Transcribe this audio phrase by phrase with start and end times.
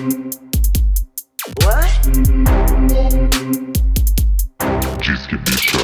[0.00, 0.08] Diz
[5.26, 5.76] que bicha.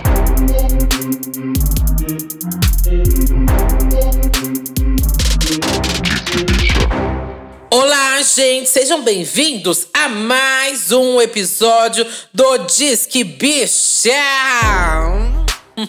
[6.02, 6.88] Diz que bicha.
[7.70, 14.08] Olá, gente, sejam bem-vindos a mais um episódio do Disque Bicha!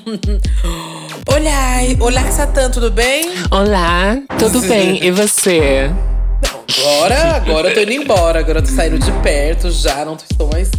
[1.27, 3.29] Olá, olá, Satã, tudo bem?
[3.49, 5.01] Olá, tudo bem?
[5.01, 5.89] E você?
[6.75, 10.49] Agora, agora eu tô indo embora, agora eu tô saindo de perto já, não estou
[10.51, 10.69] mais.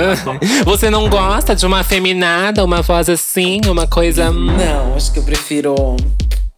[0.64, 4.30] você não gosta de uma afeminada, uma voz assim, uma coisa.
[4.30, 5.74] Não, acho que eu prefiro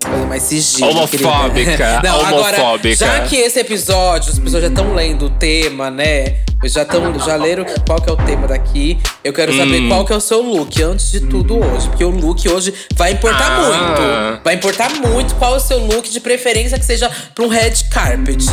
[0.08, 0.90] coisa mais sigilo.
[0.90, 2.00] Homofóbica.
[2.04, 2.96] Não, agora, homofóbica.
[2.96, 6.36] já que esse episódio, as pessoas já estão lendo o tema, né?
[6.64, 8.98] Já, tão, já leram qual que é o tema daqui.
[9.24, 9.88] Eu quero saber Hum.
[9.88, 11.88] qual que é o seu look, antes de tudo hoje.
[11.88, 13.60] Porque o look hoje vai importar Ah.
[14.36, 14.44] muito.
[14.44, 17.72] Vai importar muito qual é o seu look, de preferência que seja pra um red
[17.90, 18.44] carpet.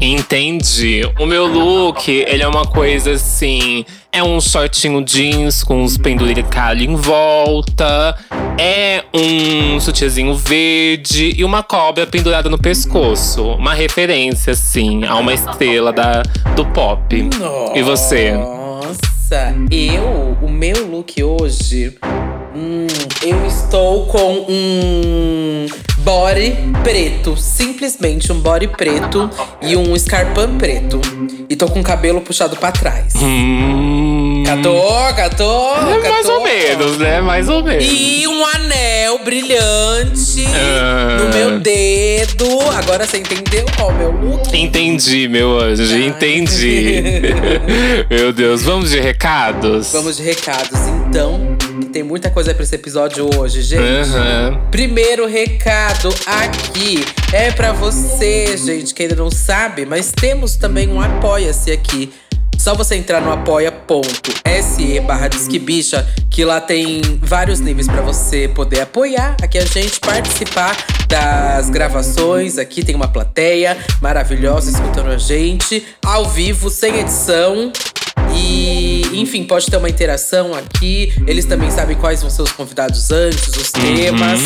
[0.00, 1.02] Entendi.
[1.18, 3.84] O meu look, ele é uma coisa assim.
[4.14, 8.16] É um shortinho jeans com uns penduricalhos em volta.
[8.56, 13.42] É um sutiãzinho verde e uma cobra pendurada no pescoço.
[13.42, 16.22] Uma referência, assim, a uma estrela da,
[16.54, 17.28] do pop.
[17.74, 18.34] E você?
[18.34, 21.98] Nossa, eu, o meu look hoje,
[22.54, 22.86] hum,
[23.22, 25.66] eu estou com um
[25.98, 29.30] body preto, simplesmente um body preto
[29.62, 31.00] e um escarpão preto.
[31.48, 33.12] E tô com o cabelo puxado pra trás.
[33.16, 34.42] Hum.
[34.46, 36.38] Catou, catou, É mais catou.
[36.38, 37.20] ou menos, né?
[37.22, 37.84] Mais ou menos.
[37.86, 41.16] E um anel brilhante Ah.
[41.22, 42.46] no meu dedo.
[42.76, 44.54] Agora você entendeu qual é o meu look?
[44.56, 47.02] Entendi, meu anjo, entendi.
[48.10, 49.92] meu Deus, vamos de recados?
[49.92, 51.53] Vamos de recados, então.
[51.94, 54.10] Tem muita coisa pra esse episódio hoje, gente.
[54.10, 54.60] Aham.
[54.68, 61.00] Primeiro recado aqui é pra você, gente, que ainda não sabe, mas temos também um
[61.00, 62.12] Apoia-se aqui.
[62.58, 68.80] Só você entrar no apoia.se barra Disquebicha, que lá tem vários níveis pra você poder
[68.80, 70.76] apoiar aqui a gente, participar
[71.06, 72.58] das gravações.
[72.58, 77.70] Aqui tem uma plateia maravilhosa escutando a gente, ao vivo, sem edição.
[78.36, 81.12] E, enfim, pode ter uma interação aqui.
[81.26, 84.40] Eles também sabem quais vão ser os convidados antes, os temas.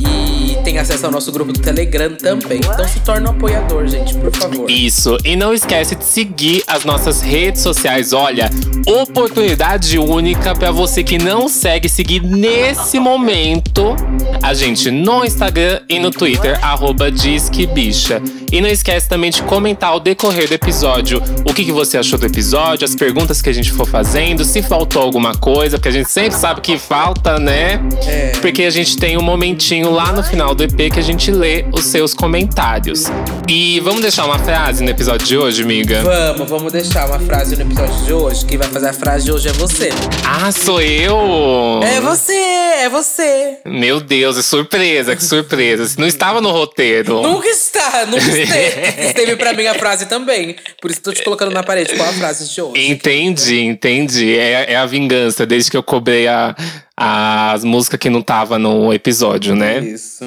[0.00, 2.58] E tem acesso ao nosso grupo do Telegram também.
[2.58, 4.70] Então se torna um apoiador, gente, por favor.
[4.70, 8.12] Isso, e não esquece de seguir as nossas redes sociais.
[8.12, 8.50] Olha,
[8.86, 13.94] oportunidade única pra você que não segue seguir nesse momento
[14.42, 18.20] a gente no Instagram e no Twitter, arroba Disquebicha.
[18.52, 22.18] E não esquece também de comentar ao decorrer do episódio o que, que você achou
[22.18, 25.92] do episódio, as perguntas que a gente for fazendo, se faltou alguma coisa, porque a
[25.92, 27.80] gente sempre sabe que falta, né?
[28.06, 28.32] É.
[28.40, 31.64] Porque a gente tem um momentinho lá no final do EP que a gente lê
[31.72, 33.04] os seus comentários.
[33.48, 36.02] E vamos deixar uma frase no episódio de hoje, amiga?
[36.02, 38.44] Vamos, vamos deixar uma frase no episódio de hoje.
[38.44, 39.90] Quem vai fazer a frase de hoje é você.
[40.24, 41.80] Ah, sou eu!
[41.82, 43.58] É você, é você.
[43.64, 45.94] Meu Deus, que surpresa, que surpresa.
[45.98, 47.22] Não estava no roteiro.
[47.22, 49.02] Nunca está, nunca esteve.
[49.08, 50.56] Esteve pra mim a frase também.
[50.80, 52.90] Por isso tô te colocando na parede qual a frase de hoje.
[52.90, 54.36] Entendi, entendi.
[54.36, 56.54] É, é a vingança, desde que eu cobrei a,
[56.96, 59.80] as músicas que não tava no episódio, né?
[59.80, 60.24] Isso.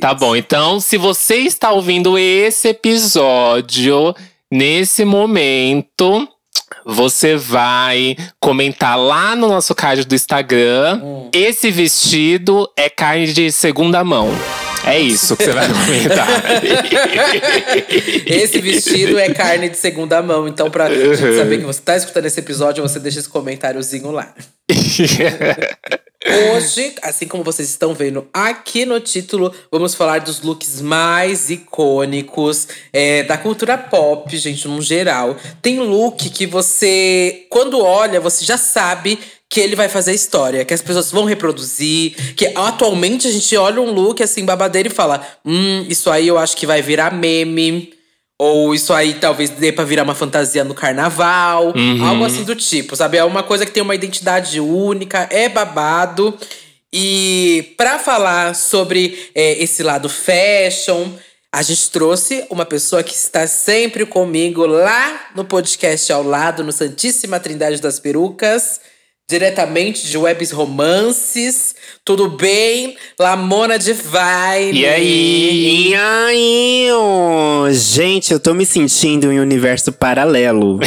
[0.00, 4.14] Tá bom, então se você está ouvindo esse episódio
[4.50, 6.28] nesse momento,
[6.84, 11.00] você vai comentar lá no nosso card do Instagram.
[11.32, 14.30] Esse vestido é carne de segunda mão.
[14.84, 16.26] É isso que você vai comentar.
[18.26, 20.48] Esse vestido é carne de segunda mão.
[20.48, 24.34] Então, pra gente saber que você tá escutando esse episódio, você deixa esse comentáriozinho lá.
[26.54, 32.68] Hoje, assim como vocês estão vendo aqui no título, vamos falar dos looks mais icônicos
[32.92, 35.36] é, da cultura pop, gente, no geral.
[35.60, 39.18] Tem look que você, quando olha, você já sabe
[39.52, 43.82] que ele vai fazer história, que as pessoas vão reproduzir, que atualmente a gente olha
[43.82, 47.92] um look assim, babadeiro e fala: hum, isso aí eu acho que vai virar meme.
[48.38, 51.74] Ou isso aí talvez dê pra virar uma fantasia no carnaval.
[52.02, 53.18] Algo assim do tipo, sabe?
[53.18, 56.34] É uma coisa que tem uma identidade única, é babado.
[56.90, 61.10] E pra falar sobre é, esse lado fashion,
[61.52, 66.72] a gente trouxe uma pessoa que está sempre comigo lá no podcast ao lado, no
[66.72, 68.80] Santíssima Trindade das Perucas.
[69.28, 71.74] Diretamente de Webs Romances.
[72.04, 72.96] Tudo bem?
[73.18, 74.72] Lamona Divine.
[74.72, 75.88] E aí?
[75.90, 76.88] E aí,
[77.72, 80.80] gente, eu tô me sentindo em um universo paralelo.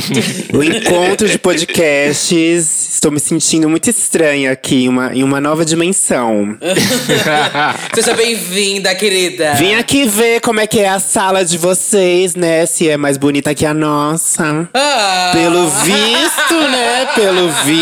[0.52, 6.56] o encontro de podcasts, estou me sentindo muito estranha aqui, uma, em uma nova dimensão.
[7.94, 9.52] Seja bem-vinda, querida.
[9.54, 12.64] Vim aqui ver como é que é a sala de vocês, né?
[12.64, 14.68] Se é mais bonita que a nossa.
[14.72, 15.32] Ah.
[15.34, 17.06] Pelo visto, né?
[17.14, 17.81] Pelo visto,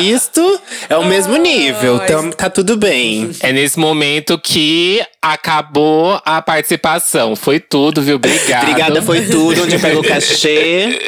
[0.89, 1.97] é o mesmo nível.
[2.03, 3.31] Então tá tudo bem.
[3.41, 7.37] É nesse momento que acabou a participação.
[7.37, 8.17] Foi tudo, viu?
[8.17, 8.63] Obrigado.
[8.63, 9.63] Obrigada, foi tudo.
[9.65, 10.99] Onde eu pego o cachê.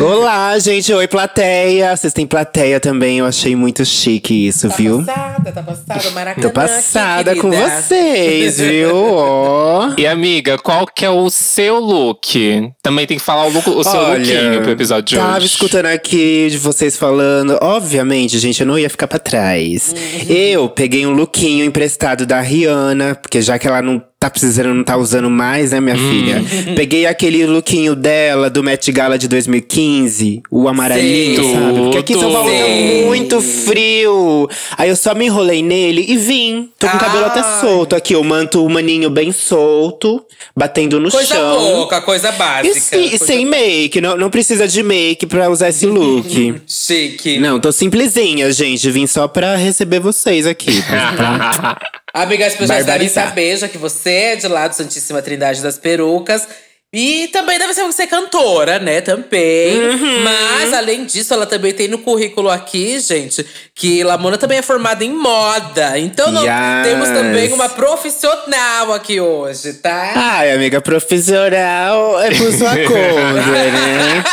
[0.00, 0.92] Olá, gente.
[0.92, 1.96] Oi, plateia.
[1.96, 3.18] Vocês têm plateia também.
[3.18, 5.04] Eu achei muito chique isso, Tá viu?
[5.04, 6.48] passada, tá passada, Maracanã.
[6.48, 8.94] Tô passada aqui, com vocês, viu?
[8.94, 9.90] Ó.
[9.98, 12.70] E amiga, qual que é o seu look?
[12.82, 15.46] Também tem que falar o, look, o seu lookinho pro episódio de tava hoje.
[15.46, 17.58] escutando aqui de vocês falando.
[17.60, 19.94] Obviamente, gente, eu não ia ficar pra trás.
[19.94, 20.34] Uhum.
[20.34, 24.84] Eu peguei um lookinho emprestado da Rihanna, porque já que ela não tá precisando, não
[24.84, 26.10] tá usando mais, né, minha Hum.
[26.10, 26.44] filha?
[26.76, 31.54] Peguei aquele lookinho dela do Met Gala de 2015, o amarelinho, Sei.
[31.54, 31.78] sabe?
[31.80, 34.46] Porque aqui em São Paulo tá muito frio.
[34.76, 36.68] Aí eu só me enrolei nele e vim.
[36.78, 37.60] Tô com o cabelo até Ai.
[37.62, 40.22] solto aqui, o manto maninho bem solto,
[40.54, 41.56] batendo no Coisa chão.
[41.58, 42.76] pouca, coisa básica.
[42.76, 46.56] E, sim- coisa sem make, não, não precisa de make pra usar esse look.
[46.66, 47.38] Chique.
[47.38, 48.90] não, tô simplesinha, gente.
[48.90, 50.82] Vim só pra receber vocês aqui.
[50.82, 51.78] pra-
[52.12, 55.78] Amiga, as pessoas devem saber, já que você é de lá do Santíssima Trindade das
[55.78, 56.46] Perucas.
[56.92, 59.00] E também deve ser você cantora, né?
[59.00, 59.78] Também.
[59.78, 60.24] Uhum.
[60.24, 63.46] Mas, além disso, ela também tem no currículo aqui, gente,
[63.76, 65.96] que Lamona também é formada em moda.
[66.00, 66.82] Então, não- Yes.
[66.88, 70.12] temos também uma profissional aqui hoje, tá?
[70.16, 74.24] Ai, amiga, profissional é por sua conta, né?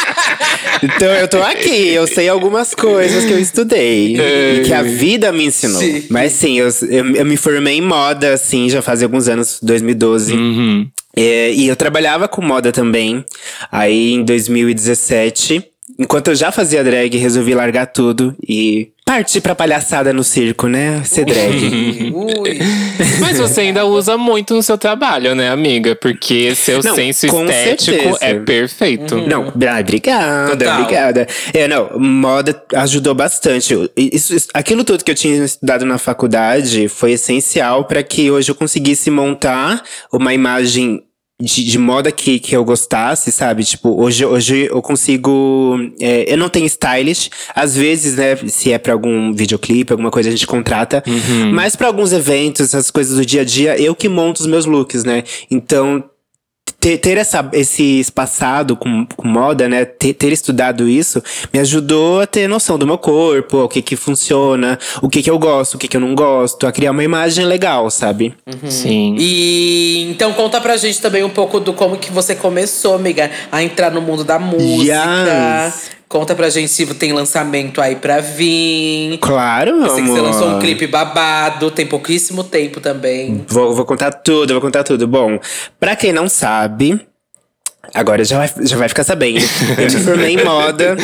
[0.82, 4.16] Então eu tô aqui, eu sei algumas coisas que eu estudei.
[4.18, 5.80] e que a vida me ensinou.
[5.80, 6.06] Sim.
[6.10, 10.34] Mas sim, eu, eu, eu me formei em moda, assim, já fazia alguns anos, 2012.
[10.34, 10.90] Uhum.
[11.18, 13.26] É, e eu trabalhava com moda também.
[13.72, 15.64] Aí em 2017,
[16.00, 21.02] enquanto eu já fazia drag, resolvi largar tudo e partir pra palhaçada no circo, né?
[21.06, 22.12] Ser drag.
[22.14, 22.60] Ui.
[23.22, 25.96] Mas você ainda usa muito no seu trabalho, né, amiga?
[25.96, 28.18] Porque seu Não, senso estético certeza.
[28.22, 29.16] é perfeito.
[29.16, 30.82] Não, ah, obrigada, Total.
[30.82, 31.28] obrigada.
[31.54, 33.74] É, não, moda ajudou bastante.
[33.96, 38.52] Isso, isso- aquilo tudo que eu tinha estudado na faculdade foi essencial para que hoje
[38.52, 39.82] eu conseguisse montar
[40.12, 41.02] uma imagem
[41.40, 43.64] de, de moda que, que eu gostasse, sabe?
[43.64, 45.78] Tipo, hoje, hoje eu consigo.
[46.00, 47.30] é, eu não tenho stylist.
[47.54, 51.04] Às vezes, né, se é pra algum videoclipe, alguma coisa, a gente contrata.
[51.54, 54.66] Mas pra alguns eventos, essas coisas do dia a dia, eu que monto os meus
[54.66, 55.24] looks, né?
[55.52, 56.04] Então,
[56.80, 59.86] ter, ter essa, esse passado com, com moda, né?
[59.86, 61.22] Ter, ter estudado isso
[61.52, 65.30] me ajudou a ter noção do meu corpo, o que que funciona, o que que
[65.30, 68.34] eu gosto, o que que eu não gosto, a criar uma imagem legal, sabe?
[68.70, 69.16] Sim.
[69.18, 73.64] E então conta pra gente também um pouco do como que você começou, amiga, a
[73.64, 74.94] entrar no mundo da música.
[75.66, 75.97] Yes.
[76.08, 79.18] Conta pra gente se tem lançamento aí pra vir.
[79.20, 80.32] Claro, Eu sei que você amor.
[80.32, 83.44] lançou um clipe babado, tem pouquíssimo tempo também.
[83.50, 85.06] Vou, vou contar tudo, vou contar tudo.
[85.06, 85.38] Bom,
[85.78, 86.98] pra quem não sabe,
[87.94, 89.40] agora já vai, já vai ficar sabendo.
[89.78, 90.96] Eu me formei em moda,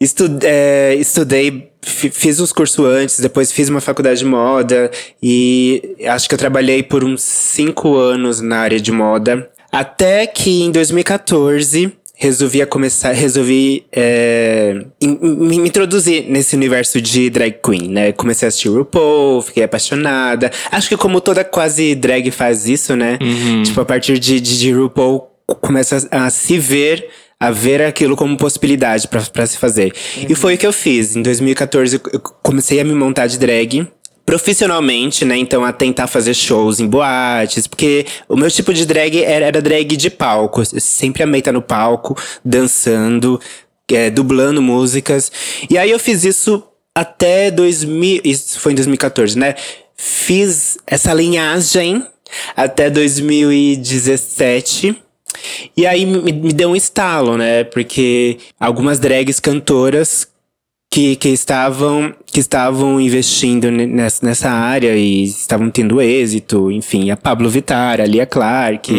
[0.00, 4.90] estu- é, estudei, fi- fiz os cursos antes, depois fiz uma faculdade de moda
[5.22, 9.48] e acho que eu trabalhei por uns cinco anos na área de moda.
[9.70, 17.00] Até que em 2014 resolvi a começar, resolvi é, in- me, me introduzir nesse universo
[17.00, 18.12] de drag queen, né?
[18.12, 20.50] Comecei a assistir RuPaul, fiquei apaixonada.
[20.70, 23.18] Acho que como toda quase drag faz isso, né?
[23.64, 25.28] Tipo, a partir de, de, de RuPaul
[25.60, 27.08] começa a, a se ver
[27.40, 29.92] a ver aquilo como possibilidade pra se fazer.
[30.28, 31.14] E foi o que eu fiz.
[31.14, 33.86] Em 2014 eu comecei a me montar de drag
[34.24, 35.36] profissionalmente, né?
[35.36, 39.62] Então, a tentar fazer shows em boates, porque o meu tipo de drag era, era
[39.62, 40.60] drag de palco.
[40.60, 43.40] Eu sempre amei estar no palco, dançando,
[43.92, 45.30] é, dublando músicas.
[45.68, 46.62] E aí eu fiz isso
[46.94, 48.20] até 2000.
[48.24, 49.54] Isso foi em 2014, né?
[49.96, 52.06] Fiz essa linhagem
[52.56, 54.96] até 2017.
[55.76, 57.64] E aí me, me deu um estalo, né?
[57.64, 60.26] Porque algumas drags cantoras
[60.94, 67.10] que, que estavam que estavam investindo ne- nessa, nessa área e estavam tendo êxito, enfim,
[67.10, 68.92] a Pablo Vittar, a Lia Clark.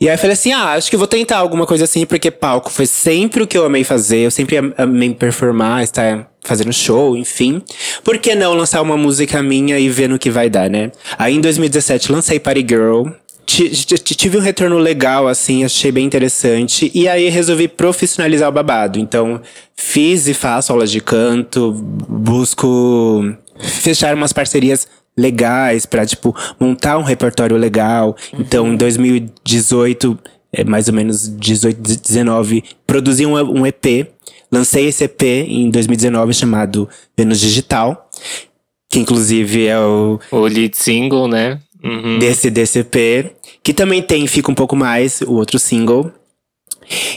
[0.00, 2.70] E aí eu falei assim: ah, acho que vou tentar alguma coisa assim, porque palco
[2.70, 7.14] foi sempre o que eu amei fazer, eu sempre am- amei performar, estar fazendo show,
[7.16, 7.60] enfim.
[8.02, 10.90] Por que não lançar uma música minha e ver no que vai dar, né?
[11.18, 13.08] Aí em 2017 lancei Party Girl.
[13.50, 16.90] Ti- ti- ti- Tive um retorno legal, assim, achei bem interessante.
[16.94, 18.98] E aí resolvi profissionalizar o babado.
[18.98, 19.40] Então,
[19.74, 23.24] fiz e faço aulas de canto, busco
[23.58, 24.86] fechar umas parcerias
[25.16, 28.14] legais pra, tipo, montar um repertório legal.
[28.38, 30.18] Então, em 2018,
[30.52, 34.08] é, mais ou menos 18, 19, produzi um, um EP.
[34.52, 36.86] Lancei esse EP em 2019 chamado
[37.16, 38.10] Vênus Digital,
[38.90, 41.58] que inclusive é o O lead single, né?
[41.82, 42.18] Uhum.
[42.18, 43.30] desse, desse EP,
[43.68, 46.10] que também tem Fica Um Pouco Mais, o outro single.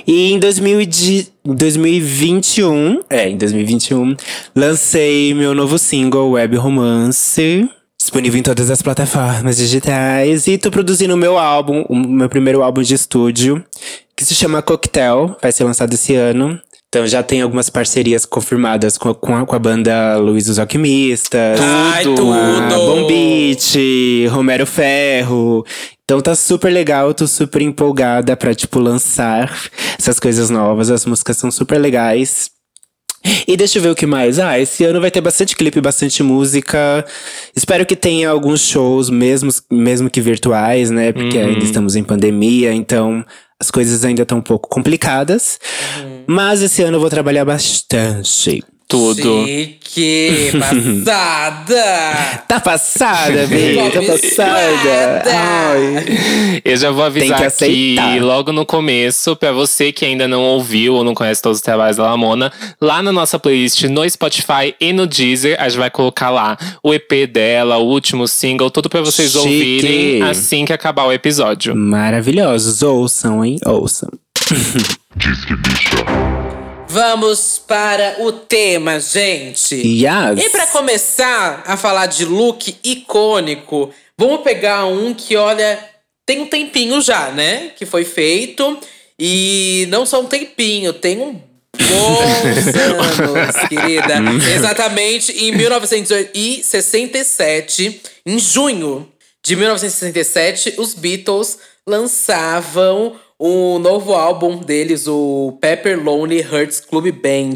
[0.06, 4.18] E em 2000 e de- em 2021, é, em 2021,
[4.54, 7.70] lancei meu novo single, Web Romance.
[7.98, 10.46] Disponível em todas as plataformas digitais.
[10.46, 13.64] E tô produzindo o meu álbum, o meu primeiro álbum de estúdio,
[14.14, 15.38] que se chama Coquetel.
[15.42, 16.60] Vai ser lançado esse ano.
[16.90, 20.60] Então já tem algumas parcerias confirmadas com a, com a, com a banda Luiz os
[20.60, 21.58] Alquimistas.
[21.62, 22.26] Ai, a tudo!
[22.76, 25.64] Bombite, Romero Ferro.
[26.12, 29.50] Então tá super legal, tô super empolgada pra, tipo, lançar
[29.98, 30.92] essas coisas novas.
[30.92, 32.52] As músicas são super legais.
[33.48, 34.38] E deixa eu ver o que mais.
[34.38, 37.06] Ah, esse ano vai ter bastante clipe, bastante música.
[37.56, 41.14] Espero que tenha alguns shows, mesmo, mesmo que virtuais, né?
[41.14, 43.24] Porque ainda estamos em pandemia, então
[43.58, 45.62] as coisas ainda estão um pouco complicadas.
[46.28, 48.62] Mas esse ano eu vou trabalhar bastante.
[48.92, 49.46] Tudo.
[49.46, 52.42] Chique, passada!
[52.52, 53.78] Tá passada, Bi?
[53.94, 55.24] Tá passada.
[55.26, 56.62] Ai.
[56.66, 60.96] Eu já vou avisar que aqui logo no começo, pra você que ainda não ouviu
[60.96, 64.92] ou não conhece todos os trabalhos da Lamona, lá na nossa playlist no Spotify e
[64.92, 69.00] no Deezer, a gente vai colocar lá o EP dela, o último single, tudo pra
[69.00, 69.40] vocês Chique.
[69.40, 71.74] ouvirem assim que acabar o episódio.
[71.74, 72.82] Maravilhosos.
[72.82, 73.58] Ouçam, hein?
[73.66, 74.10] Ouçam.
[76.92, 79.76] Vamos para o tema, gente.
[79.76, 80.46] Yes.
[80.46, 85.80] E pra começar a falar de look icônico, vamos pegar um que, olha,
[86.26, 87.72] tem um tempinho já, né?
[87.78, 88.78] Que foi feito.
[89.18, 91.42] E não só um tempinho, tem um
[91.78, 93.16] bons anos,
[93.70, 94.16] querida.
[94.54, 99.10] Exatamente em 1967, em junho
[99.42, 101.58] de 1967, os Beatles
[101.88, 107.56] lançavam o novo álbum deles, o Pepper Lonely Hearts Club Band.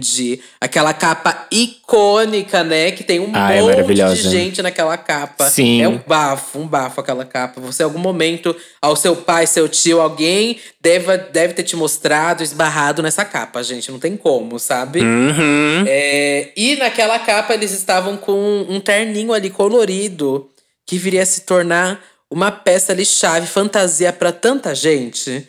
[0.60, 2.90] Aquela capa icônica, né?
[2.90, 4.30] Que tem um Ah, é monte de maravilhosa.
[4.32, 5.48] gente naquela capa.
[5.48, 5.84] Sim.
[5.84, 7.62] É um bafo, um bafo aquela capa.
[7.62, 12.42] Você, em algum momento, ao seu pai, seu tio, alguém deve, deve ter te mostrado,
[12.42, 13.92] esbarrado nessa capa, gente.
[13.92, 15.02] Não tem como, sabe?
[15.02, 15.84] Uhum.
[15.86, 20.50] É, e naquela capa eles estavam com um terninho ali colorido
[20.84, 25.48] que viria a se tornar uma peça ali chave, fantasia pra tanta gente.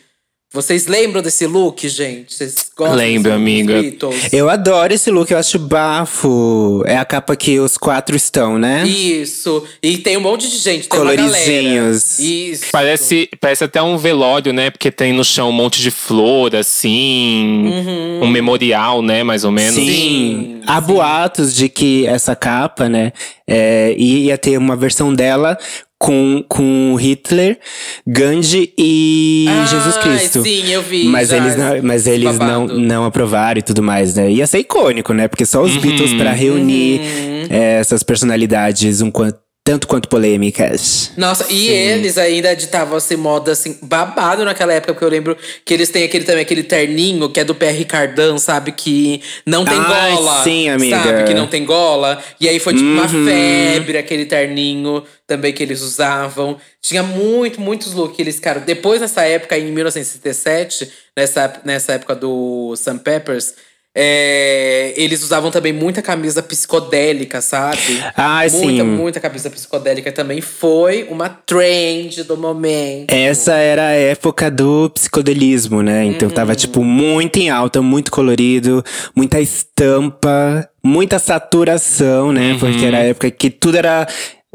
[0.57, 2.33] Vocês lembram desse look, gente?
[2.33, 3.79] Vocês gostam Lembro, amiga.
[3.79, 4.33] Beatles?
[4.33, 6.81] Eu adoro esse look, eu acho bafo.
[6.87, 8.83] É a capa que os quatro estão, né?
[8.87, 9.63] Isso.
[9.83, 11.29] E tem um monte de gente, tem uma galera.
[11.29, 12.17] Coloridinhos.
[12.17, 12.65] Isso.
[12.71, 14.71] Parece, parece até um velório, né?
[14.71, 17.71] Porque tem no chão um monte de flor, assim.
[18.19, 19.21] Um memorial, né?
[19.21, 19.75] Mais ou menos.
[19.75, 20.07] Sim.
[20.07, 20.87] Sim, Há sim.
[20.87, 23.13] boatos de que essa capa, né,
[23.47, 25.55] é, ia ter uma versão dela
[25.99, 27.59] com, com Hitler,
[28.05, 30.43] Gandhi e Ah, Jesus Cristo.
[30.43, 32.79] sim, eu vi Mas já eles, não, mas eles não, babado.
[32.79, 34.29] não aprovaram e tudo mais, né?
[34.31, 35.27] Ia ser icônico, né?
[35.27, 37.47] Porque só os Beatles pra reunir Uhum.
[37.49, 41.11] é, essas personalidades um quanto, tanto quanto polêmicas.
[41.17, 45.73] Nossa, e eles ainda editavam assim, moda assim, babado naquela época, porque eu lembro que
[45.73, 48.71] eles têm aquele também, aquele terninho que é do pé Ricardão, sabe?
[48.71, 50.41] Que não tem Ai, gola.
[50.41, 51.03] sim, amiga.
[51.03, 51.23] Sabe?
[51.25, 52.17] Que não tem gola.
[52.39, 53.25] E aí foi tipo uma Uhum.
[53.25, 56.55] febre aquele terninho também que eles usavam.
[56.81, 58.61] Tinha muito, muitos looks que eles, cara.
[58.61, 63.53] Depois nessa época, em 1967, nessa, nessa época do Sam Peppers.
[63.99, 67.99] É, eles usavam também muita camisa psicodélica, sabe?
[68.15, 68.89] Ai, muita, sim.
[68.89, 73.11] muita camisa psicodélica também foi uma trend do momento.
[73.11, 76.05] Essa era a época do psicodelismo, né?
[76.05, 78.83] Então tava, tipo, muito em alta, muito colorido,
[79.15, 82.55] muita estampa, muita saturação, né?
[82.59, 84.07] Porque era a época que tudo era.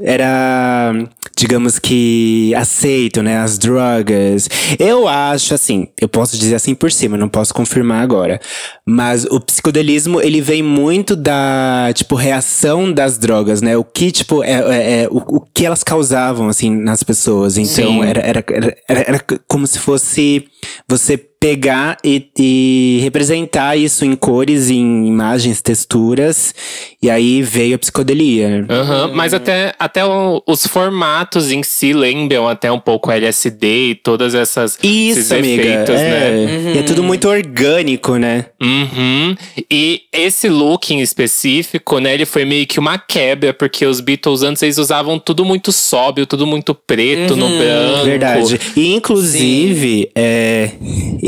[0.04, 0.92] Era,
[1.36, 3.38] digamos que, aceito, né?
[3.38, 4.48] As drogas.
[4.78, 8.40] Eu acho, assim, eu posso dizer assim por cima, não posso confirmar agora.
[8.86, 13.76] Mas o psicodelismo, ele vem muito da, tipo, reação das drogas, né?
[13.76, 17.56] O que, tipo, é, é- é- o, o que elas causavam, assim, nas pessoas.
[17.56, 20.44] Então, era, era, era- era como se fosse
[20.88, 26.54] você pegar e, e representar isso em cores, em imagens, texturas.
[27.02, 28.64] E aí veio a psicodelia.
[28.70, 33.94] Aham, Mas até, até o- os formatos em si lembram até um pouco LSD e
[33.96, 35.62] todas essas esses Isso, amiga.
[35.64, 36.10] efeitos, é.
[36.10, 36.72] né?
[36.76, 38.46] E é tudo muito orgânico, né?
[38.62, 39.34] Uhum.
[39.68, 44.42] E esse look em específico, né, ele foi meio que uma quebra, porque os Beatles
[44.44, 48.04] antes eles usavam tudo muito sóbrio, tudo muito preto no branco.
[48.04, 48.60] Verdade.
[48.76, 50.70] E inclusive, é,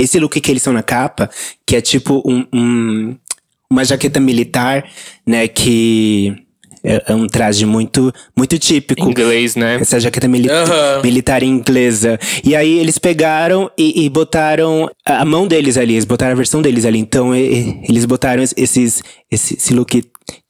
[0.04, 1.28] esse look que eles são na capa,
[1.66, 3.16] que é tipo um, um-
[3.70, 4.84] uma jaqueta militar,
[5.26, 5.48] né?
[5.48, 6.34] Que
[6.86, 9.08] é, é um traje muito, muito típico.
[9.08, 9.76] Inglês, né?
[9.80, 10.48] Essa jaqueta mili
[11.02, 12.18] militar inglesa.
[12.44, 16.60] E aí eles pegaram e, e botaram a mão deles ali, eles botaram a versão
[16.60, 16.98] deles ali.
[16.98, 20.04] Então e- eles botaram es- esses, esse, esse look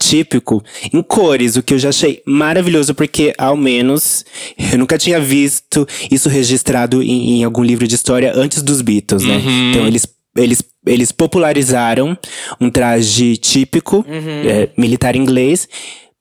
[0.08, 4.24] típico em cores, o que eu já achei maravilhoso, porque ao menos
[4.72, 9.24] eu nunca tinha visto isso registrado em, em algum livro de história antes dos Beatles,
[9.24, 9.40] né?
[9.70, 10.06] Então eles,
[10.36, 12.16] eles, eles popularizaram
[12.60, 14.04] um traje típico
[14.46, 15.68] é, militar inglês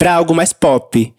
[0.03, 1.13] pra algo mais pop.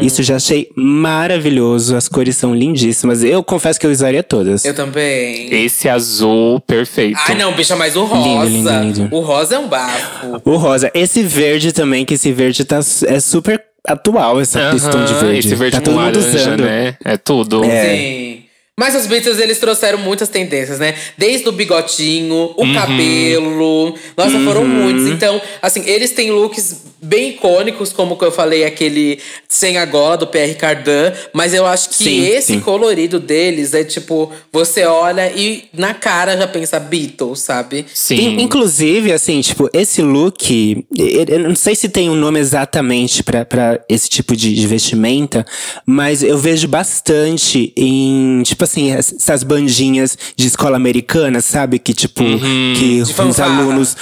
[0.00, 3.24] Isso eu já achei maravilhoso, as cores são lindíssimas.
[3.24, 4.64] Eu confesso que eu usaria todas.
[4.64, 5.52] Eu também.
[5.52, 7.18] Esse azul perfeito.
[7.26, 8.46] Ai, não, bicha, mas o rosa.
[8.46, 9.08] Lindo, lindo, lindo.
[9.16, 10.40] O rosa é um bafo.
[10.44, 15.04] O rosa, esse verde também, que esse verde tá, é super atual, essa esse tom
[15.04, 15.38] de verde.
[15.40, 16.60] Esse verde tá todo mundo laranja, usando.
[16.62, 16.96] né?
[17.04, 17.64] É tudo.
[17.64, 17.84] É.
[17.84, 18.42] Sim.
[18.80, 20.94] Mas os Beatles, eles trouxeram muitas tendências, né?
[21.18, 23.94] Desde o bigotinho, o cabelo.
[24.16, 25.06] Nossa, foram muitos.
[25.06, 29.18] Então, assim, eles têm looks bem icônicos, como que eu falei, aquele
[29.48, 31.12] sem a gola do Pierre Cardin.
[31.34, 32.60] Mas eu acho que Sim, esse sim.
[32.60, 37.84] colorido deles é tipo, você olha e na cara já pensa Beatles, sabe?
[37.92, 38.16] Sim.
[38.36, 43.22] In- Inclusive, assim, tipo, esse look, eu eu não sei se tem um nome exatamente
[43.22, 45.44] pra- pra esse tipo de, de vestimenta,
[45.86, 51.78] mas eu vejo bastante em, tipo assim, es- essas bandinhas de escola americana, sabe?
[51.78, 52.22] Que, tipo,
[52.78, 53.96] que De os alunos.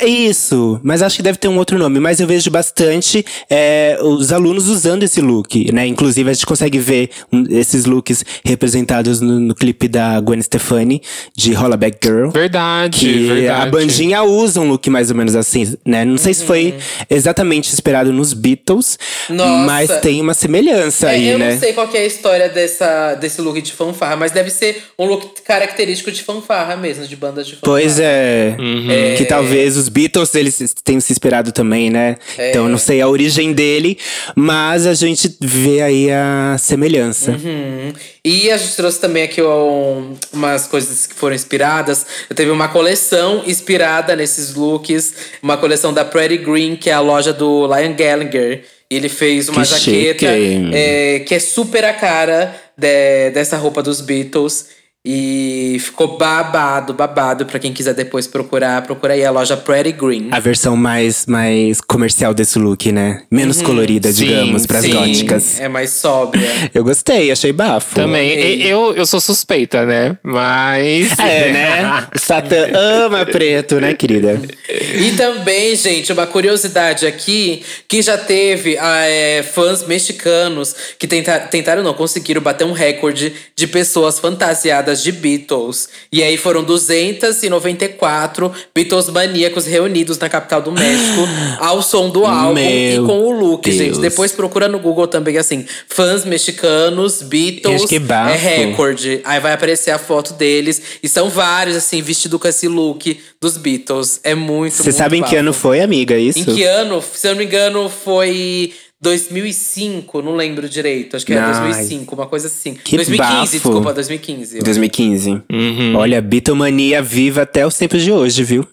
[0.00, 2.00] É isso, mas acho que deve ter um outro nome.
[2.00, 5.86] Mas eu vejo bastante é, os alunos usando esse look, né?
[5.86, 7.10] Inclusive, a gente consegue ver
[7.50, 11.00] esses looks representados no, no clipe da Gwen Stefani,
[11.36, 12.30] de Hollaback Girl.
[12.30, 13.62] Verdade, Que verdade.
[13.62, 16.04] a bandinha usa um look mais ou menos assim, né?
[16.04, 16.74] Não sei se foi
[17.08, 18.98] exatamente inspirado nos Beatles,
[19.28, 19.64] Nossa.
[19.66, 21.52] mas tem uma semelhança É, aí, eu né?
[21.52, 24.82] não sei qual que é a história dessa, desse look de fanfarra, mas deve ser
[24.98, 27.72] um look característico de fanfarra mesmo, de bandas de fanfarra.
[27.72, 28.56] Pois é.
[28.58, 29.16] Uhum.
[29.16, 32.16] Que talvez os Beatles eles tenham se inspirado também, né?
[32.38, 32.48] É.
[32.50, 33.98] Então eu não sei a origem dele,
[34.34, 37.32] mas a gente vê aí a semelhança.
[37.32, 37.92] Uhum.
[38.24, 42.06] E a gente trouxe também aqui um- umas coisas que foram inspiradas.
[42.28, 47.00] Eu teve uma coleção inspirada nesses looks, uma coleção da Pretty Green, que é a
[47.00, 48.64] loja do Lion Gallagher.
[48.92, 50.26] E Ele fez uma Que jaqueta
[50.72, 54.79] é, que é super a cara de- dessa roupa dos Beatles.
[55.04, 57.46] E ficou babado, babado.
[57.46, 60.28] Pra quem quiser depois procurar, procura aí a loja Pretty Green.
[60.30, 63.22] A versão mais, mais comercial desse look, né?
[63.30, 64.92] Menos colorida, Sim, digamos, pras sim.
[64.92, 65.58] góticas.
[65.58, 66.46] É mais sóbria.
[66.74, 67.94] Eu gostei, achei bafo.
[67.94, 68.28] Também.
[68.38, 70.18] E- Eu, eu sou suspeita, né?
[70.22, 71.18] Mas.
[71.18, 72.06] É, né?
[72.16, 74.40] Satã ama preto, né, querida?
[74.68, 81.38] E também, gente, uma curiosidade aqui, que já teve ah, é, fãs mexicanos que tenta,
[81.40, 85.88] tentaram, não, conseguiram bater um recorde de pessoas fantasiadas de Beatles.
[86.12, 91.28] E aí foram 294 Beatles maníacos reunidos na capital do México
[91.60, 93.76] ao som do álbum e Meu com o look, Deus.
[93.76, 93.98] gente.
[94.00, 99.20] Depois procura no Google também, assim, fãs mexicanos, Beatles, é recorde.
[99.24, 100.80] Aí vai aparecer a foto deles.
[101.02, 104.20] E são vários, assim, vestidos com esse look dos Beatles.
[104.22, 106.18] É muito, Você sabe em que ano foi, amiga?
[106.18, 106.38] Isso?
[106.40, 107.02] Em que ano?
[107.02, 111.16] Se eu não me engano, foi 2005, não lembro direito.
[111.16, 111.68] Acho que era Ai.
[111.68, 112.74] 2005, uma coisa assim.
[112.74, 113.52] Que 2015, bafo.
[113.52, 114.58] desculpa, 2015.
[114.58, 115.30] 2015.
[115.50, 115.96] Uhum.
[115.96, 118.66] Olha, Beatlemania viva até os tempos de hoje, viu?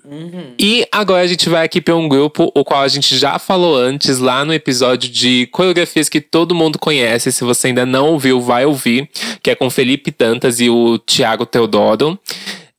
[0.60, 3.78] E agora a gente vai aqui para um grupo, o qual a gente já falou
[3.78, 7.32] antes, lá no episódio de coreografias que todo mundo conhece.
[7.32, 9.10] Se você ainda não ouviu, vai ouvir,
[9.42, 12.20] que é com Felipe Dantas e o Thiago Teodoro.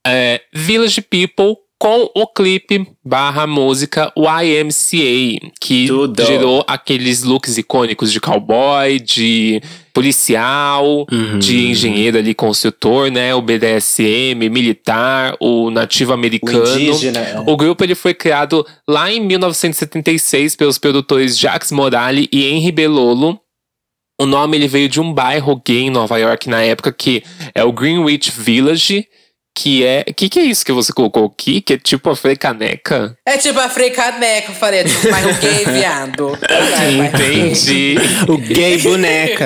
[0.06, 6.24] É, Village People com o clipe barra música YMCA, que Tudo.
[6.26, 9.62] gerou aqueles looks icônicos de cowboy, de
[9.94, 11.38] policial, Uhum.
[11.38, 13.32] de engenheiro ali, construtor, né?
[13.34, 16.66] O BDSM, militar, o nativo americano.
[16.68, 17.44] indígena.
[17.46, 23.38] O grupo ele foi criado lá em 1976 pelos produtores Jacques Morali e Henry Belolo.
[24.20, 27.22] O nome ele veio de um bairro gay em Nova York na época que
[27.54, 29.06] é o Greenwich Village,
[29.58, 31.60] que é, que que é isso que você colocou aqui?
[31.60, 33.16] Que é tipo a Frei Caneca?
[33.26, 36.38] É tipo a Frei Caneca, eu falei, é tipo mais um gay viado.
[37.12, 37.96] Entendi.
[38.28, 39.44] O gay boneca.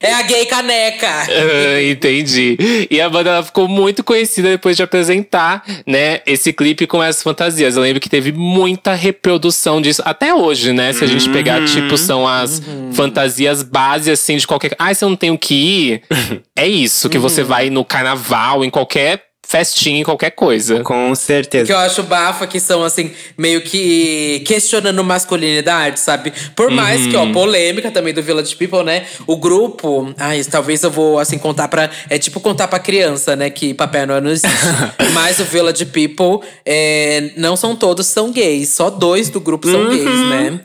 [0.00, 1.08] É a gay caneca.
[1.08, 2.86] Ah, Entendi.
[2.88, 7.24] E a banda ela ficou muito conhecida depois de apresentar, né, esse clipe com essas
[7.24, 7.74] fantasias.
[7.74, 10.92] Eu lembro que teve muita reprodução disso até hoje, né?
[10.92, 14.76] Se a gente pegar, tipo, são as fantasias base assim de qualquer.
[14.78, 16.02] Ah, você não tem o que ir?
[16.56, 20.80] é isso, que você vai no carnaval, em qualquer festinha, em qualquer coisa.
[20.80, 21.72] Com O que certeza.
[21.72, 26.32] eu acho bafa que são, assim, meio que questionando masculinidade, sabe?
[26.56, 29.04] Por mais que, ó, polêmica também do Village People, né?
[29.26, 30.14] O grupo.
[30.16, 31.90] Ai, talvez eu vou, assim, contar pra.
[32.08, 33.50] É tipo contar pra criança, né?
[33.50, 34.56] Que Papai Noel não existe.
[35.12, 38.70] Mas o Village People, é, não são todos são gays.
[38.70, 40.60] Só dois do grupo são gays, né?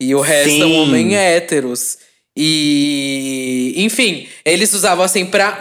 [0.00, 0.60] E o resto Sim.
[0.60, 1.98] são homens héteros.
[2.40, 5.58] E, enfim, eles usavam assim pra.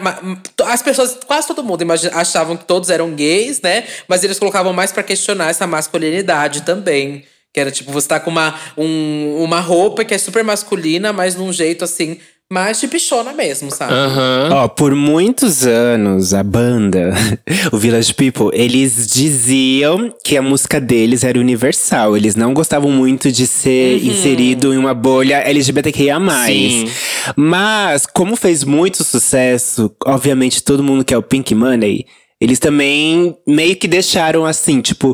[0.66, 3.84] As pessoas, quase todo mundo imagi- achavam que todos eram gays, né?
[4.08, 7.24] Mas eles colocavam mais pra questionar essa masculinidade também.
[7.54, 11.36] Que era tipo, você tá com uma, um- uma roupa que é super masculina, mas
[11.36, 12.20] num jeito assim,
[12.52, 13.94] mais de bichona mesmo, sabe?
[13.94, 14.50] Aham.
[14.54, 17.14] Ó, por muitos anos, a banda,
[17.74, 22.16] o Village People, eles diziam que a música deles era universal.
[22.16, 26.18] Eles não gostavam muito de ser inserido em uma bolha LGBTQIA+.
[26.46, 26.90] Sim.
[27.36, 32.06] Mas, como fez muito sucesso, obviamente todo mundo quer o Pink Money,
[32.40, 35.14] eles também meio que deixaram assim, tipo…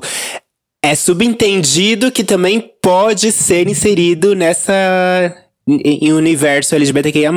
[0.86, 5.34] É subentendido que também pode ser inserido nessa
[5.68, 7.32] em universo LGBTQIA+.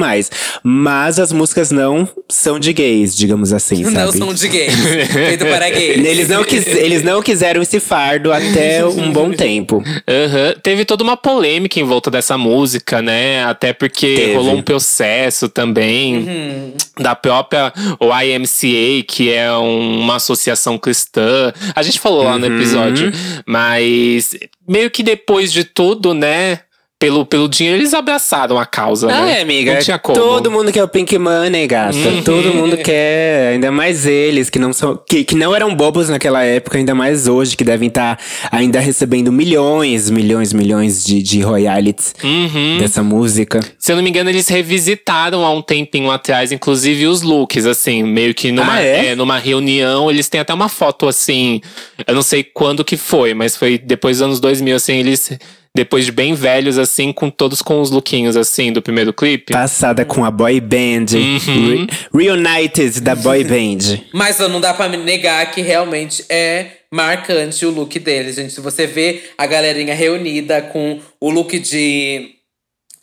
[0.62, 3.94] Mas as músicas não são de gays, digamos assim, sabe?
[3.96, 4.74] Não são de gays.
[5.12, 6.04] feito para gays.
[6.04, 9.82] Eles não, quis, eles não quiseram esse fardo até um bom tempo.
[10.08, 10.54] Aham.
[10.62, 13.44] Teve toda uma polêmica em volta dessa música, né?
[13.44, 14.34] Até porque Teve.
[14.34, 21.52] rolou um processo também da própria YMCA, que é um- uma associação cristã.
[21.74, 23.12] A gente falou lá no episódio,
[23.46, 24.30] mas
[24.68, 26.60] meio que depois de tudo, né?
[26.98, 29.38] Pelo, pelo dinheiro, eles abraçaram a causa, Ah, né?
[29.38, 29.74] é, amiga.
[29.74, 30.16] Não tinha como.
[30.18, 31.94] Todo mundo quer o Pink Money, gata.
[32.24, 34.98] Todo mundo quer, ainda mais eles, que não são.
[35.06, 38.18] Que, que não eram bobos naquela época, ainda mais hoje, que devem estar
[38.50, 42.78] ainda recebendo milhões, milhões, milhões de, de royalties Uhum.
[42.78, 43.60] dessa música.
[43.78, 48.02] Se eu não me engano, eles revisitaram há um tempinho atrás, inclusive os looks, assim,
[48.04, 49.08] meio que numa, Ah, é?
[49.08, 50.10] é, numa reunião.
[50.10, 51.60] Eles têm até uma foto assim.
[52.06, 55.30] Eu não sei quando que foi, mas foi depois dos anos 2000, assim, eles.
[55.76, 59.52] Depois de bem velhos, assim, com todos com os lookinhos, assim, do primeiro clipe.
[59.52, 61.06] Passada com a boy band.
[61.14, 61.86] Uhum.
[62.12, 64.00] Re- Reunited da boy band.
[64.12, 68.52] Mas não dá pra me negar que realmente é marcante o look deles, gente.
[68.54, 72.30] Se você vê a galerinha reunida com o look de,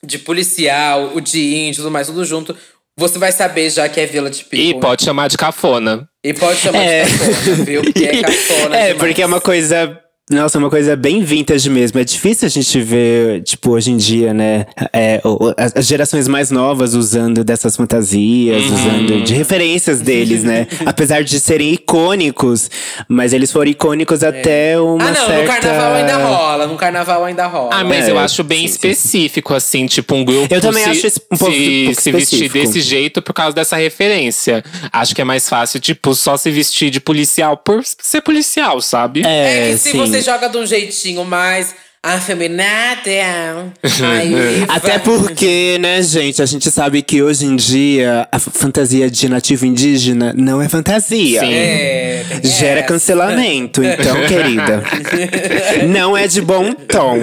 [0.04, 2.56] de policial, o de índio, tudo mais, tudo junto,
[2.98, 4.60] você vai saber já que é Village People.
[4.70, 6.08] E pode chamar de cafona.
[6.24, 7.04] E pode chamar É.
[7.04, 7.82] de cafona, viu?
[7.84, 8.98] Porque é cafona É, demais.
[8.98, 10.00] porque é uma coisa.
[10.32, 12.00] Nossa, é uma coisa bem vintage mesmo.
[12.00, 14.66] É difícil a gente ver, tipo, hoje em dia, né?
[14.94, 15.22] é,
[15.76, 18.74] as gerações mais novas usando dessas fantasias, Uhum.
[18.74, 20.66] usando de referências deles, né?
[20.86, 22.72] Apesar de serem icônicos,
[23.10, 25.42] mas eles foram icônicos até uma Ah, não, certa...
[25.42, 26.68] no carnaval ainda rola.
[26.68, 27.70] No carnaval ainda rola.
[27.74, 30.84] Ah, mas É, eu acho bem sim, sim, específico, assim, tipo um grupo Eu também
[30.86, 33.76] se, acho esse- um pouco- se, um pouco se vestir desse jeito por causa dessa
[33.76, 34.64] referência.
[34.92, 39.22] Acho que é mais fácil, tipo, só se vestir de policial por ser policial, sabe?
[39.26, 39.98] É É, que se sim.
[39.98, 43.08] você joga de um jeitinho mais afeminado,
[44.04, 49.30] aí Até porque, né, gente, a gente sabe que hoje em dia a fantasia de
[49.30, 51.40] nativo indígena não é fantasia.
[51.40, 51.54] Sim.
[51.54, 52.88] É, Gera essa.
[52.90, 54.84] cancelamento, então, querida.
[55.88, 57.20] Não é de bom tom.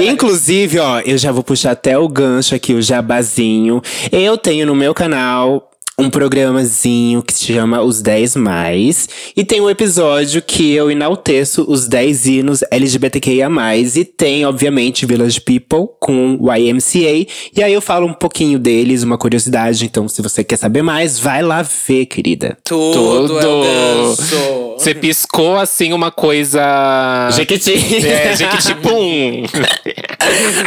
[0.00, 3.80] Inclusive, ó, eu já vou puxar até o gancho aqui, o jabazinho.
[4.10, 9.08] Eu tenho no meu canal um programazinho que se chama Os 10 Mais.
[9.34, 13.48] E tem um episódio que eu enalteço os 10 hinos LGBTQIA.
[13.94, 17.26] E tem, obviamente, Village People com YMCA.
[17.56, 19.86] E aí eu falo um pouquinho deles, uma curiosidade.
[19.86, 22.58] Então, se você quer saber mais, vai lá ver, querida.
[22.62, 24.76] Tudo, é Tudo.
[24.78, 27.30] Você piscou, assim, uma coisa…
[27.32, 27.72] Jequiti.
[28.06, 29.44] É, jequiti, pum!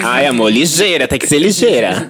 [0.04, 2.08] Ai, amor, ligeira, tem que ser ligeira.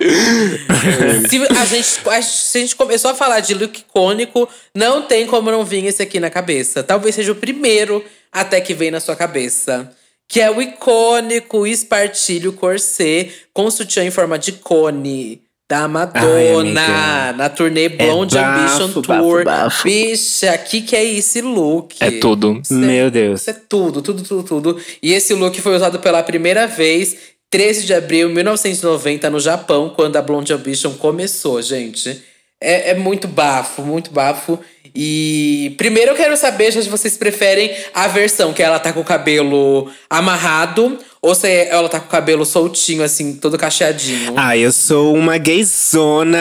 [1.27, 2.21] Se a, gente, a
[2.59, 6.29] gente começou a falar de look icônico, não tem como não vir esse aqui na
[6.29, 6.83] cabeça.
[6.83, 9.91] Talvez seja o primeiro até que vem na sua cabeça.
[10.27, 15.41] Que é o icônico espartilho corset com sutiã em forma de cone.
[15.71, 17.37] Da Madonna, amiga.
[17.37, 19.43] na turnê Blonde bafo, Ambition bafo, Tour.
[19.45, 19.83] bafo.
[19.83, 21.95] Bicha, que que é esse look?
[21.99, 22.59] É tudo.
[22.59, 23.41] Isso é- Meu Deus.
[23.41, 24.81] Isso é tudo, tudo, tudo, tudo.
[25.01, 27.15] E esse look foi usado pela primeira vez
[27.51, 32.19] 13 de abril de 1990 no Japão, quando a Blonde Ambition começou, gente.
[32.61, 34.59] É, é muito bafo, muito bafo.
[34.95, 39.05] E primeiro eu quero saber se vocês preferem a versão que ela tá com o
[39.05, 44.33] cabelo amarrado ou se ela tá com o cabelo soltinho, assim, todo cacheadinho.
[44.37, 46.39] Ah, eu sou uma gayzona,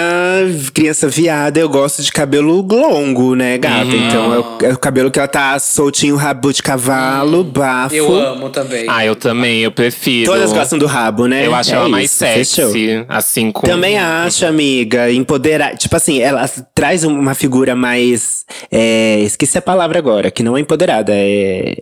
[0.72, 3.94] criança viada, eu gosto de cabelo longo, né, gata?
[3.94, 7.94] Então é o, é o cabelo que ela tá soltinho, rabo de cavalo, bafo.
[7.94, 8.84] eu amo também.
[8.88, 10.30] Ah, eu também, eu prefiro.
[10.30, 11.46] Todas gostam do rabo, né?
[11.46, 12.70] Eu acho É ela mais isso, fechou.
[12.72, 13.66] sexy, assim, com…
[13.66, 15.76] Também acho, amiga, empoderar.
[15.76, 18.44] Tipo assim, ela traz uma figura mais.
[18.70, 21.12] é, esqueci a palavra agora, que não é empoderada.
[21.14, 21.74] É,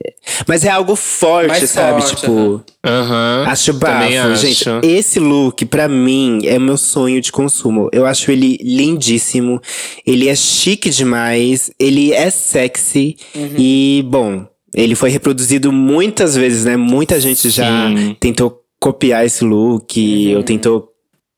[0.46, 2.00] mas é algo forte, Mais sabe?
[2.02, 2.64] forte, tipo.
[2.87, 3.44] Aham.
[3.49, 4.46] Acho bafo, acho.
[4.46, 4.64] gente.
[4.83, 7.88] Esse look, pra mim, é o meu sonho de consumo.
[7.92, 9.61] Eu acho ele lindíssimo.
[10.07, 11.70] Ele é chique demais.
[11.79, 13.16] Ele é sexy.
[13.59, 16.77] E, bom, ele foi reproduzido muitas vezes, né?
[16.77, 18.16] Muita gente já Sim.
[18.20, 20.37] tentou copiar esse look, Uhum.
[20.37, 20.88] ou tentou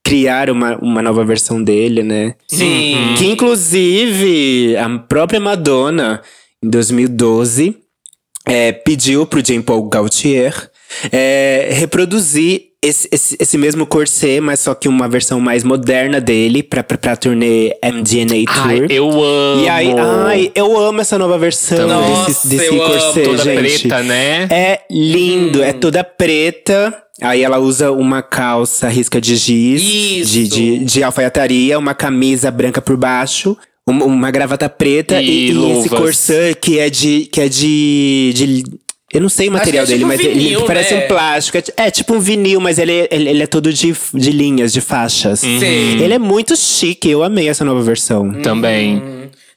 [0.05, 2.35] criar uma, uma nova versão dele, né?
[2.49, 3.15] Sim.
[3.19, 6.23] Que inclusive a própria Madonna,
[6.63, 7.77] em 2012,
[8.47, 10.71] é, pediu pro Jean Paul Gaultier
[11.13, 16.63] é, reproduzir esse, esse, esse mesmo corset, mas só que uma versão mais moderna dele
[16.63, 18.67] pra, pra, pra turnê MDNA Tour.
[18.67, 19.65] Ai, eu amo.
[19.65, 19.95] E aí,
[20.27, 22.93] ai, eu amo essa nova versão Nossa, desse, desse eu amo.
[22.93, 23.59] corset, Toda gente.
[23.59, 24.49] preta, né?
[24.51, 26.97] É lindo, é toda preta.
[27.21, 30.33] Aí ela usa uma calça risca de giz, Isso.
[30.33, 35.73] de, de, de alfaiataria, uma camisa branca por baixo, uma, gravata preta E e, e
[35.81, 37.29] esse corsã que é de.
[37.33, 38.33] que é de.
[38.37, 38.65] de-
[39.13, 41.05] eu não sei o material que é dele, tipo mas ele vinil, parece né?
[41.05, 41.59] um plástico.
[41.59, 44.73] É, é tipo um vinil, mas ele, é- ele, ele é todo de, de linhas,
[44.73, 45.43] de faixas.
[45.43, 45.59] Uhum.
[45.61, 46.03] Sim.
[46.03, 48.33] Ele é muito chique, eu amei essa nova versão.
[48.43, 49.03] Também.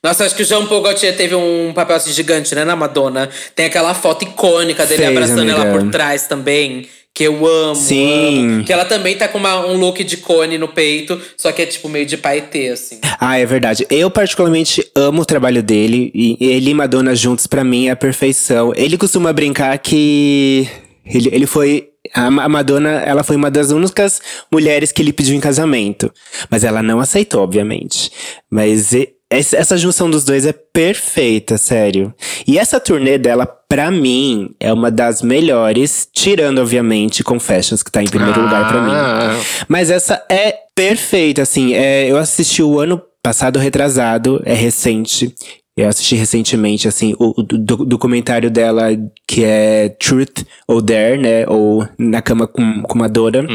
[0.03, 3.29] Nossa, acho que o Jean Paul Gaultier teve um papel assim gigante, né, na Madonna.
[3.55, 5.79] Tem aquela foto icônica dele Fez, abraçando ela amiga.
[5.79, 6.87] por trás também.
[7.13, 8.54] Que eu amo, Sim.
[8.56, 8.63] amo.
[8.63, 11.65] Que ela também tá com uma- um look de cone no peito, só que é
[11.65, 13.00] tipo meio de paetê, assim.
[13.19, 13.86] Ah, é verdade.
[13.89, 16.10] Eu particularmente amo o trabalho dele.
[16.15, 18.71] E ele e Madonna juntos, pra mim, é a perfeição.
[18.76, 20.67] Ele costuma brincar que
[21.06, 21.89] ele, ele foi.
[22.13, 24.21] A Ma- a Madonna, ela foi uma das únicas
[24.52, 26.12] mulheres que ele pediu em casamento.
[26.50, 28.10] Mas ela não aceitou, obviamente.
[28.50, 28.91] Mas
[29.32, 32.13] essa junção dos dois é perfeita, sério.
[32.46, 38.04] E essa turnê dela, pra mim, é uma das melhores, tirando, obviamente, Confessions, que tá
[38.04, 38.91] em primeiro lugar pra mim.
[38.94, 39.39] Ah.
[39.70, 41.74] Mas essa é perfeita, assim.
[41.74, 45.34] é, eu assisti o ano passado retrasado, é recente.
[45.77, 48.89] Eu assisti recentemente, assim, o, o do- documentário dela,
[49.25, 51.45] que é Truth or Dare, né?
[51.47, 53.47] Ou Na Cama com, com Madonna.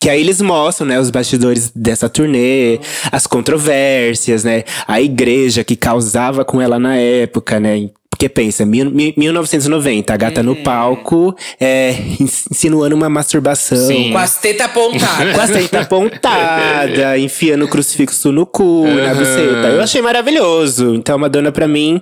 [0.00, 2.78] Que aí eles mostram, né, os bastidores dessa turnê,
[3.10, 4.62] as controvérsias, né?
[4.86, 7.90] A igreja que causava com ela na época, né?
[8.16, 13.76] Porque pensa, mil, mil- 1990, a gata no palco, é, insinuando uma masturbação.
[13.86, 14.10] Sim.
[14.10, 15.34] Com as tetas apontadas.
[15.34, 19.68] Com a seita apontada, enfiando o crucifixo no cu, na buceta.
[19.68, 20.94] Eu achei maravilhoso.
[20.94, 22.00] Então, Madonna, pra mim,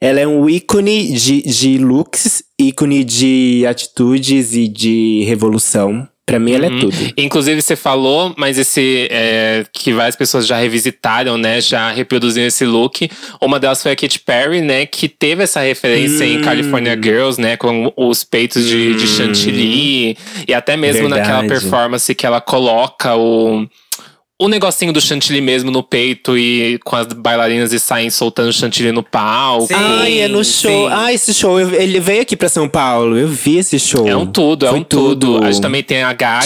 [0.00, 6.08] ela é um ícone de, de looks, ícone de atitudes e de revolução.
[6.32, 6.96] Pra mim, ela é tudo.
[7.18, 11.60] Inclusive, você falou, mas esse é, que várias pessoas já revisitaram, né?
[11.60, 13.10] Já reproduziram esse look.
[13.38, 14.86] Uma delas foi a Katy Perry, né?
[14.86, 16.38] Que teve essa referência Hum.
[16.38, 17.58] em California Girls, né?
[17.58, 20.16] Com os peitos de, de chantilly.
[20.48, 21.60] E até mesmo naquela Verdade.
[21.60, 23.66] performance que ela coloca o.
[24.42, 28.90] O negocinho do chantilly mesmo no peito e com as bailarinas e saem soltando chantilly
[28.90, 29.68] no palco.
[29.68, 29.74] Sim.
[29.76, 30.88] Ai, é no show.
[30.88, 30.94] sim.
[30.94, 33.16] Ah, esse show, eu- ele veio aqui pra São Paulo.
[33.16, 34.08] Eu vi esse show.
[34.08, 35.38] É um tudo, é Foi um tudo.
[35.44, 36.44] A gente também tem a Gaga,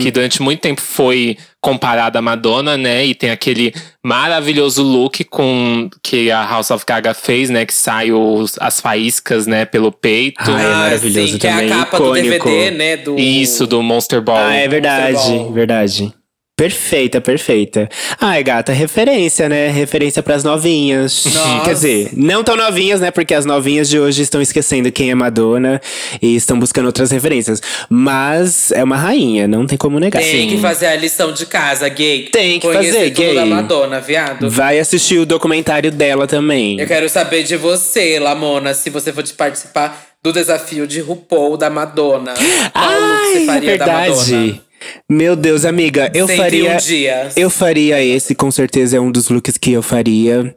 [0.00, 3.04] que durante muito tempo foi comparada à Madonna, né?
[3.06, 7.64] E tem aquele maravilhoso look com que a House of Gaga fez, né?
[7.64, 9.64] Que sai os, as faíscas, né?
[9.64, 10.50] Pelo peito.
[10.50, 12.48] É Ah, maravilhoso sim, também, Que é a capa do icônico.
[12.48, 12.96] DVD, né?
[12.96, 13.16] Do...
[13.18, 14.36] Isso, do Monster Ball.
[14.38, 16.12] Ah, é verdade, verdade.
[16.60, 17.88] Perfeita, perfeita.
[18.20, 19.70] Ai, gata, referência, né?
[19.70, 21.24] Referência pras novinhas.
[21.24, 21.64] Nossa.
[21.64, 23.10] Quer dizer, não tão novinhas, né?
[23.10, 25.80] Porque as novinhas de hoje estão esquecendo quem é Madonna
[26.20, 27.62] e estão buscando outras referências.
[27.88, 30.20] Mas é uma rainha, não tem como negar.
[30.20, 32.28] Tem que fazer a lição de casa, gay.
[32.30, 33.34] Tem que Conhecer fazer, gay.
[33.36, 34.50] da Madonna, viado.
[34.50, 36.78] Vai assistir o documentário dela também.
[36.78, 41.56] Eu quero saber de você, Lamona, se você for te participar do desafio de RuPaul
[41.56, 42.34] da Madonna.
[42.34, 44.69] Qual look Ai, você é faria da Madonna?
[45.08, 46.76] Meu Deus, amiga, eu 101 faria.
[46.76, 47.36] dias.
[47.36, 50.54] Eu faria esse, com certeza é um dos looks que eu faria.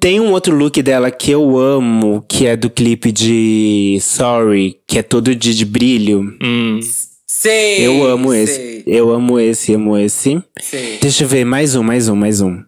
[0.00, 4.98] Tem um outro look dela que eu amo, que é do clipe de Sorry, que
[4.98, 6.36] é todo de, de brilho.
[6.42, 6.80] Hum.
[7.26, 7.86] Sei.
[7.86, 8.54] Eu amo esse.
[8.54, 10.42] sei, Eu amo esse, amo esse.
[10.60, 10.98] sei.
[11.00, 12.62] Deixa eu ver, mais um, mais um, mais um.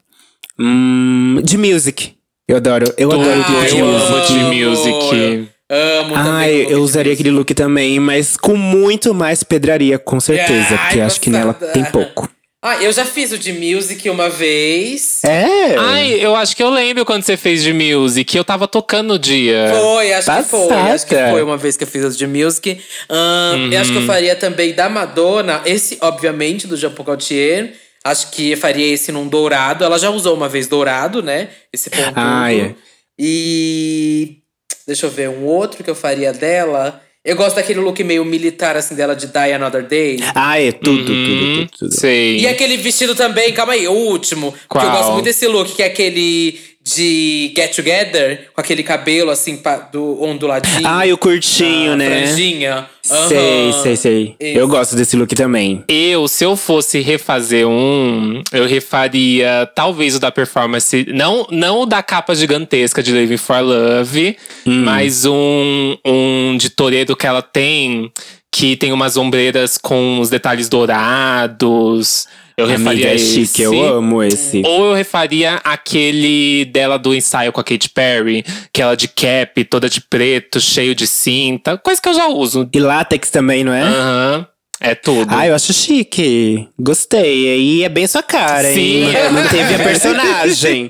[0.58, 2.12] Hum, de music.
[2.46, 4.12] Eu adoro, eu adoro o Tudo, look de eu music.
[4.12, 5.48] amo de music.
[5.70, 6.30] Amo também.
[6.32, 10.74] Ai, o look eu usaria aquele look também, mas com muito mais pedraria, com certeza.
[10.74, 11.72] Ai, porque acho que nela passada.
[11.72, 12.28] tem pouco.
[12.66, 15.22] Ah, eu já fiz o de music uma vez.
[15.22, 15.76] É.
[15.76, 18.34] Ai, eu acho que eu lembro quando você fez de music.
[18.34, 19.70] Eu tava tocando no dia.
[19.78, 20.72] Foi, acho que foi.
[20.72, 21.32] Acho que Passada.
[21.32, 22.80] foi uma vez que eu fiz o de music.
[23.10, 23.96] Ahn, Eu acho Uhum.
[23.98, 25.60] que eu faria também da Madonna.
[25.66, 27.74] Esse, obviamente, do Jean Paul Gaultier.
[28.02, 29.84] Acho que eu faria esse num dourado.
[29.84, 31.48] Ela já usou uma vez dourado, né?
[31.70, 32.12] Esse pontudo.
[32.16, 32.74] Ah, é.
[33.18, 34.38] E…
[34.86, 37.00] Deixa eu ver, um outro que eu faria dela…
[37.26, 40.18] Eu gosto daquele look meio militar, assim, dela de Die Another Day.
[40.34, 41.94] Ah, é tudo, Hum, tudo, tudo, tudo.
[41.94, 42.36] Sei.
[42.40, 44.52] E aquele vestido também, calma aí, o último.
[44.68, 44.98] Porque eu Qual?
[44.98, 49.58] gosto muito desse look, que é aquele de Get Together, com aquele cabelo assim,
[49.90, 50.86] do onduladinho.
[50.86, 52.26] Ah, e o curtinho, a né?
[52.26, 52.90] Franjinha.
[53.06, 53.82] Sei, Aham.
[53.82, 54.36] sei, sei.
[54.40, 54.58] Esse.
[54.58, 55.84] Eu gosto desse look também.
[55.88, 61.86] Eu, se eu fosse refazer um, eu refaria talvez o da performance, não, não o
[61.86, 64.36] da capa gigantesca de Living for Love,
[64.66, 64.84] Hum.
[64.84, 68.10] mas um, um de Toredo que ela tem,
[68.50, 72.26] que tem umas ombreiras com os detalhes dourados.
[72.56, 73.46] Eu Amiga, refaria é esse.
[73.46, 74.62] chique, eu amo esse.
[74.64, 79.64] Ou eu refaria aquele dela do ensaio com a Katy Perry, que ela de cap,
[79.64, 81.76] toda de preto, cheio de cinta.
[81.76, 82.68] Coisa que eu já uso.
[82.72, 83.82] E látex também, não é?
[83.82, 84.46] Aham.
[84.80, 85.26] É tudo.
[85.30, 86.68] Ah, eu acho chique.
[86.78, 87.58] Gostei.
[87.58, 88.74] E é bem sua cara, hein?
[88.74, 89.12] Sim.
[89.32, 90.88] Manteve a personagem.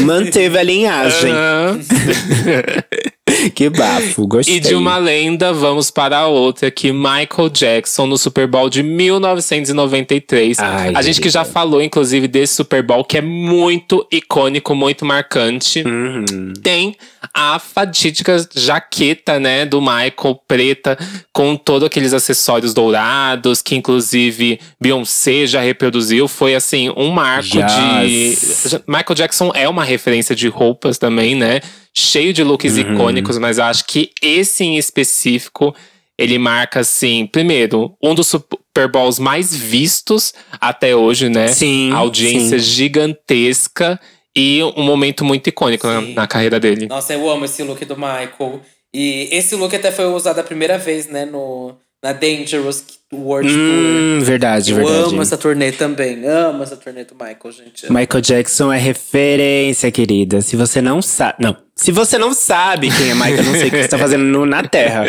[0.00, 1.30] Manteve a linhagem.
[1.32, 1.80] Aham.
[3.54, 4.56] Que bafo, gostei.
[4.56, 8.82] E de uma lenda, vamos para a outra, que Michael Jackson no Super Bowl de
[8.82, 10.58] 1993.
[10.58, 15.04] Ai, a gente que já falou, inclusive, desse Super Bowl, que é muito icônico, muito
[15.04, 15.82] marcante.
[15.82, 16.52] Uhum.
[16.62, 16.94] Tem
[17.34, 20.96] a fatídica jaqueta, né, do Michael, preta,
[21.32, 26.28] com todos aqueles acessórios dourados, que inclusive Beyoncé já reproduziu.
[26.28, 28.70] Foi, assim, um marco Yes.
[28.70, 28.82] de.
[28.86, 31.60] Michael Jackson é uma referência de roupas também, né?
[31.96, 32.92] Cheio de looks Uhum.
[32.94, 35.74] icônicos, mas eu acho que esse em específico.
[36.18, 41.48] Ele marca, assim, primeiro, um dos Super Bowls mais vistos até hoje, né?
[41.48, 42.64] Sim, A audiência sim.
[42.64, 44.00] gigantesca
[44.34, 46.86] e um momento muito icônico na, na carreira dele.
[46.86, 48.60] Nossa, eu amo esse look do Michael.
[48.94, 51.74] E esse look até foi usado a primeira vez, né, no,
[52.06, 53.58] na Dangerous World Tour.
[53.58, 54.98] Hum, verdade, Eu verdade.
[55.12, 56.24] amo essa turnê também.
[56.26, 57.92] Amo essa turnê do Michael, gente.
[57.92, 60.40] Michael Jackson é referência, querida.
[60.40, 61.36] Se você não sabe.
[61.40, 61.56] Não.
[61.74, 64.24] Se você não sabe quem é Michael, eu não sei o que você tá fazendo
[64.24, 65.04] no- na Terra.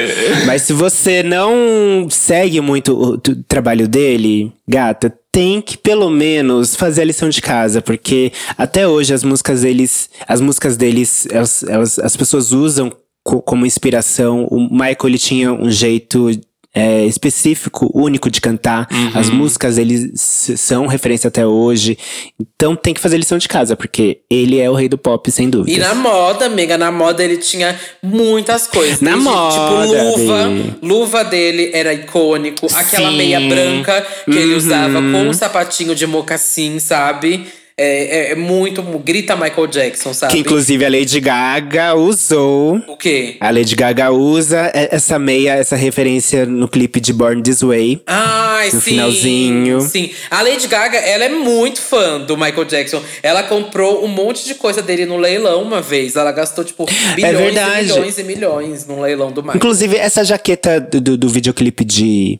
[0.45, 6.75] Mas se você não segue muito o, o trabalho dele, gata, tem que pelo menos
[6.75, 7.81] fazer a lição de casa.
[7.81, 10.09] Porque até hoje as músicas deles.
[10.27, 12.91] As músicas deles, elas, elas- as pessoas usam
[13.23, 14.45] co- como inspiração.
[14.51, 16.29] O Michael ele tinha um jeito
[16.77, 18.87] é, específico, único de cantar.
[19.15, 21.97] As músicas eles são referência até hoje.
[22.39, 25.49] Então tem que fazer lição de casa, porque ele é o rei do pop, sem
[25.49, 25.75] dúvida.
[25.75, 29.01] E na moda, amiga, na moda ele tinha muitas coisas.
[29.01, 30.49] Na Desde, moda, Tipo, luva.
[30.49, 30.75] Bi.
[30.87, 32.67] Luva dele era icônico.
[32.75, 33.17] Aquela Sim.
[33.17, 34.57] meia branca que ele Uhum.
[34.57, 37.47] usava com um sapatinho de mocassim, sabe?
[37.79, 38.81] É, é- é muito.
[38.81, 40.33] Grita Michael Jackson, sabe?
[40.33, 42.81] Que inclusive a Lady Gaga usou.
[42.87, 43.37] O quê?
[43.39, 48.01] A Lady Gaga usa e- essa meia, essa referência no clipe de Born This Way.
[48.07, 48.91] Ai, No sim.
[48.91, 49.81] finalzinho.
[49.81, 50.09] Sim.
[50.31, 53.01] A Lady Gaga, ela é muito fã do Michael Jackson.
[53.21, 56.15] Ela comprou um monte de coisa dele no leilão uma vez.
[56.15, 56.83] Ela gastou, tipo,
[57.15, 57.87] bilhões e É verdade.
[57.93, 59.57] milhões e milhões no leilão do Michael.
[59.57, 62.39] Inclusive, essa jaqueta do, do, do videoclipe de.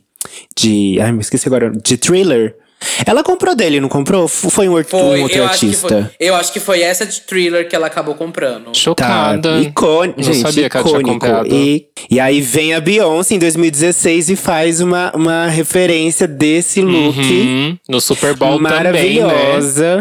[0.57, 0.97] de.
[0.99, 1.69] Ai, me esqueci agora.
[1.71, 2.55] De thriller.
[3.05, 4.27] Ela comprou dele, não comprou?
[4.27, 6.11] Foi um, or- Foi, um outro eu acho, que foi, artista.
[6.19, 8.65] eu acho que foi essa de thriller que ela acabou comprando.
[8.65, 9.59] Tá, Chocada.
[9.61, 10.21] icônico.
[10.21, 11.47] Não sabia que ela tinha comprado.
[11.47, 17.17] E, e aí vem a Beyoncé em 2016 e faz uma, uma referência desse look
[17.17, 17.77] Uhum.
[17.89, 19.23] No Super Bowl também, né?
[19.23, 19.99] maravilhosa.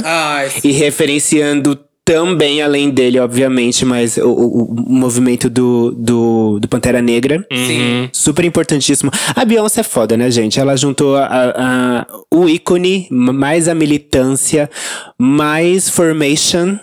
[0.62, 7.02] E referenciando também, além dele, obviamente, mas o, o- o movimento do, do, do Pantera
[7.02, 7.44] Negra.
[7.52, 8.08] sim.
[8.12, 9.10] Super importantíssimo.
[9.34, 10.60] A Beyoncé é foda, né, gente?
[10.60, 14.70] Ela juntou a, a- o ícone, mais a militância,
[15.18, 16.78] mais formation.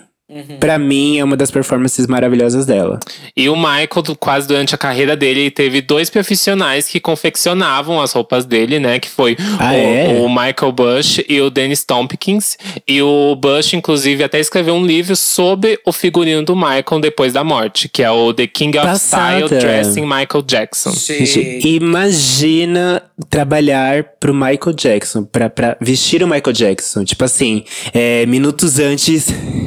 [0.58, 2.98] Pra mim, é uma das performances maravilhosas dela.
[3.36, 8.00] E o Michael, do- quase durante a carreira dele, ele teve dois profissionais que confeccionavam
[8.00, 8.98] as roupas dele, né?
[8.98, 10.18] Que foi Ah, o, é?
[10.20, 12.56] o Michael Bush e o Dennis Tompkins.
[12.88, 17.44] E o Bush, inclusive, até escreveu um livro sobre o figurino do Michael depois da
[17.44, 19.44] morte, que é o The King of Passada.
[19.46, 20.90] Style Dressing Michael Jackson.
[20.92, 27.04] Gente, Gente, imagina trabalhar pro Michael Jackson, pra, pra vestir o Michael Jackson.
[27.04, 29.26] Tipo assim, é, minutos antes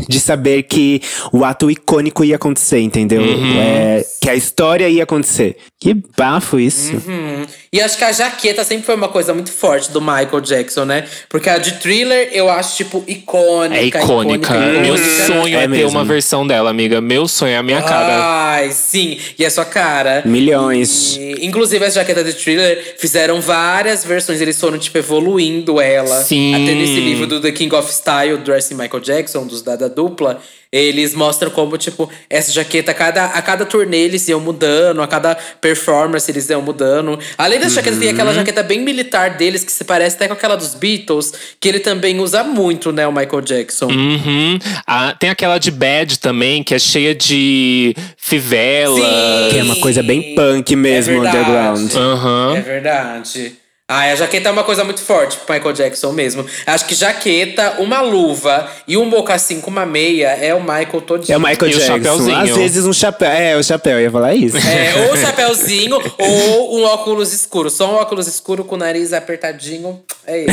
[0.10, 3.22] de saber que o ato icônico ia acontecer, entendeu?
[3.58, 5.58] É, que a história ia acontecer.
[5.80, 6.96] Que bafo isso.
[7.08, 7.46] Hum.
[7.72, 11.06] E acho que a jaqueta sempre foi uma coisa muito forte do Michael Jackson, né?
[11.30, 13.76] Porque a de thriller eu acho, tipo, icônica.
[13.80, 14.54] É icônica.
[14.54, 15.26] Meu icônica.
[15.28, 15.90] sonho é, É ter mesmo.
[15.92, 17.00] uma versão dela, amiga.
[17.00, 18.54] Meu sonho é a minha cara.
[18.54, 19.20] Ai, sim.
[19.38, 20.24] E a sua cara.
[20.26, 21.16] Milhões.
[21.18, 24.42] E, inclusive, as jaquetas de thriller fizeram várias versões.
[24.42, 26.24] Eles foram, tipo, evoluindo ela.
[26.24, 26.56] Sim.
[26.56, 30.37] Até nesse livro do The King of Style, Dressing Michael Jackson, dos da, da dupla.
[30.70, 35.08] Eles mostram como, tipo, essa jaqueta, a cada, a cada turnê eles iam mudando, a
[35.08, 37.18] cada performance eles iam mudando.
[37.38, 38.14] Além das jaquetas, tem Uhum.
[38.14, 41.80] aquela jaqueta bem militar deles, que se parece até com aquela dos Beatles, que ele
[41.80, 43.86] também usa muito, né, o Michael Jackson.
[43.88, 44.60] Uhum.
[44.86, 48.96] Ah, tem aquela de Bad também, que é cheia de fivela.
[49.00, 49.50] Sim.
[49.52, 51.96] Que é uma coisa bem punk mesmo, É underground.
[51.96, 52.56] Aham.
[52.58, 53.54] É verdade.
[53.90, 56.46] Ah, a jaqueta é uma coisa muito forte pro Michael Jackson mesmo.
[56.66, 61.34] Acho que jaqueta, uma luva e um mocassim com uma meia é o Michael todinho.
[61.34, 61.94] É o Michael E o Jackson.
[61.94, 62.38] chapéuzinho.
[62.38, 63.32] Às vezes um chapéu.
[63.32, 64.58] É, o chapéu, eu ia falar isso.
[64.58, 67.70] É, ou um chapéuzinho ou um óculos escuro.
[67.70, 70.04] Só um óculos escuro com o nariz apertadinho.
[70.26, 70.52] É isso.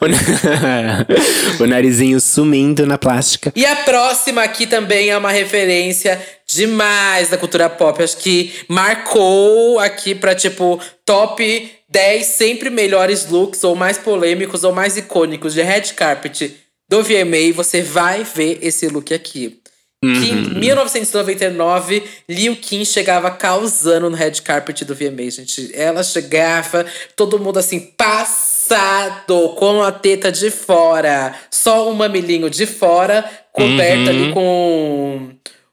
[1.60, 3.52] o, o narizinho sumindo na plástica.
[3.54, 8.02] E a próxima aqui também é uma referência demais da cultura pop.
[8.02, 14.72] Acho que marcou aqui pra, tipo, top 10 sempre melhores looks, ou mais polêmicos, ou
[14.72, 16.56] mais icônicos de red carpet
[16.88, 17.52] do VMA.
[17.54, 19.60] Você vai ver esse look aqui.
[20.00, 25.72] Que em 1999, Liu Kim chegava causando no red carpet do VMA, gente.
[25.74, 26.86] Ela chegava,
[27.16, 31.34] todo mundo assim, passado, com a teta de fora.
[31.50, 35.30] Só um mamilinho de fora, coberta ali com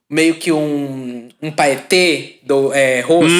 [0.09, 3.36] meio que um, um paetê do, é, roxo.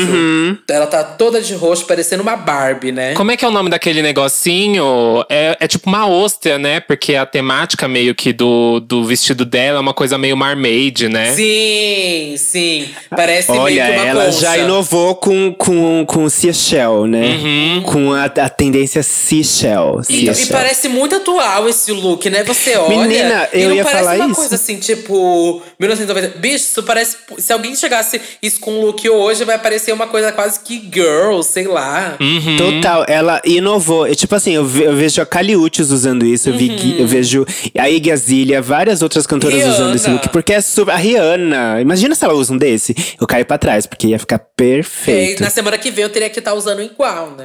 [0.68, 3.14] Ela tá toda de roxo, parecendo uma Barbie, né?
[3.14, 5.24] Como é que é o nome daquele negocinho?
[5.30, 6.80] É, é tipo uma ostra, né?
[6.80, 11.34] Porque a temática meio que do, do vestido dela é uma coisa meio mermaid, né?
[11.34, 12.90] Sim, sim.
[13.10, 14.40] Parece Olha, meio que uma ela concha.
[14.40, 17.84] já inovou com, com, com Seashell, né?
[17.86, 20.02] Com a, a tendência Seashell.
[20.10, 22.44] E, e parece muito atual esse look, né?
[22.44, 22.98] Você olha.
[22.98, 24.36] Menina, e eu não ia parece falar uma isso.
[24.36, 26.40] coisa assim, tipo, 1990.
[26.40, 27.18] Bicho, isso parece.
[27.38, 31.42] Se alguém chegasse isso com um look hoje, vai parecer uma coisa quase que girl,
[31.42, 32.16] sei lá.
[32.20, 32.58] Uhum.
[32.58, 34.08] Total, ela inovou.
[34.08, 37.08] E, tipo assim, eu, ve- eu vejo a Caliutes usando isso, eu, vi, Gui- eu
[37.08, 37.46] vejo
[37.78, 39.74] a Iggy Azalea, várias outras cantoras Rihanna.
[39.74, 40.30] usando esse look.
[40.30, 40.92] Porque é super.
[40.94, 42.96] A Rihanna, imagina se ela usa um desse.
[43.20, 45.44] Eu caio pra trás, porque ia ficar E perfeito.
[45.44, 47.44] na semana que vem eu teria que estar usando igual, né?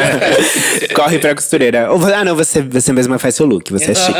[0.94, 1.92] Corre pra costureira.
[1.92, 4.18] Ou, ah, não, você, você mesma faz seu look, você é chique.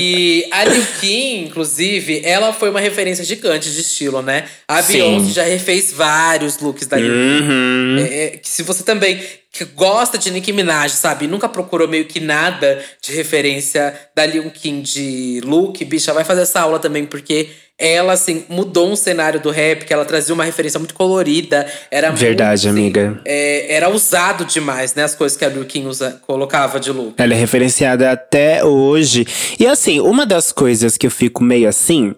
[0.00, 4.46] e a Liu Kim, inclusive, ela foi uma referência gigante de estilo, né?
[4.66, 4.94] A Sim.
[4.94, 7.98] Beyoncé já refez vários looks da Liu Kim.
[8.00, 9.20] É, é, se você também
[9.52, 11.26] que gosta de Nicki Minaj, sabe?
[11.26, 16.42] Nunca procurou meio que nada de referência da Liu Kim de look, bicha, vai fazer
[16.42, 17.48] essa aula também, porque
[17.78, 21.64] ela, assim, mudou um cenário do rap, que ela trazia uma referência muito colorida.
[21.90, 23.20] Era Verdade, muito, assim, amiga.
[23.24, 25.04] é, era usado demais, né?
[25.04, 27.14] As coisas que a Liu Kim usa, colocava de look.
[27.16, 29.26] Ela é referenciada até hoje.
[29.60, 32.14] E assim, uma das coisas que eu fico meio assim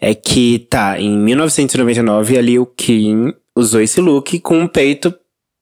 [0.00, 5.14] é que, tá, em 1999 a Liu Kim usou esse look com o peito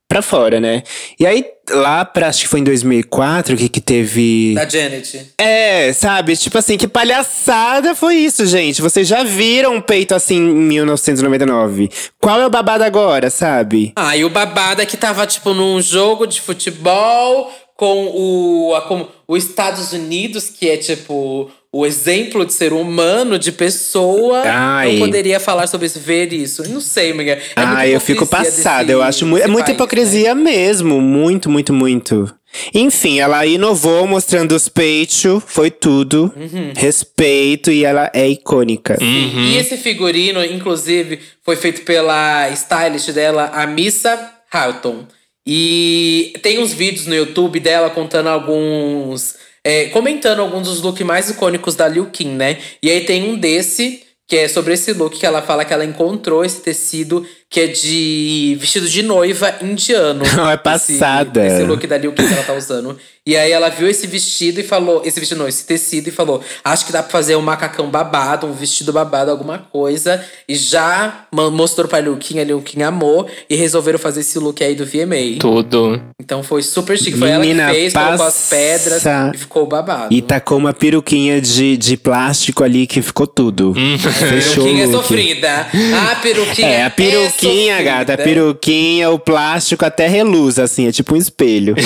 [0.09, 0.83] pra fora, né?
[1.19, 4.53] E aí, lá pra, acho que foi em 2004 que, que teve.
[4.55, 5.33] Da Janet.
[5.39, 6.37] É, sabe?
[6.37, 8.81] Tipo assim, que palhaçada foi isso, gente?
[8.83, 11.91] Vocês já viram um peito assim em 1999.
[12.21, 13.93] Qual é o babado agora, sabe?
[13.97, 18.83] Ah, e o babado é que tava, tipo, num jogo de futebol com o, a-
[18.83, 24.43] com os Estados Unidos, que é, tipo, o exemplo de ser humano, de pessoa.
[24.47, 24.93] Ai.
[24.93, 26.63] Não poderia falar sobre isso, ver isso.
[26.71, 27.33] Não sei, amiga.
[27.33, 28.85] É ah, eu fico passada.
[28.85, 29.75] desse- eu acho mu é muita país, né?
[29.75, 31.01] hipocrisia mesmo.
[31.01, 32.33] Muito, muito, muito.
[32.73, 36.33] Enfim, ela inovou mostrando os peitos, foi tudo.
[36.37, 36.73] Uhum.
[36.77, 38.97] Respeito e ela é icônica.
[39.03, 45.07] E esse figurino, inclusive, foi feito pela stylist dela, a Missa Halton.
[45.45, 49.35] E tem uns vídeos no YouTube dela contando alguns.
[49.65, 52.59] É, comentando alguns dos looks mais icônicos da Liu Kim, né?
[52.83, 55.85] E aí tem um desse, que é sobre esse look, que ela fala que ela
[55.85, 60.25] encontrou esse tecido que é de vestido de noiva indiano.
[60.37, 61.47] Não, é Esse- passada.
[61.47, 62.97] Esse, look da Liu Kim que ela tá usando.
[63.27, 65.01] E aí ela viu esse vestido e falou.
[65.05, 68.47] Esse vestido não, esse tecido e falou: Acho que dá pra fazer um macacão babado,
[68.47, 70.23] um vestido babado, alguma coisa.
[70.47, 73.27] E já mostrou pra Liu Kim, a Liu Kim amou.
[73.49, 75.39] E resolveram fazer esse look aí do VMA.
[75.41, 76.03] Tudo.
[76.21, 77.17] Então foi super chique.
[77.19, 79.03] Foi ela Menina, que fez, colocou as passa- pedras
[79.35, 80.13] e ficou babado.
[80.15, 83.73] E tacou uma peruquinha de, de plástico ali que ficou tudo.
[84.19, 85.03] Fechou Peruquinha o look.
[85.03, 85.67] sofrida.
[86.11, 88.15] A peruquinha É, a peruquinha, é gata.
[88.15, 88.23] A sofrida.
[88.23, 91.75] peruquinha, o plástico até reluz, assim, é tipo um espelho.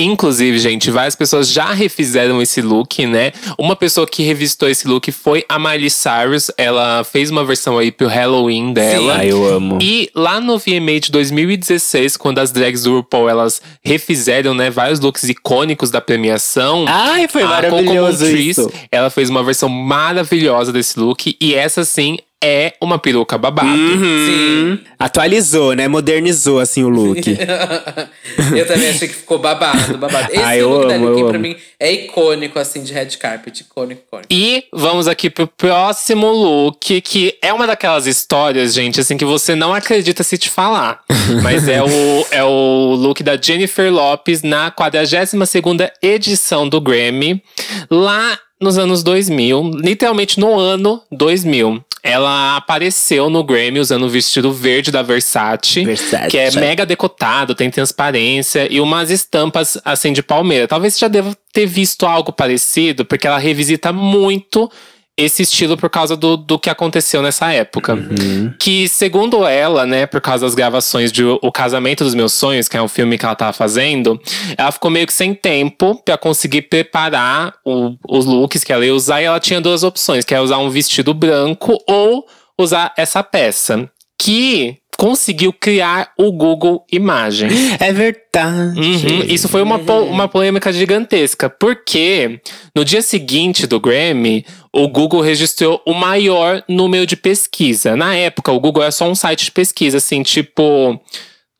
[0.00, 3.32] Inclusive, gente, várias pessoas já refizeram esse look, né?
[3.58, 6.52] Uma pessoa que revistou esse look foi a Miley Cyrus.
[6.56, 9.16] Ela fez uma versão aí pro Halloween dela.
[9.18, 9.80] Ah, eu amo.
[9.82, 15.00] E lá no VMA de 2016, quando as drags do RuPaul elas refizeram, né, vários
[15.00, 16.84] looks icônicos da premiação.
[16.86, 18.72] Ai, foi a Coco maravilhoso Montrese, isso.
[18.92, 23.68] ela fez uma versão maravilhosa desse look e essa sim é uma peruca babado.
[23.68, 24.78] Uhum.
[24.98, 25.88] Atualizou, né?
[25.88, 27.18] Modernizou, assim, o look.
[28.56, 30.32] eu também achei que ficou babado, babado.
[30.32, 31.48] Esse Ah, eu look da amo, Liu eu pra amo.
[31.48, 33.60] mim, é icônico, assim, de red carpet.
[33.62, 34.28] Icônico, icônico.
[34.30, 39.54] E vamos aqui pro próximo look, que é uma daquelas histórias, gente, assim, que você
[39.54, 41.00] não acredita se te falar.
[41.42, 47.42] Mas é o, é o look da Jennifer Lopes na 42ª edição do Grammy.
[47.90, 51.84] Lá nos anos 2000, literalmente no ano 2000.
[52.02, 56.28] Ela apareceu no Grammy usando o vestido verde da Versace, Versace.
[56.28, 60.68] que é mega decotado, tem transparência e umas estampas assim de palmeira.
[60.68, 64.70] Talvez você já deva ter visto algo parecido, porque ela revisita muito
[65.18, 67.94] esse estilo por causa do, do que aconteceu nessa época.
[67.94, 68.54] Uhum.
[68.58, 72.76] Que, segundo ela, né, por causa das gravações de O Casamento dos Meus Sonhos, que
[72.76, 74.18] é um filme que ela tava fazendo,
[74.56, 78.94] ela ficou meio que sem tempo pra conseguir preparar o- os looks que ela ia
[78.94, 79.20] usar.
[79.20, 82.24] E ela tinha duas opções, que é usar um vestido branco ou
[82.56, 83.90] usar essa peça.
[84.18, 87.52] Que conseguiu criar o Google Imagens.
[87.80, 88.78] É verdade.
[88.78, 92.40] Uhum, Isso foi uma, uma polêmica gigantesca, porque
[92.74, 97.94] no dia seguinte do Grammy, o Google registrou o maior número de pesquisa.
[97.96, 101.00] Na época, o Google era só um site de pesquisa, assim, tipo.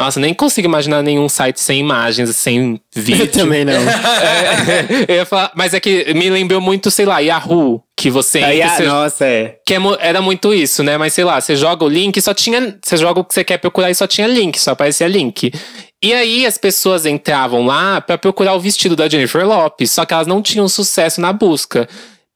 [0.01, 3.25] Nossa, nem consigo imaginar nenhum site sem imagens, sem vídeo.
[3.25, 3.73] Eu também não.
[5.09, 8.85] É, falar, mas é que me lembrou muito, sei lá, Yahoo, que você entra, você-
[8.87, 9.57] nossa, é.
[9.67, 10.97] que é era muito isso, né?
[10.97, 12.79] Mas sei lá, você joga o link, só tinha.
[12.83, 15.53] Você joga o que você quer procurar e só tinha link, só aparecia link.
[16.01, 20.15] E aí as pessoas entravam lá pra procurar o vestido da Jennifer Lopes, só que
[20.15, 21.89] elas não tinham sucesso na busca.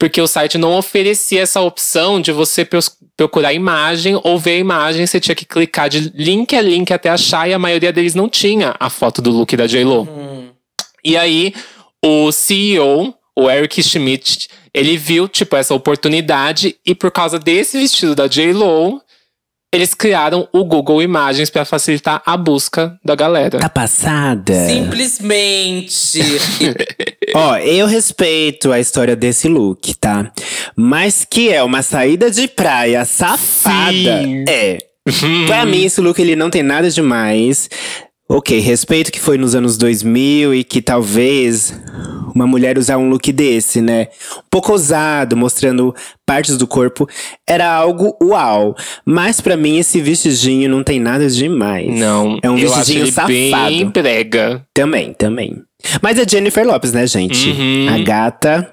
[0.02, 2.68] Porque o site não oferecia essa opção de você
[3.16, 6.92] procurar a imagem ou ver a imagem, você tinha que clicar de link a link
[6.92, 10.08] até achar, e a maioria deles não tinha a foto do look da J-Lo.
[11.04, 11.54] E aí,
[12.04, 18.16] o CEO, o Eric Schmidt, ele viu, tipo, essa oportunidade e por causa desse vestido
[18.16, 19.00] da J-Lo,
[19.72, 23.60] eles criaram o Google Imagens pra facilitar a busca da galera.
[23.60, 24.66] Tá passada?
[24.66, 26.20] Simplesmente.
[27.34, 30.30] Ó, eu respeito a história desse look, tá?
[30.76, 33.92] Mas que é uma saída de praia safada.
[33.92, 34.44] Sim.
[34.48, 34.78] É.
[35.46, 37.68] Pra mim, esse look ele não tem nada demais.
[38.28, 41.74] Ok, respeito que foi nos anos 2000 e que talvez
[42.34, 44.08] uma mulher usar um look desse, né?
[44.38, 47.06] Um pouco ousado, mostrando partes do corpo,
[47.46, 48.74] era algo uau.
[49.04, 51.90] Mas pra mim, esse vestidinho não tem nada demais.
[51.98, 53.32] Não, É um eu acho vestidinho ele safado.
[53.32, 54.64] bem brega.
[54.72, 55.60] Também, também.
[56.00, 57.48] Mas é Jennifer Lopes, né, gente?
[57.50, 57.86] Uhum.
[57.88, 58.70] A gata.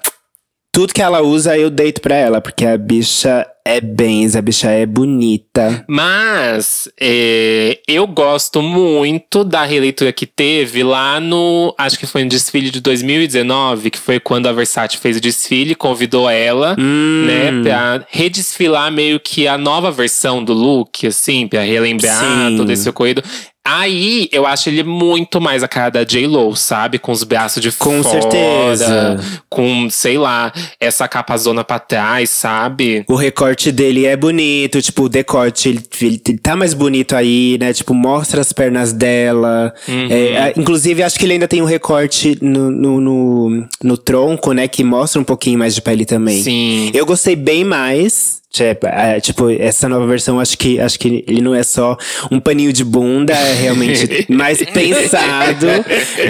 [0.72, 4.70] Tudo que ela usa, eu deito pra ela, porque a bicha é bens, a bicha
[4.70, 5.84] é bonita.
[5.88, 11.74] Mas é, eu gosto muito da releitura que teve lá no.
[11.76, 15.74] Acho que foi no desfile de 2019, que foi quando a Versace fez o desfile,
[15.74, 17.24] convidou ela, Hum.
[17.26, 22.16] né, pra redesfilar meio que a nova versão do look, assim, pra relembrar
[22.48, 22.56] Sim.
[22.56, 23.24] todo esse ocorrido.
[23.72, 26.98] Aí eu acho ele muito mais a cara da J-Lo, sabe?
[26.98, 28.20] Com os braços de Com fora.
[28.20, 29.20] certeza.
[29.48, 33.04] Com, sei lá, essa capa zona pra trás, sabe?
[33.08, 37.72] O recorte dele é bonito, tipo, o decote, ele, ele tá mais bonito aí, né?
[37.72, 39.72] Tipo, mostra as pernas dela.
[39.86, 40.08] Uhum.
[40.10, 44.66] É, inclusive, acho que ele ainda tem um recorte no, no, no, no tronco, né?
[44.66, 46.42] Que mostra um pouquinho mais de pele também.
[46.42, 46.90] Sim.
[46.92, 48.39] Eu gostei bem mais.
[48.52, 51.96] Tipo, é, tipo, essa nova versão, acho que, acho que ele não é só
[52.32, 55.66] um paninho de bunda, é realmente mais pensado,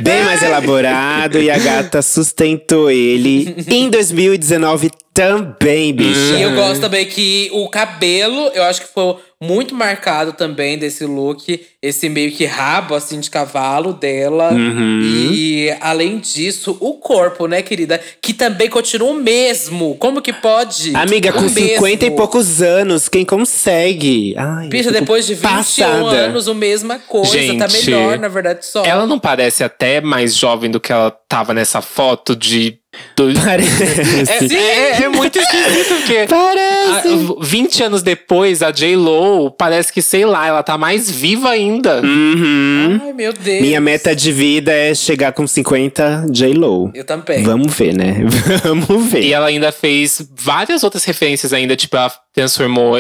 [0.03, 1.39] bem mais elaborado.
[1.39, 6.37] E a gata sustentou ele em 2019 também, bicha.
[6.37, 11.05] E eu gosto também que o cabelo, eu acho que foi muito marcado também desse
[11.07, 11.67] look.
[11.83, 14.53] Esse meio que rabo, assim, de cavalo dela.
[14.53, 15.01] Uhum.
[15.03, 17.99] E além disso, o corpo, né, querida?
[18.21, 19.97] Que também continua o mesmo.
[19.97, 20.95] Como que pode?
[20.95, 22.17] Amiga, O com 50 e mesmo.
[22.17, 24.35] poucos anos, quem consegue?
[24.37, 25.95] Ai, Bicha, depois de 21 passada.
[25.95, 27.31] anos, a mesma coisa.
[27.57, 28.85] tá Gente, melhor, na verdade, só.
[28.85, 32.79] Ela não parece até mais jovem do que ela tava nessa foto de.
[33.17, 34.55] Do- Parece.
[34.57, 34.59] É,
[35.01, 36.27] é- é muito esquisito, porque.
[36.29, 37.09] Parece.
[37.09, 42.01] a- 20 anos depois, a J-Lo parece que, sei lá, ela tá mais viva ainda.
[42.03, 43.01] Uhum.
[43.03, 43.61] Ai, meu Deus.
[43.63, 46.91] Minha meta de vida é chegar com 50 J-Lo.
[46.95, 47.43] Eu também.
[47.43, 48.17] Vamos ver, né?
[48.65, 49.23] Vamos ver.
[49.23, 52.99] E ela ainda fez várias outras referências ainda, tipo, ela transformou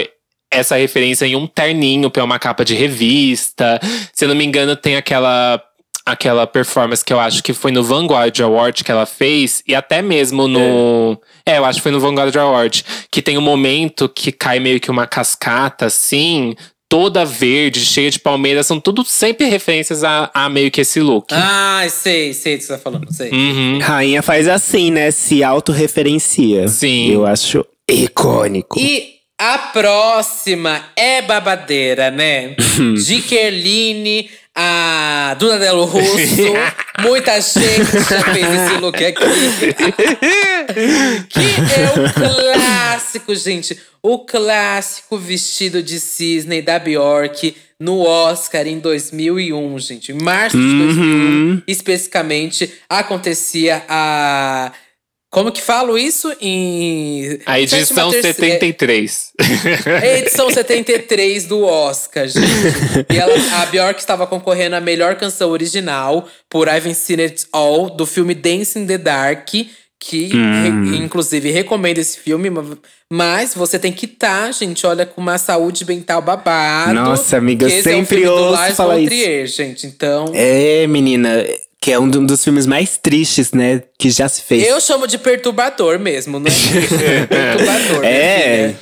[0.52, 3.80] essa referência em um terninho pra uma capa de revista.
[4.12, 5.62] Se eu não me engano, tem aquela
[6.10, 10.02] aquela performance que eu acho que foi no Vanguard Award que ela fez e até
[10.02, 14.32] mesmo no é, eu acho que foi no Vanguard Award que tem um momento que
[14.32, 16.54] cai meio que uma cascata assim
[16.88, 21.32] toda verde cheia de palmeiras são tudo sempre referências a, a meio que esse look
[21.32, 23.30] Ai, sei, sei o que você tá falando, sei.
[23.30, 23.78] Uhum.
[23.78, 25.10] Rainha faz assim, né?
[25.10, 26.68] Se autorreferencia.
[26.68, 27.10] Sim.
[27.10, 28.78] Eu acho icônico.
[28.78, 32.54] E a próxima é babadeira, né?
[33.06, 34.28] De Kerline,
[34.62, 36.52] a Duna Delo Russo.
[37.00, 39.24] Muita gente já fez esse look aqui.
[41.28, 43.80] que é o clássico, gente.
[44.02, 50.12] O clássico vestido de cisne da Bjork no Oscar em 2001, gente.
[50.12, 54.72] Em março de 2001, especificamente, acontecia a
[55.30, 57.38] Como que falo isso em.
[57.46, 59.32] A edição terceira- 73.
[60.02, 62.46] É a edição 73 do Oscar, gente.
[63.08, 67.90] E ela, a Bjork estava concorrendo a melhor canção original por I've Seen It All,
[67.90, 69.48] do filme Dance in the Dark.
[70.02, 72.48] Que, re- inclusive, recomendo esse filme.
[72.48, 72.64] ma-
[73.12, 76.94] Mas você tem que estar, gente, olha, com uma saúde mental babado.
[76.94, 79.56] Nossa, amiga, eu é um sempre filme do ouço falar von isso.
[79.56, 79.86] Gente.
[79.86, 81.44] Então, É, menina,
[81.82, 83.82] que é um do- dos filmes mais tristes, né?
[83.98, 84.66] Que já se fez.
[84.66, 86.50] eu chamo de perturbador mesmo, né?
[87.28, 88.74] perturbador, É.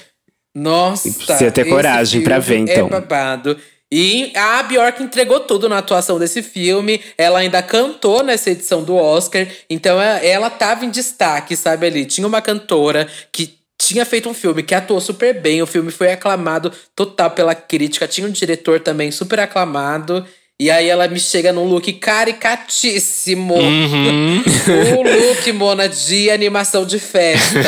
[0.54, 1.08] Nossa.
[1.12, 2.86] Precisa ter coragem pra ver, então.
[2.86, 3.56] É babado.
[3.90, 7.00] E a Bjork entregou tudo na atuação desse filme.
[7.16, 9.46] Ela ainda cantou nessa edição do Oscar.
[9.70, 12.04] Então ela, ela tava em destaque, sabe ali.
[12.04, 15.62] Tinha uma cantora que tinha feito um filme que atuou super bem.
[15.62, 18.06] O filme foi aclamado total pela crítica.
[18.08, 20.26] Tinha um diretor também super aclamado.
[20.60, 23.54] E aí ela me chega num look caricatíssimo.
[23.54, 24.42] Uhum.
[24.98, 27.60] o look, Mona, de animação de festa.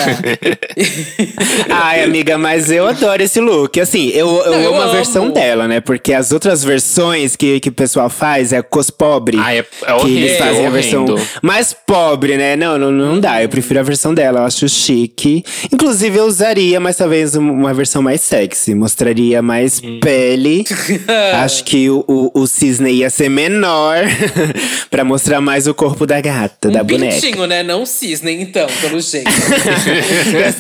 [1.70, 3.78] Ai, amiga, mas eu adoro esse look.
[3.80, 5.80] Assim, eu, eu Não, eu amo a versão dela, né?
[5.80, 9.38] Porque as outras versões que, que o pessoal faz é cos pobre.
[9.38, 11.22] Ai, é- é que horrível, eles fazem a versão horrendo.
[11.42, 12.56] mais pobre, né?
[12.56, 13.40] Não, não, não dá.
[13.40, 15.44] Eu prefiro a versão dela, eu acho chique.
[15.72, 18.74] Inclusive, eu usaria, mas talvez um- uma versão mais sexy.
[18.74, 20.00] Mostraria mais Hum.
[20.02, 20.64] pele.
[21.40, 22.46] acho que o, o, o
[22.80, 23.98] cisne ia ser menor
[24.90, 27.14] pra mostrar mais o corpo da gata, da um boneca.
[27.20, 27.62] pintinho, né?
[27.62, 29.30] Não cisne, então, pelo jeito.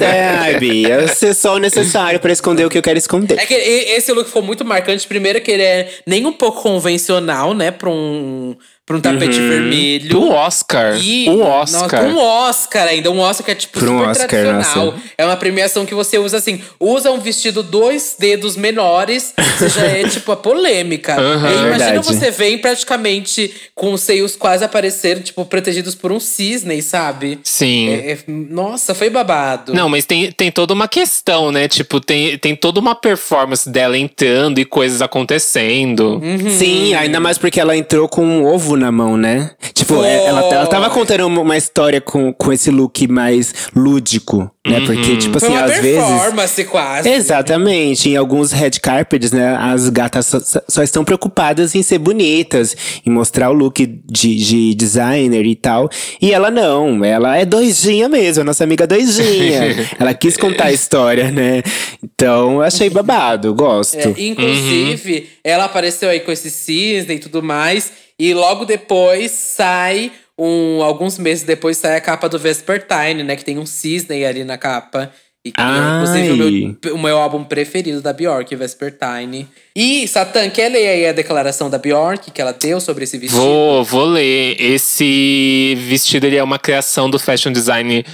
[0.00, 3.38] É, ai, Bia, ser só o necessário pra esconder o que eu quero esconder.
[3.38, 5.06] É que esse look foi muito marcante.
[5.06, 7.70] Primeiro que ele é nem um pouco convencional, né?
[7.70, 8.56] Pra um,
[8.90, 10.08] pra um tapete vermelho.
[10.08, 10.98] Do Oscar.
[11.00, 12.02] E, o Oscar.
[12.02, 13.08] Nossa, um Oscar ainda.
[13.10, 14.86] Um Oscar que é tipo Pra um super Oscar, tradicional.
[14.86, 14.98] nossa.
[15.16, 19.82] É uma premiação que você usa assim, usa um vestido dois dedos menores, você já
[19.82, 21.14] é tipo a polêmica.
[21.20, 22.06] E imagina Verdade.
[22.06, 27.38] você vem praticamente com os seios quase aparecendo, tipo, protegidos por um cisne, sabe?
[27.44, 27.90] Sim.
[27.90, 29.72] É- é- nossa, foi babado.
[29.72, 31.68] Não, mas tem, tem toda uma questão, né?
[31.68, 36.20] Tipo, tem, tem toda uma performance dela entrando e coisas acontecendo.
[36.22, 36.50] Uhum.
[36.50, 39.50] Sim, ainda mais porque ela entrou com um ovo na mão, né?
[39.74, 44.80] Tipo, é- ela, ela tava contando uma história com, com esse look mais lúdico, né?
[44.86, 46.02] Porque, tipo assim, às vezes.
[46.02, 47.08] performance quase.
[47.08, 52.76] Exatamente, em alguns red carpets, né, as gatas só, só estão preocupadas em ser bonitas,
[53.06, 55.88] em mostrar o look de, de designer e tal.
[56.20, 59.88] E ela não, ela é doidinha mesmo, a nossa amiga doidinha.
[59.98, 61.62] ela quis contar a história, né?
[62.02, 63.96] Então, eu achei babado, gosto.
[63.96, 67.92] É, inclusive, ela apareceu aí com esse cisne e tudo mais.
[68.20, 70.82] E logo depois sai um.
[70.82, 73.34] Alguns meses depois sai a capa do Vespertine, né?
[73.34, 75.10] Que tem um cisne ali na capa.
[75.42, 79.48] E que é, inclusive, o meu, o meu álbum preferido da Bjork, Vespertine.
[79.74, 83.40] E, Satã, quer ler aí a declaração da Bjork que ela deu sobre esse vestido?
[83.40, 84.54] Vou, vou ler.
[84.60, 88.04] Esse vestido ele é uma criação do fashion design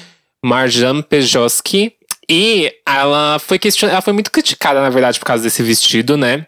[0.41, 1.96] Marjan Pejoski.
[2.29, 3.89] E ela foi question...
[3.89, 6.47] ela foi muito criticada, na verdade, por causa desse vestido, né?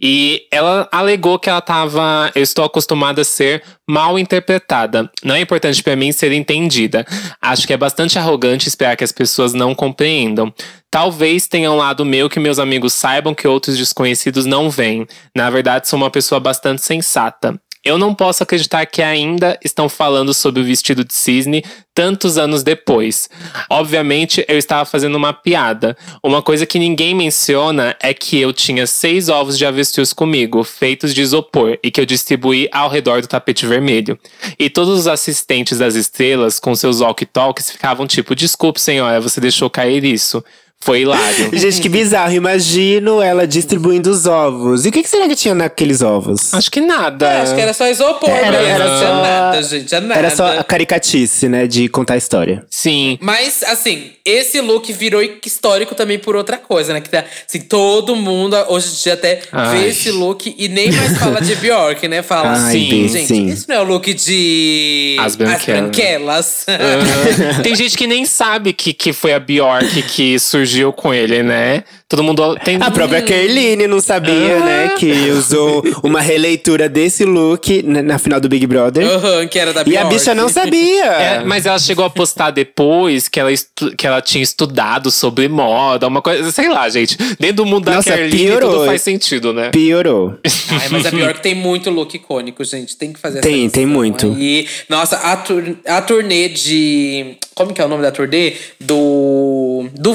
[0.00, 2.30] E ela alegou que ela tava.
[2.34, 5.10] Eu estou acostumada a ser mal interpretada.
[5.22, 7.06] Não é importante pra mim ser entendida.
[7.42, 10.52] Acho que é bastante arrogante esperar que as pessoas não compreendam.
[10.90, 15.06] Talvez tenha um lado meu que meus amigos saibam que outros desconhecidos não veem.
[15.36, 17.60] Na verdade, sou uma pessoa bastante sensata.
[17.86, 21.64] Eu não posso acreditar que ainda estão falando sobre o vestido de cisne
[21.94, 23.30] tantos anos depois.
[23.70, 25.96] Obviamente, eu estava fazendo uma piada.
[26.20, 31.14] Uma coisa que ninguém menciona é que eu tinha seis ovos de avestruz comigo, feitos
[31.14, 34.18] de isopor, e que eu distribuí ao redor do tapete vermelho.
[34.58, 39.70] E todos os assistentes das estrelas, com seus walkie-talkies, ficavam tipo: Desculpe, senhora, você deixou
[39.70, 40.44] cair isso.
[40.80, 41.50] Foi hilário.
[41.58, 42.32] Gente, que bizarro.
[42.32, 44.84] Imagino ela distribuindo os ovos.
[44.84, 46.54] E o que, que será que tinha naqueles ovos?
[46.54, 47.26] Acho que nada.
[47.28, 48.66] É, acho que era só isopor, Era- mesmo.
[48.74, 49.84] era só- nada, gente.
[49.86, 50.14] Tinha nada.
[50.20, 51.66] Era só a caricatice, né?
[51.66, 52.64] De contar a história.
[52.70, 53.18] Sim.
[53.20, 57.00] Mas, assim, esse look virou histórico também por outra coisa, né?
[57.00, 59.78] Que tá, assim, todo mundo hoje em dia até Ai.
[59.78, 62.22] vê esse look e nem mais fala de Bjork, né?
[62.22, 63.50] Fala Ai, assim, gente, sim.
[63.50, 65.80] esse não é o look de As Branquelas.
[65.80, 66.66] branquelas.
[66.68, 67.62] Aham.
[67.62, 71.84] Tem gente que nem sabe que, que foi a Bjork que surgiu com ele, né?
[72.08, 72.76] Todo mundo tem.
[72.80, 74.90] A própria Kerline não sabia, né?
[74.98, 79.04] Que usou uma releitura desse look na, na final do Big Brother.
[79.50, 79.98] Que era da E Bjork.
[79.98, 81.06] a bicha não sabia.
[81.16, 83.50] É, mas ela chegou a postar depois que ela,
[83.96, 87.16] que ela tinha estudado sobre moda, uma coisa, sei lá, gente.
[87.40, 88.72] Dentro do mundo da Nossa, Kerline piorou.
[88.72, 89.70] tudo faz sentido, né?
[89.70, 90.34] Piorou.
[90.70, 92.96] Ai, mas a Bjork tem muito look icônico, gente.
[92.96, 94.26] Tem que fazer Tem, essa tem muito.
[94.36, 94.66] aí.
[94.88, 97.36] Nossa, a, tur a turnê de.
[97.54, 98.52] Como que é o nome da turnê?
[98.80, 99.86] Do.
[99.94, 100.14] Do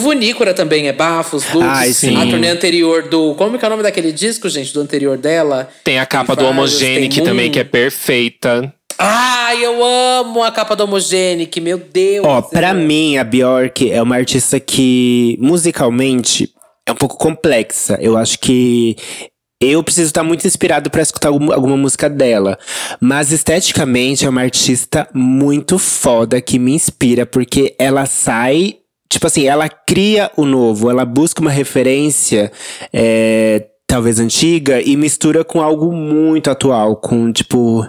[0.55, 1.65] Também, é Bafos, Lux.
[1.65, 2.15] Ai, sim.
[2.15, 3.35] A turnê anterior do.
[3.35, 4.73] Como que é o nome daquele disco, gente?
[4.73, 5.69] Do anterior dela?
[5.83, 8.73] Tem a capa do vários, Homogenic tem também, que é perfeita.
[8.97, 12.25] Ai, eu amo a capa do Homogenic, meu Deus.
[12.25, 16.51] Ó, pra mim, a Bjork é uma artista que, musicalmente,
[16.87, 17.97] é um pouco complexa.
[18.01, 18.95] Eu acho que
[19.61, 22.57] eu preciso estar muito inspirado para escutar alguma, música dela.
[22.99, 28.77] Mas esteticamente é uma artista muito foda que me inspira, porque ela sai.
[29.11, 32.49] Tipo assim, ela cria o novo, ela busca uma referência.
[32.93, 37.85] É, talvez antiga e mistura com algo muito atual, com tipo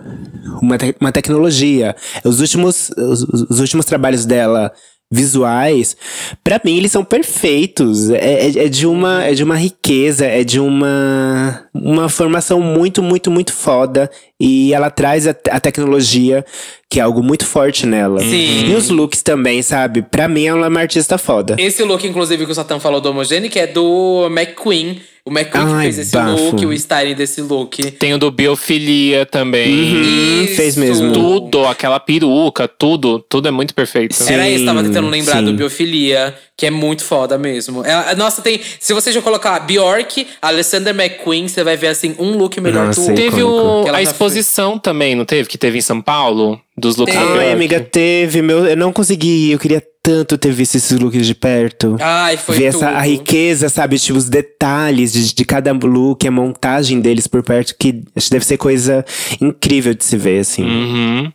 [0.61, 1.95] uma, te uma tecnologia.
[2.25, 4.73] Os últimos, os, os últimos trabalhos dela
[5.13, 5.95] visuais,
[6.43, 8.09] para mim eles são perfeitos.
[8.09, 13.03] É, é, é, de uma, é de uma riqueza, é de uma, uma formação muito,
[13.03, 14.11] muito, muito foda.
[14.41, 16.45] E ela traz a, a tecnologia,
[16.89, 18.21] que é algo muito forte nela.
[18.21, 18.71] Sim.
[18.71, 20.01] E os looks também, sabe?
[20.01, 21.57] Pra mim ela é uma artista foda.
[21.59, 25.01] Esse look, inclusive, que o Satan falou do Homogenic, é do McQueen.
[25.25, 26.33] O McQueen que fez esse bafo.
[26.33, 27.93] look, o styling desse look.
[27.93, 29.95] Tem o do Biofilia também.
[29.95, 31.13] Uhum, fez mesmo.
[31.13, 34.15] Tudo, aquela peruca, tudo, tudo é muito perfeito.
[34.15, 35.45] Sim, Era isso, tava tentando lembrar sim.
[35.45, 37.85] do Biofilia, que é muito foda mesmo.
[37.85, 38.61] Ela, nossa, tem.
[38.81, 43.01] Se você já colocar Bjork, Alexander McQueen, você vai ver assim um look melhor nossa,
[43.01, 43.25] que o outro.
[43.25, 45.49] Teve o, a exposição também, não teve?
[45.49, 46.61] Que teve em São Paulo?
[46.77, 48.43] Dos looks Ai, amiga, teve.
[48.43, 49.53] Meu, eu não consegui.
[49.53, 51.97] Eu queria tanto ter visto esses looks de perto.
[52.01, 52.85] Ai, foi Ver tudo.
[52.85, 53.99] essa a riqueza, sabe?
[53.99, 58.33] Tipo, os detalhes de, de cada look, a montagem deles por perto, que acho que
[58.33, 59.05] deve ser coisa
[59.41, 60.65] incrível de se ver, assim.
[60.65, 61.33] Uhum.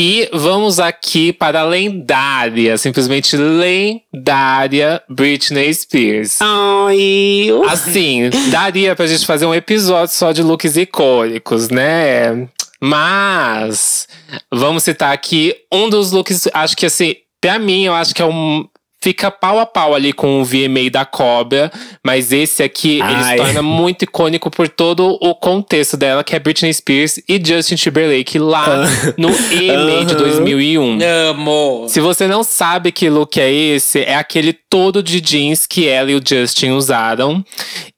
[0.00, 6.38] E vamos aqui para a lendária, simplesmente lendária Britney Spears.
[6.40, 12.48] Ai, assim, daria pra gente fazer um episódio só de looks icônicos, né?
[12.80, 14.06] Mas
[14.52, 18.24] vamos citar aqui um dos looks, acho que assim, Pra mim, eu acho que é
[18.24, 18.68] um.
[19.00, 21.70] Fica pau a pau ali com o VMA da Cobra,
[22.04, 23.12] mas esse aqui Ai.
[23.12, 27.40] ele se torna muito icônico por todo o contexto dela, que é Britney Spears e
[27.42, 29.14] Justin Timberlake lá uh.
[29.16, 30.04] no EMA uh -huh.
[30.04, 30.98] de 2001.
[31.30, 31.86] Amo!
[31.88, 36.10] Se você não sabe que look é esse, é aquele todo de jeans que ela
[36.10, 37.44] e o Justin usaram.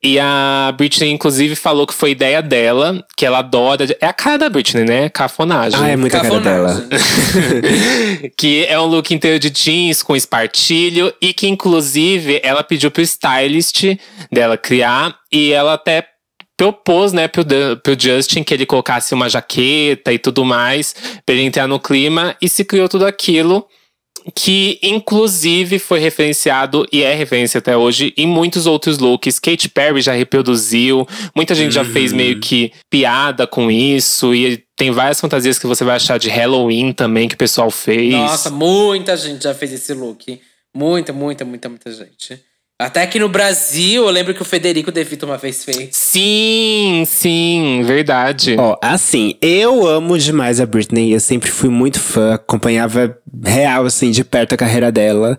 [0.03, 3.87] E a Britney, inclusive, falou que foi ideia dela, que ela adora.
[4.01, 5.09] É a cara da Britney, né?
[5.09, 5.79] Cafonagem.
[5.81, 6.89] Ah, é muito a cara dela.
[8.37, 10.91] que é um look inteiro de jeans com espartilho
[11.21, 13.85] e que, inclusive, ela pediu pro stylist
[14.31, 16.07] dela criar e ela até
[16.57, 17.43] propôs, né, pro,
[17.83, 20.95] pro Justin que ele colocasse uma jaqueta e tudo mais,
[21.25, 23.67] pra ele entrar no clima, e se criou tudo aquilo
[24.35, 29.39] que inclusive foi referenciado e é referência até hoje em muitos outros looks.
[29.39, 32.41] Katy Perry já reproduziu, muita gente já fez meio uhum.
[32.41, 37.29] que piada com isso e tem várias fantasias que você vai achar de Halloween também
[37.29, 38.13] que o pessoal fez.
[38.13, 40.41] Nossa, muita gente já fez esse look.
[40.75, 42.41] Muita, muita, muita, muita gente.
[42.81, 45.91] Até aqui no Brasil, eu lembro que o Federico De Vito uma vez fez.
[45.93, 48.57] Sim, sim, verdade.
[48.59, 51.13] Ó, assim, eu amo demais a Britney.
[51.13, 55.37] Eu sempre fui muito fã, acompanhava real, assim, de perto a carreira dela.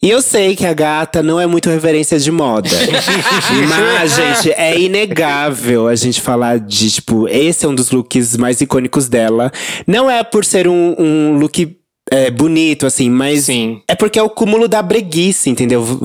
[0.00, 2.70] E eu sei que a gata não é muito referência de moda.
[3.68, 8.60] Mas, gente, é inegável a gente falar de, tipo, esse é um dos looks mais
[8.60, 9.50] icônicos dela.
[9.84, 11.77] Não é por ser um, um look
[12.10, 13.82] é, bonito, assim, mas Sim.
[13.86, 15.82] é porque é o cúmulo da breguice, entendeu?
[15.82, 15.98] V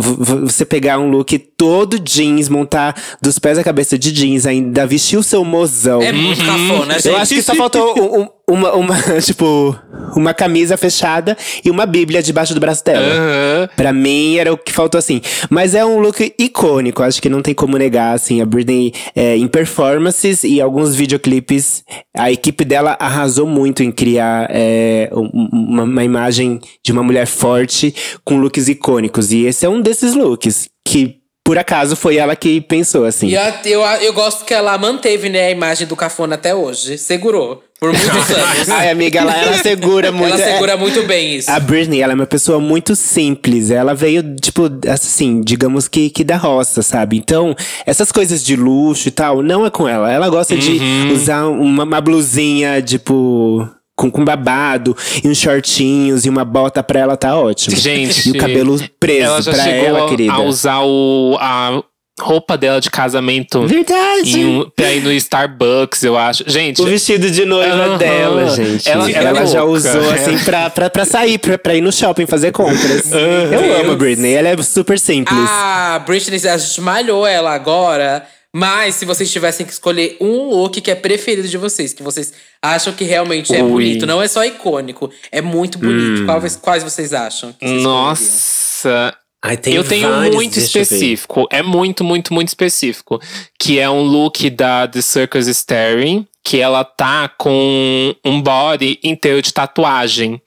[0.43, 5.18] você pegar um look todo jeans, montar dos pés à cabeça de jeans, ainda vestir
[5.18, 6.01] o seu mozão.
[6.01, 6.45] É muito uhum.
[6.45, 7.08] cafona, gente.
[7.08, 9.75] Eu acho que só faltou um, um, uma, uma, tipo,
[10.15, 13.05] uma camisa fechada e uma bíblia debaixo do braço dela.
[13.05, 13.67] Uhum.
[13.75, 15.21] Pra mim, era o que faltou, assim.
[15.49, 18.41] Mas é um look icônico, acho que não tem como negar, assim.
[18.41, 21.83] A Britney, é, em performances e alguns videoclipes,
[22.15, 27.93] a equipe dela arrasou muito em criar é, uma, uma imagem de uma mulher forte
[28.25, 29.31] com looks icônicos.
[29.31, 33.27] E esse é um desses looks que por acaso foi ela que pensou, assim.
[33.27, 36.97] E a, eu, eu gosto que ela manteve, né, a imagem do cafona até hoje.
[36.97, 37.61] Segurou.
[37.79, 38.69] Por muitos anos.
[38.69, 40.33] Ai, amiga, ela, ela segura muito.
[40.33, 41.51] Ela segura é, muito bem isso.
[41.51, 43.71] A Britney, ela é uma pessoa muito simples.
[43.71, 47.17] Ela veio, tipo, assim, digamos que, que da roça, sabe?
[47.17, 47.53] Então,
[47.85, 50.09] essas coisas de luxo e tal, não é com ela.
[50.09, 50.59] Ela gosta uhum.
[50.61, 50.79] de
[51.11, 56.99] usar uma, uma blusinha, tipo com, com babado e uns shortinhos e uma bota pra
[56.99, 57.75] ela tá ótimo.
[57.75, 58.29] Gente.
[58.29, 60.33] E o cabelo preso ela já pra chegou ela, querida.
[60.33, 61.83] A usar o, a
[62.19, 63.65] roupa dela de casamento.
[63.67, 64.39] Verdade.
[64.39, 66.43] Em um, pra ir no Starbucks, eu acho.
[66.47, 66.81] Gente.
[66.81, 67.97] O vestido de noiva uh -huh.
[67.97, 68.87] dela, gente.
[68.87, 72.25] Ela, ela, ela já usou assim pra, pra, pra sair, pra, pra ir no shopping
[72.25, 73.05] fazer compras.
[73.05, 73.53] Uh -huh.
[73.53, 75.39] Eu amo a Britney, ela é super simples.
[75.49, 78.25] Ah, Britney, a gente malhou ela agora.
[78.56, 82.34] Mas se vocês tivessem que escolher um look que é preferido de vocês, que vocês
[82.62, 83.70] acham que realmente é Ui.
[83.72, 86.22] bonito, não é só icônico, é muito bonito.
[86.22, 86.26] Hum.
[86.26, 87.56] Quais, quais vocês acham?
[87.60, 91.45] Vocês Nossa, Ai, eu tenho muito específico.
[91.51, 93.20] É muito, muito, muito específico.
[93.60, 99.41] Que é um look da The Circus Staring, que ela tá com um body inteiro
[99.41, 100.41] de tatuagem.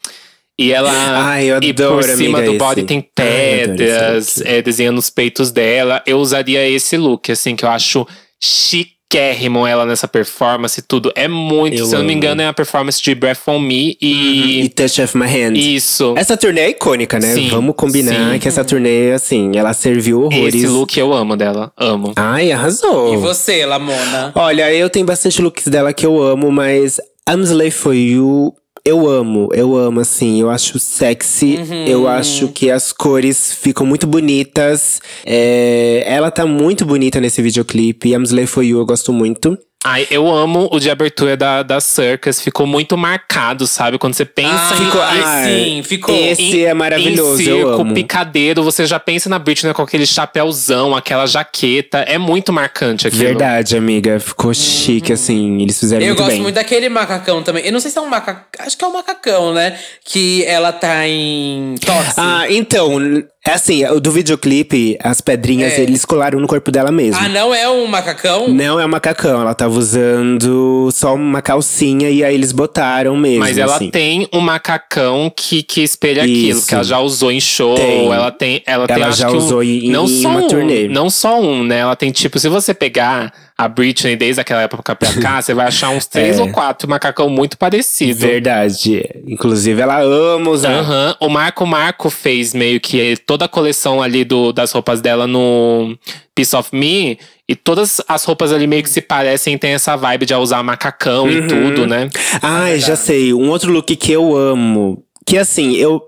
[0.58, 0.90] E ela.
[0.90, 2.86] Ai, eu e por cima amiga, do body esse.
[2.86, 6.02] tem pedras, é, desenhando os peitos dela.
[6.06, 8.06] Eu usaria esse look, assim, que eu acho
[8.42, 11.12] chiquérrimo ela nessa performance e tudo.
[11.14, 13.96] É muito, Eu se eu não me engano, é a performance de Breath on Me
[14.00, 14.68] E e.
[14.70, 15.56] Touch of My Hand.
[15.56, 16.14] Isso.
[16.16, 17.34] Essa turnê é icônica, né?
[17.34, 18.38] Sim, Vamos combinar sim.
[18.38, 20.54] que essa turnê, assim, ela serviu horrores.
[20.54, 21.72] Esse look eu amo dela.
[21.76, 22.12] Amo.
[22.16, 23.12] Ai, arrasou.
[23.12, 24.32] E você, Lamona?
[24.34, 26.98] Olha, eu tenho bastante looks dela que eu amo, mas
[27.28, 28.54] I'm Slave For You,
[28.86, 30.40] eu amo, eu amo, assim.
[30.40, 31.58] Eu acho sexy,
[31.88, 35.00] eu acho que as cores ficam muito bonitas.
[35.24, 38.12] É, ela tá muito bonita nesse videoclipe.
[38.12, 39.58] I'm Slave For You eu gosto muito.
[39.84, 42.40] Ai, eu amo o de abertura da, da Circus.
[42.40, 43.98] Ficou muito marcado, sabe?
[43.98, 44.84] Quando você pensa Ah, em.
[44.84, 46.14] ficou- ai, sim, ficou.
[46.16, 47.94] esse é maravilhoso, em eu circo, amo.
[47.94, 51.98] picadeiro, você já pensa na Britney com aquele chapéuzão, aquela jaqueta.
[51.98, 53.22] É muito marcante aquilo.
[53.22, 54.18] Verdade, amiga.
[54.18, 55.62] Ficou chique, assim.
[55.62, 56.42] Eles fizeram Eu muito gosto bem.
[56.42, 57.64] muito daquele macacão também.
[57.64, 58.42] Eu não sei se é um macacão.
[58.58, 59.78] Acho que é um macacão, né?
[60.04, 62.14] Que ela tá em tosse.
[62.16, 62.98] Ah, então,
[63.46, 65.82] é assim, o do videoclipe, as pedrinhas, É.
[65.82, 67.20] eles colaram no corpo dela mesmo.
[67.24, 68.48] Ah, não é um macacão?
[68.48, 73.40] Não é um macacão, ela tava usando só uma calcinha e aí eles botaram mesmo.
[73.40, 73.90] Mas ela assim.
[73.90, 76.68] tem um macacão que, que espelha aquilo, Isso.
[76.68, 77.74] que ela já usou em show.
[77.74, 78.06] Tem.
[78.12, 78.62] Ela tem.
[78.66, 80.88] Ela, tem, Ela acho já que um- usou em- não em só uma um, turnê.
[80.88, 81.78] Não só um, né?
[81.78, 85.66] Ela tem tipo, se você pegar a Britney desde aquela época pra cá, você vai
[85.66, 86.42] achar uns três É.
[86.42, 88.20] ou quatro macacão muito parecido.
[88.20, 89.02] Verdade.
[89.26, 90.72] Inclusive, ela ama usar.
[90.72, 91.16] Aham.
[91.20, 95.96] O Marco Marco fez meio que toda a coleção ali do, das roupas dela no
[96.34, 97.18] Piece of Me.
[97.48, 101.30] E todas as roupas ali meio que se parecem, tem essa vibe de usar macacão
[101.30, 102.08] e tudo, né?
[102.42, 103.32] Ai, já sei.
[103.32, 105.02] Um outro look que eu amo.
[105.24, 106.02] Que assim, eu.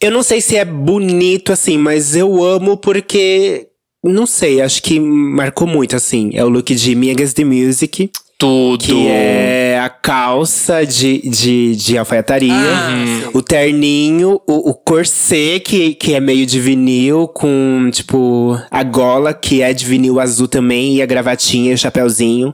[0.00, 3.66] Eu não sei se é bonito assim, mas eu amo porque.
[4.04, 6.30] Não sei, acho que marcou muito, assim.
[6.34, 8.10] É o look de Me Against the Music.
[8.36, 8.84] Tudo.
[8.84, 15.94] Que é a calça de, de, de alfaiataria, Ah, o terninho, o, o corset, que,
[15.94, 20.96] que é meio de vinil, com, tipo, a gola, que é de vinil azul também,
[20.96, 22.52] e a gravatinha e o chapéuzinho.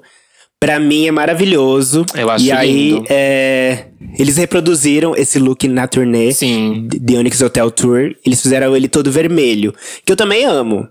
[0.61, 2.05] Pra mim é maravilhoso.
[2.15, 3.05] Eu acho E aí, lindo.
[3.09, 3.87] é,
[4.19, 6.87] eles reproduziram esse look na turnê Sim.
[7.05, 8.15] The Onyx Hotel Tour.
[8.25, 9.75] Eles fizeram ele todo vermelho,
[10.05, 10.87] que eu também amo.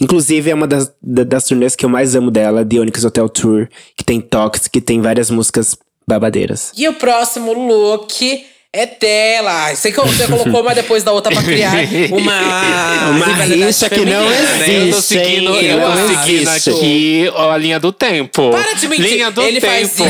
[0.00, 3.28] Inclusive, é uma das, da- das turnês que eu mais amo dela, The Onyx Hotel
[3.28, 6.72] Tour, que tem toques, que tem várias músicas babadeiras.
[6.76, 9.50] E o próximo look é dela.
[9.64, 11.72] Ai, Sei que você colocou uma depois da outra pra criar
[12.12, 13.10] uma.
[13.10, 14.36] Uma rixa que não né?
[14.60, 15.66] Eu tô existe, seguindo, hein?
[15.66, 18.50] eu tô seguindo aqui ó, a linha do tempo.
[18.50, 19.04] Para de mentir.
[19.06, 19.72] Linha do ele tempo.
[19.72, 20.04] faz isso.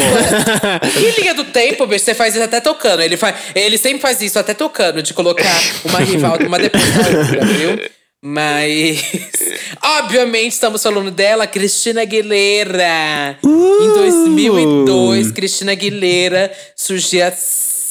[1.01, 2.05] Que linha do tempo, bicho?
[2.05, 3.01] Você faz isso até tocando.
[3.01, 7.19] Ele, faz, ele sempre faz isso até tocando, de colocar uma rival uma depois da
[7.19, 7.81] outra, viu?
[8.23, 9.03] Mas.
[10.01, 13.39] Obviamente, estamos falando dela, Cristina Aguilera.
[13.45, 17.33] Em 2002, Cristina Aguilera surgia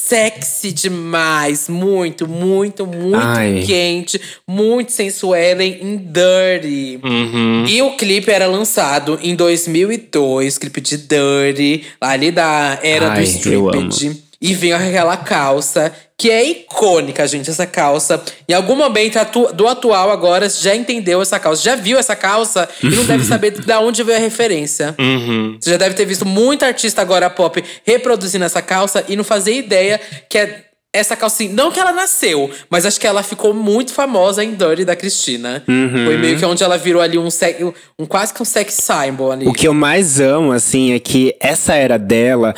[0.08, 1.68] sexy demais.
[1.68, 3.62] Muito, muito, muito Ai.
[3.66, 4.20] quente.
[4.46, 6.98] Muito sensuela em Dirty.
[7.02, 7.64] Uhum.
[7.66, 13.22] E o clipe era lançado em 2002, clipe de Dirty, ali da era Ai, do
[13.22, 14.24] stripped.
[14.40, 18.20] E vem aquela calça, que é icônica, gente, essa calça.
[18.48, 22.16] Em algum momento atu- do atual agora, você já entendeu essa calça, já viu essa
[22.16, 24.96] calça e não deve saber de onde veio a referência.
[24.98, 25.56] Uhum.
[25.60, 29.52] Você já deve ter visto muito artista agora pop reproduzindo essa calça e não fazer
[29.54, 31.52] ideia que é essa calcinha.
[31.52, 35.62] Não que ela nasceu, mas acho que ela ficou muito famosa em Dirty da Cristina.
[35.68, 36.04] Uhum.
[36.04, 37.62] Foi meio que onde ela virou ali um, sex,
[37.98, 39.46] um quase que um sex symbol ali.
[39.46, 42.54] O que eu mais amo, assim, é que essa era dela,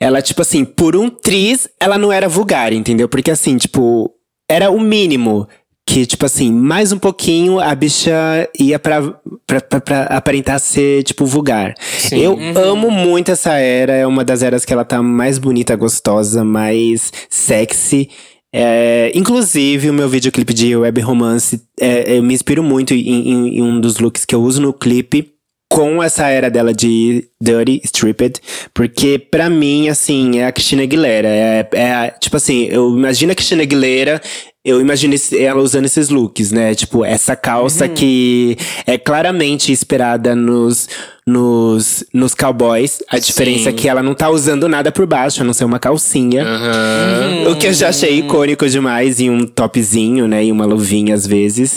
[0.00, 3.08] ela, tipo assim, por um triz, ela não era vulgar, entendeu?
[3.08, 4.10] Porque assim, tipo,
[4.48, 5.46] era o mínimo.
[5.86, 8.12] Que, tipo assim, mais um pouquinho a bicha
[8.58, 9.02] ia pra,
[9.46, 11.74] pra, pra, pra aparentar ser, tipo, vulgar.
[12.22, 16.42] Eu amo muito essa era, é uma das eras que ela tá mais bonita, gostosa,
[16.42, 18.08] mais sexy.
[18.52, 23.58] É, inclusive, o meu videoclipe de web romance, é, eu me inspiro muito em, em-
[23.58, 25.32] em um dos looks que eu uso no clipe
[25.70, 28.40] com essa era dela de Dirty Stripped,
[28.72, 31.28] porque pra mim, assim, é a Christina Aguilera.
[31.28, 34.20] É, é tipo assim, eu imagino a Christina Aguilera,
[34.64, 36.74] eu imagino ela usando esses looks, né?
[36.74, 40.88] Tipo, essa calça que é claramente inspirada nos,
[41.26, 43.02] nos, nos cowboys.
[43.10, 45.78] A diferença é que ela não tá usando nada por baixo, a não ser uma
[45.78, 46.42] calcinha.
[46.46, 47.50] Aham.
[47.50, 50.46] O que eu já achei icônico demais em um topzinho, né?
[50.46, 51.76] E uma luvinha às vezes.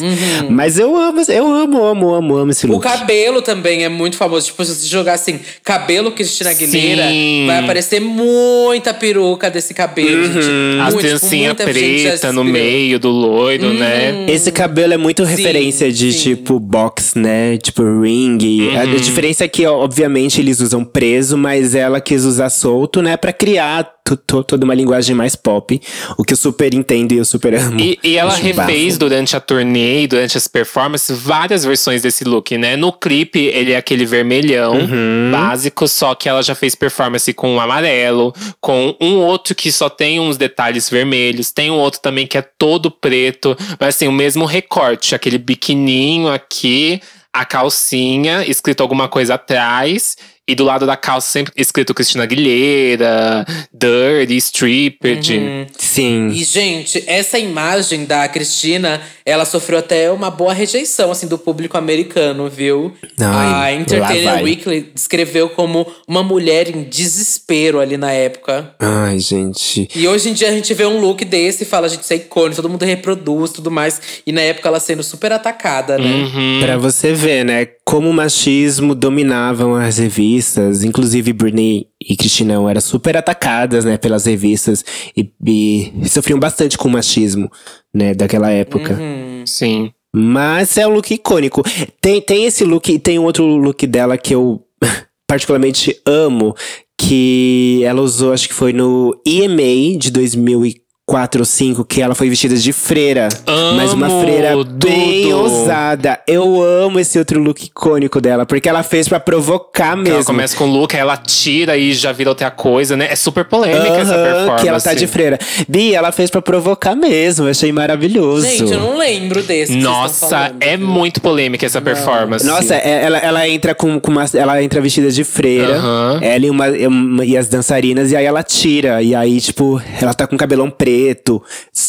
[0.50, 2.84] Mas eu amo, eu amo, amo, amo, amo esse O look.
[2.84, 4.46] cabelo também é muito famoso.
[4.46, 7.46] Tipo, se você jogar assim, cabelo Cristina Aguilera, Sim.
[7.48, 10.48] vai aparecer muita peruca desse cabelo, gente.
[10.82, 14.26] As Muito, tipo, muita já se preta no meio do loiro, né?
[14.30, 16.36] Esse cabelo é muito referência de sim.
[16.36, 17.58] tipo box, né?
[17.58, 18.38] Tipo ring.
[18.76, 23.18] A, a diferença é que, obviamente, eles usam preso, mas ela quis usar solto, né?
[23.18, 25.80] Pra criar to- to- toda uma linguagem mais pop.
[26.18, 27.80] O que eu super entendo e eu super amo.
[27.80, 29.00] E, e ela refez bafo.
[29.00, 32.76] durante a turnê e durante as performances várias versões desse look, né?
[32.76, 35.32] No clipe, ele é aquele vermelhão Uhum.
[35.40, 39.90] Básico, só que ela já fez performance com um amarelo, com um outro que só
[39.90, 44.12] tem uns detalhes vermelhos, tem um outro também que é todo preto, mas assim, o
[44.12, 47.02] mesmo recorte, aquele biquininho aqui,
[47.34, 50.18] a calcinha, escrito alguma coisa atrás.
[50.48, 55.68] E do lado da calça sempre escrito Cristina Aguilera, Dirty, Stripped.
[55.78, 56.30] Sim.
[56.30, 61.78] E, gente, essa imagem da Cristina, ela sofreu até uma boa rejeição, assim, do público
[61.78, 62.94] americano, viu?
[63.20, 64.44] Ai, a vai.
[64.44, 68.74] Weekly descreveu como uma mulher em desespero ali na época.
[68.80, 69.90] Ai, gente.
[69.94, 72.18] E hoje em dia a gente vê um look desse e fala, gente, isso é
[72.18, 74.00] icônico, todo mundo reproduz tudo mais.
[74.26, 76.06] E na época ela sendo super atacada, né?
[76.06, 76.60] Uhum.
[76.62, 77.68] Pra você ver, né?
[77.84, 80.37] Como o machismo dominavam as revistas.
[80.84, 83.98] Inclusive, Britney e Cristinão eram super atacadas, né?
[83.98, 84.84] Pelas revistas.
[85.16, 87.52] E, e sofriam bastante com o machismo,
[87.94, 88.14] né?
[88.14, 88.94] Daquela época.
[88.94, 89.44] Uhum.
[89.46, 89.92] Sim.
[90.16, 91.64] Mas é um look icônico.
[92.02, 94.64] Tem, tem esse look e tem um outro look dela que eu
[95.28, 96.56] particularmente amo.
[97.00, 102.30] Que ela usou, acho que foi no EMA de 2004 ou 2005, que ela foi
[102.30, 103.30] vestida de freira.
[103.78, 105.38] mas uma Amo freira bem tudo.
[105.38, 106.20] ousada.
[106.28, 110.16] Eu amo esse outro look icônico dela, porque ela fez pra provocar Que mesmo.
[110.16, 113.08] Ela começa com o look, aí ela tira e já vira outra coisa, né?
[113.10, 114.62] É super polêmica essa performance.
[114.64, 115.40] que ela tá de freira.
[115.68, 117.46] Bi, ela fez pra provocar mesmo.
[117.46, 118.46] Eu achei maravilhoso.
[118.46, 119.74] Gente, eu não lembro desse.
[119.78, 122.46] que vocês estão Nossa, é muito polêmica essa performance.
[122.46, 124.26] Nossa, é- ela, ela entra com, com uma.
[124.34, 125.80] Ela entra vestida de freira.
[126.22, 129.02] Ela e, uma, uma- e as dançarinas, e aí ela tira.
[129.02, 130.97] E aí, tipo, ela tá com cabelão preto,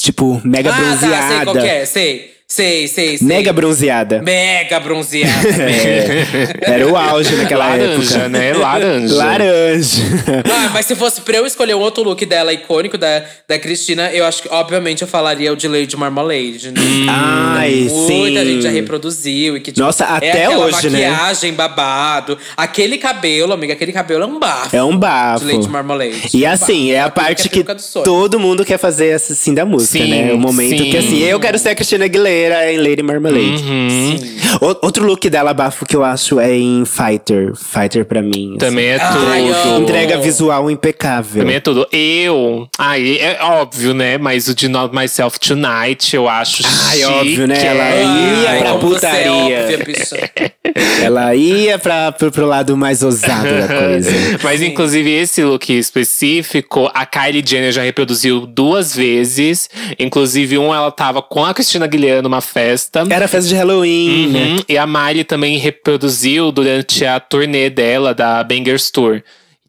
[0.00, 1.44] tipo, mega ah, tá, sei bronzeada.
[1.44, 2.37] qual é, sei.
[2.50, 3.26] Sei, sei, sei.
[3.28, 4.22] Mega bronzeada.
[4.22, 5.28] Mega bronzeada.
[5.68, 8.28] É, era o auge naquela Laranja, época.
[8.30, 8.52] né?
[8.54, 9.14] Laranja.
[9.14, 10.02] Laranja.
[10.50, 14.10] Ah, mas se fosse pra eu escolher um outro look dela icônico da, da Cristina,
[14.12, 16.80] eu acho que, obviamente, eu falaria o de Lady Marmalade, né?
[17.08, 18.46] Ai, Muita sim.
[18.46, 19.56] gente já reproduziu.
[19.56, 21.10] E que, tipo, Nossa, é até aquela hoje, né?
[21.10, 22.38] maquiagem babado.
[22.56, 24.74] Aquele cabelo, amiga, aquele cabelo é um bafo.
[24.74, 25.44] É um bafo.
[25.44, 26.28] De Lady Marmalade.
[26.32, 26.92] E É um assim, bafo.
[26.92, 28.04] é a Aquela parte que peruca do sonho.
[28.04, 30.32] todo mundo quer fazer assim da música, Sim, né?
[30.32, 30.90] O momento sim.
[30.90, 32.37] que assim, eu quero ser a Cristina Aguilera
[32.72, 33.62] em Lady Marmalade.
[33.62, 34.16] Uhum.
[34.62, 37.52] O- outro look dela bafo que eu acho é em Fighter.
[37.54, 38.50] Fighter pra mim.
[38.50, 38.58] assim.
[38.58, 39.68] Também é Ai, tudo.
[39.74, 39.82] amo.
[39.84, 41.42] Entrega visual impecável.
[41.42, 41.86] Também é tudo.
[41.92, 42.68] Eu.
[42.78, 44.16] Aí é óbvio, né?
[44.18, 47.04] Mas o de Not Myself Tonight eu acho Ai, chique.
[47.04, 47.66] óbvio, né?
[47.66, 49.30] Ela ia Ai, pra é putaria.
[49.60, 50.16] óbvia, bicha.
[51.02, 54.10] Ela ia pra, pro, pro lado mais ousado da coisa.
[54.42, 59.68] Mas, inclusive, esse look específico, a Kylie Jenner já reproduziu duas vezes.
[59.98, 63.04] Inclusive, um ela tava com a Cristina Aguilera numa festa.
[63.08, 64.40] Era festa de Halloween, né?
[64.40, 64.58] Uhum.
[64.68, 69.22] E a Miley também reproduziu durante a turnê dela, da Bangers Tour.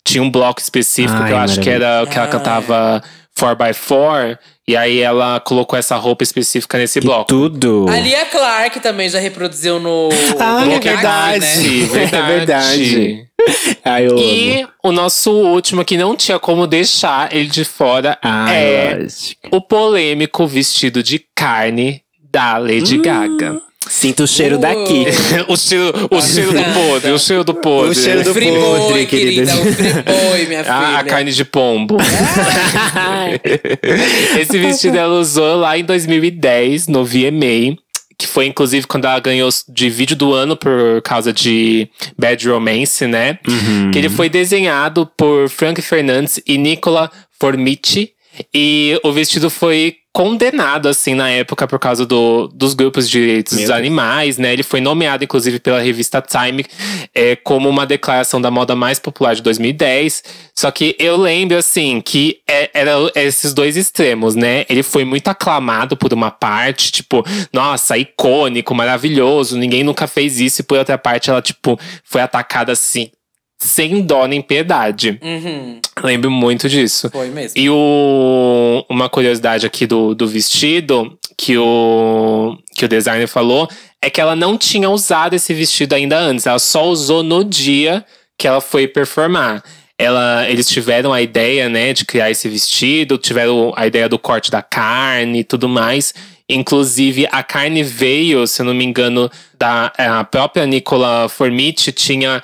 [0.04, 3.04] Tinha um bloco específico Ai, que eu acho que era que ela cantava
[3.40, 4.38] 4x4.
[4.70, 7.26] E aí ela colocou essa roupa específica nesse Que bloco.
[7.26, 7.88] tudo.
[7.90, 10.10] A Lia Clark também já reproduziu no.
[10.40, 11.44] Ah, no é verdade.
[11.44, 11.88] Aqui, né?
[11.88, 12.16] Verdade.
[12.16, 13.28] É verdade.
[13.84, 14.20] Ai, eu amo.
[14.20, 19.50] E o nosso último, que não tinha como deixar ele de fora, Ai, é lógico.
[19.52, 23.02] o polêmico vestido de carne da Lady Hum.
[23.02, 23.62] Gaga.
[23.90, 25.06] Sinto o cheiro daqui.
[25.50, 27.90] o cheiro, o cheiro do podre, o cheiro do podre.
[27.90, 29.52] O cheiro do Free podre, querida.
[29.52, 29.70] querida.
[29.70, 30.76] O free boy, minha filha.
[30.76, 31.98] A, a carne de pombo.
[34.40, 37.76] Esse vestido ela usou lá em 2010, no VMA.
[38.18, 43.08] Que foi, inclusive, quando ela ganhou de vídeo do ano por causa de Bad Romance,
[43.08, 43.40] né?
[43.48, 43.92] Uhum.
[43.92, 47.10] Que ele foi desenhado por Frank Fernandes e Nicola
[47.40, 48.12] Formici.
[48.54, 53.54] E o vestido foi condenado, assim, na época, por causa do, dos grupos de direitos
[53.54, 53.80] Meu dos Deus.
[53.80, 54.52] animais, né?
[54.54, 56.66] Ele foi nomeado, inclusive, pela revista Time
[57.14, 60.24] é, como uma declaração da moda mais popular de 2010.
[60.56, 64.66] Só que eu lembro, assim, que é, era esses dois extremos, né?
[64.68, 70.62] Ele foi muito aclamado por uma parte, tipo, nossa, icônico, maravilhoso, ninguém nunca fez isso.
[70.62, 73.12] E por outra parte, ela, tipo, foi atacada, assim,
[73.60, 75.20] sem dó nem piedade.
[75.22, 77.10] Uhum, Lembro muito disso.
[77.12, 77.60] foi mesmo.
[77.60, 83.68] E o, uma curiosidade aqui do, do vestido que o, que o designer falou
[84.02, 86.48] é que ela não tinha usado esse vestido ainda antes.
[86.48, 88.06] Ela só usou no dia
[88.38, 89.62] que ela foi performar.
[89.98, 94.50] Ela, eles tiveram a ideia, né, de criar esse vestido, tiveram a ideia do corte
[94.50, 96.14] da carne e tudo mais.
[96.48, 102.42] Inclusive, a carne veio, se eu não me engano, da a própria Nicola Formici tinha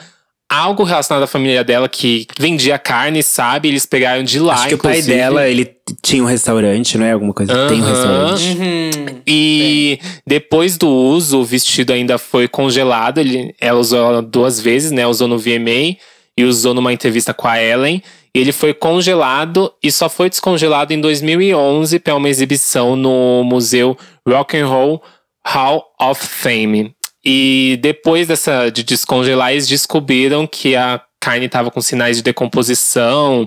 [0.50, 3.68] algo relacionado à família dela que vendia carne, sabe?
[3.68, 5.18] Eles pegaram de lá, Acho que o pai inclusive.
[5.18, 7.12] dela, ele tinha um restaurante, não é?
[7.12, 7.68] Alguma coisa.
[7.68, 8.58] Tem um restaurante.
[8.58, 9.22] Uhum.
[9.28, 13.18] E depois do uso, o vestido ainda foi congelado.
[13.20, 15.06] Ele, ela usou duas vezes, né?
[15.06, 15.98] Usou no VMA
[16.38, 18.02] e usou numa entrevista com a Ellen.
[18.34, 23.98] E ele foi congelado e só foi descongelado em 2011 para uma exibição no Museu
[24.28, 25.02] Rock and Roll
[25.48, 26.95] Hall of Fame.
[27.26, 33.46] E depois dessa de descongelar, eles descobriram que a carne estava com sinais de decomposição,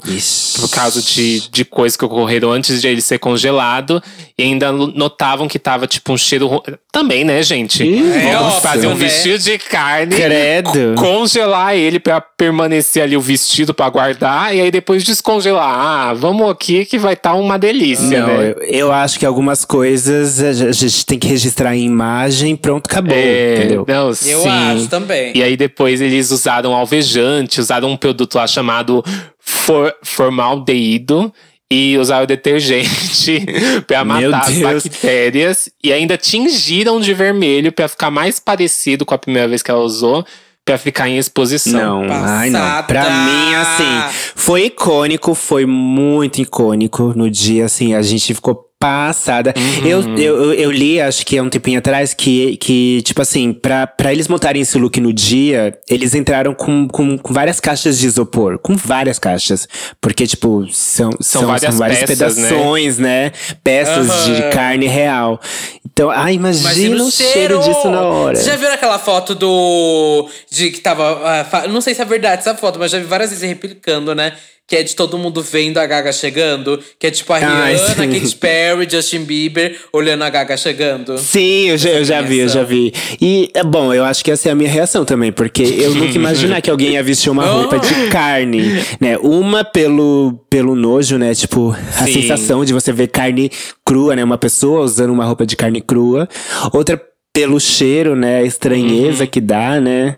[0.56, 4.02] por causa de, de coisas que ocorreram antes de ele ser congelado.
[4.36, 6.60] E ainda notavam que tava tipo um cheiro.
[6.90, 7.82] Também, né, gente?
[7.82, 8.96] É Vamos óbvio, fazer um né?
[8.96, 10.16] vestido de carne.
[10.16, 10.94] Credo.
[10.96, 15.68] Congelar ele pra permanecer ali o vestido pra guardar e aí depois descongelar.
[15.68, 18.54] Ah, vamos aqui que vai estar uma delícia, Não, né?
[18.56, 22.56] eu, eu acho que algumas coisas a gente- a gente tem que registrar em imagem,
[22.56, 23.14] pronto, acabou.
[23.14, 23.84] É, entendeu?
[23.86, 24.48] não, Eu sim.
[24.48, 25.32] acho também.
[25.36, 29.04] E aí depois eles usaram alvejante, usaram um produto lá chamado
[29.38, 31.32] for, formaldeído
[31.70, 33.44] e usaram detergente
[33.86, 39.14] pra Meu matar as bactérias e ainda tingiram de vermelho pra ficar mais parecido com
[39.14, 40.24] a primeira vez que ela usou,
[40.64, 42.04] pra ficar em exposição.
[42.04, 42.82] Não, ai não.
[42.82, 47.14] Pra mim, assim, foi icônico, foi muito icônico.
[47.16, 49.52] No dia, assim, a gente ficou passada.
[49.84, 53.52] Eu, eu, eu, eu li, acho que há um tempinho atrás, que, que tipo assim,
[53.52, 57.98] pra, pra eles montarem esse look no dia, eles entraram com, com, com várias caixas
[57.98, 58.58] de isopor.
[58.58, 59.68] Com várias caixas.
[60.00, 62.48] Porque, tipo, são, são, várias são vários peças, né?
[62.48, 63.32] pedaços, né?
[63.64, 64.34] Peças Aham.
[64.34, 65.40] de carne real.
[65.84, 68.36] Então, ai, imagina, o cheiro disso na hora.
[68.36, 70.28] Você já viu aquela foto do.
[70.50, 71.20] De que tava.
[71.24, 74.14] ah, fa- não sei se é verdade essa foto, mas já vi várias vezes replicando,
[74.14, 74.32] né?
[74.68, 76.78] Que é de todo mundo vendo a Gaga chegando.
[76.98, 78.20] Que é tipo a Ai, Rihanna, sim.
[78.20, 81.16] Katy Perry, Justin Bieber olhando a Gaga chegando.
[81.16, 82.92] Sim, eu já, eu já vi, eu já vi.
[83.18, 86.12] E, é bom, eu acho que essa é a minha reação também, porque eu nunca
[86.14, 89.16] imaginar que alguém ia vestir uma roupa de carne, né?
[89.18, 91.34] Uma pelo, pelo nojo, né?
[91.34, 92.20] Tipo, a Sim.
[92.20, 93.50] sensação de você ver carne
[93.84, 94.22] crua, né?
[94.22, 96.28] Uma pessoa usando uma roupa de carne crua.
[96.74, 97.00] Outra
[97.32, 98.38] pelo cheiro, né?
[98.38, 100.16] A estranheza que dá, né?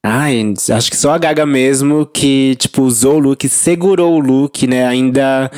[0.00, 4.64] Ai, acho que só a Gaga mesmo que, tipo, usou o look, segurou o look,
[4.64, 4.86] né?
[4.86, 5.50] Ainda,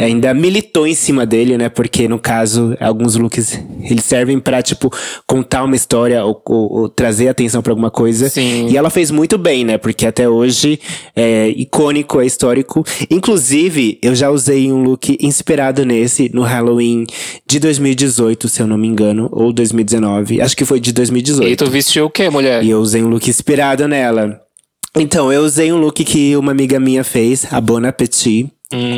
[0.00, 1.68] ainda militou em cima dele, né?
[1.68, 4.88] Porque, no caso, alguns looks, eles servem pra, tipo,
[5.26, 8.28] contar uma história ou, ou- ou trazer atenção pra alguma coisa.
[8.28, 8.68] Sim.
[8.70, 9.76] E ela fez muito bem, né?
[9.76, 10.78] Porque até hoje
[11.16, 12.84] é icônico, é histórico.
[13.10, 17.04] Inclusive, eu já usei um look inspirado nesse no Halloween
[17.44, 20.40] de 2018, se eu não me engano, ou 2019.
[20.40, 21.50] Acho que foi de 2018.
[21.50, 22.62] E tu vestiu o quê, mulher?
[22.62, 24.40] E eu usei um look inspirado nela.
[24.96, 28.50] Então, eu usei um look que uma amiga minha fez, a Bon Appetit.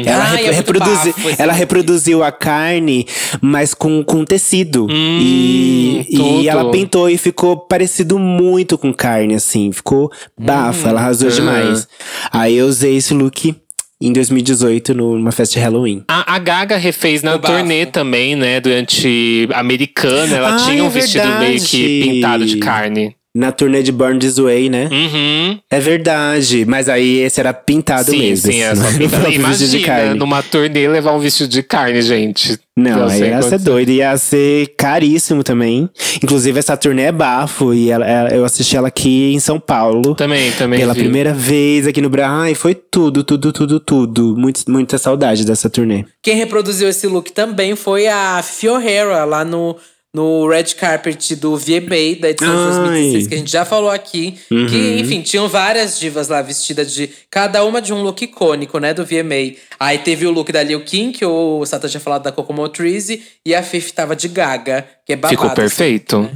[0.04, 3.06] Ela, Ai, rep- é reproduzi- bafo ela reproduziu a carne,
[3.40, 4.88] mas com, com tecido.
[4.90, 6.42] e, tudo.
[6.42, 9.70] e ela pintou e ficou parecido muito com carne, assim.
[9.70, 11.34] Ficou bafo, ela arrasou Uhum.
[11.34, 11.86] demais.
[12.32, 13.54] Aí eu usei esse look
[14.00, 16.02] em 2018 no- numa festa de Halloween.
[16.08, 18.58] A, a Gaga refez na turnê também, né?
[18.60, 23.14] Durante Americana, ela Ai, tinha um é vestido meio que pintado de carne.
[23.32, 24.88] Na turnê de Born This Way, né?
[24.90, 25.58] Uhum.
[25.70, 28.50] É verdade, mas aí esse era pintado sim, mesmo.
[28.50, 29.22] sim, é esse só pintado.
[29.22, 29.30] vestido
[29.70, 30.18] de Imagina, carne.
[30.18, 32.58] numa turnê levar um vestido de carne, gente.
[32.76, 35.88] Não, aí ia ser doido, ia ser caríssimo também.
[36.24, 40.14] Inclusive, essa turnê é bafo e ela- ela- eu assisti ela aqui em São Paulo.
[40.16, 40.80] Também, também.
[40.80, 41.00] Pela vi.
[41.02, 42.32] primeira vez aqui no Brasil.
[42.34, 44.34] Ai, foi tudo, tudo, tudo, tudo.
[44.36, 46.04] Muito, muita saudade dessa turnê.
[46.22, 49.76] Quem reproduziu esse look também foi a Fiorera, lá no,
[50.14, 52.84] no Red Carpet do VMA da edição de Ai.
[52.86, 54.38] 2016, que a gente já falou aqui.
[54.50, 54.66] Uhum.
[54.66, 57.10] Que, enfim, tinham várias divas lá vestidas de.
[57.30, 58.92] Cada uma de um look icônico, né?
[58.92, 59.56] Do VMA.
[59.78, 63.22] Aí teve o look da Lil Kim, que o Sata tinha falado da Coco Motrice,
[63.46, 65.34] e a Fif tava de Gaga, que é babado.
[65.34, 65.54] Ficou assim.
[65.54, 66.30] perfeito.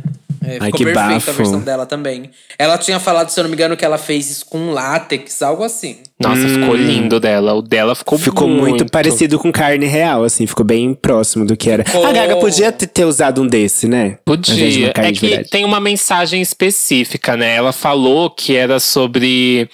[0.46, 1.30] É, Ai, ficou que perfeita bafo.
[1.30, 2.30] a versão dela também.
[2.58, 5.64] Ela tinha falado, se eu não me engano, que ela fez isso com látex, algo
[5.64, 5.98] assim.
[6.20, 7.54] Nossa, ficou lindo dela.
[7.54, 8.22] O dela ficou, Hum.
[8.22, 8.86] Ficou muito.
[8.90, 10.46] parecido com carne real, assim.
[10.46, 11.84] Ficou bem próximo do que era.
[11.84, 14.18] Ficou- A Gaga podia ter, usado um desse, né?
[14.24, 14.92] Podia.
[14.96, 15.50] É que verdade.
[15.50, 17.54] tem uma mensagem específica, né?
[17.56, 19.68] Ela falou que era sobre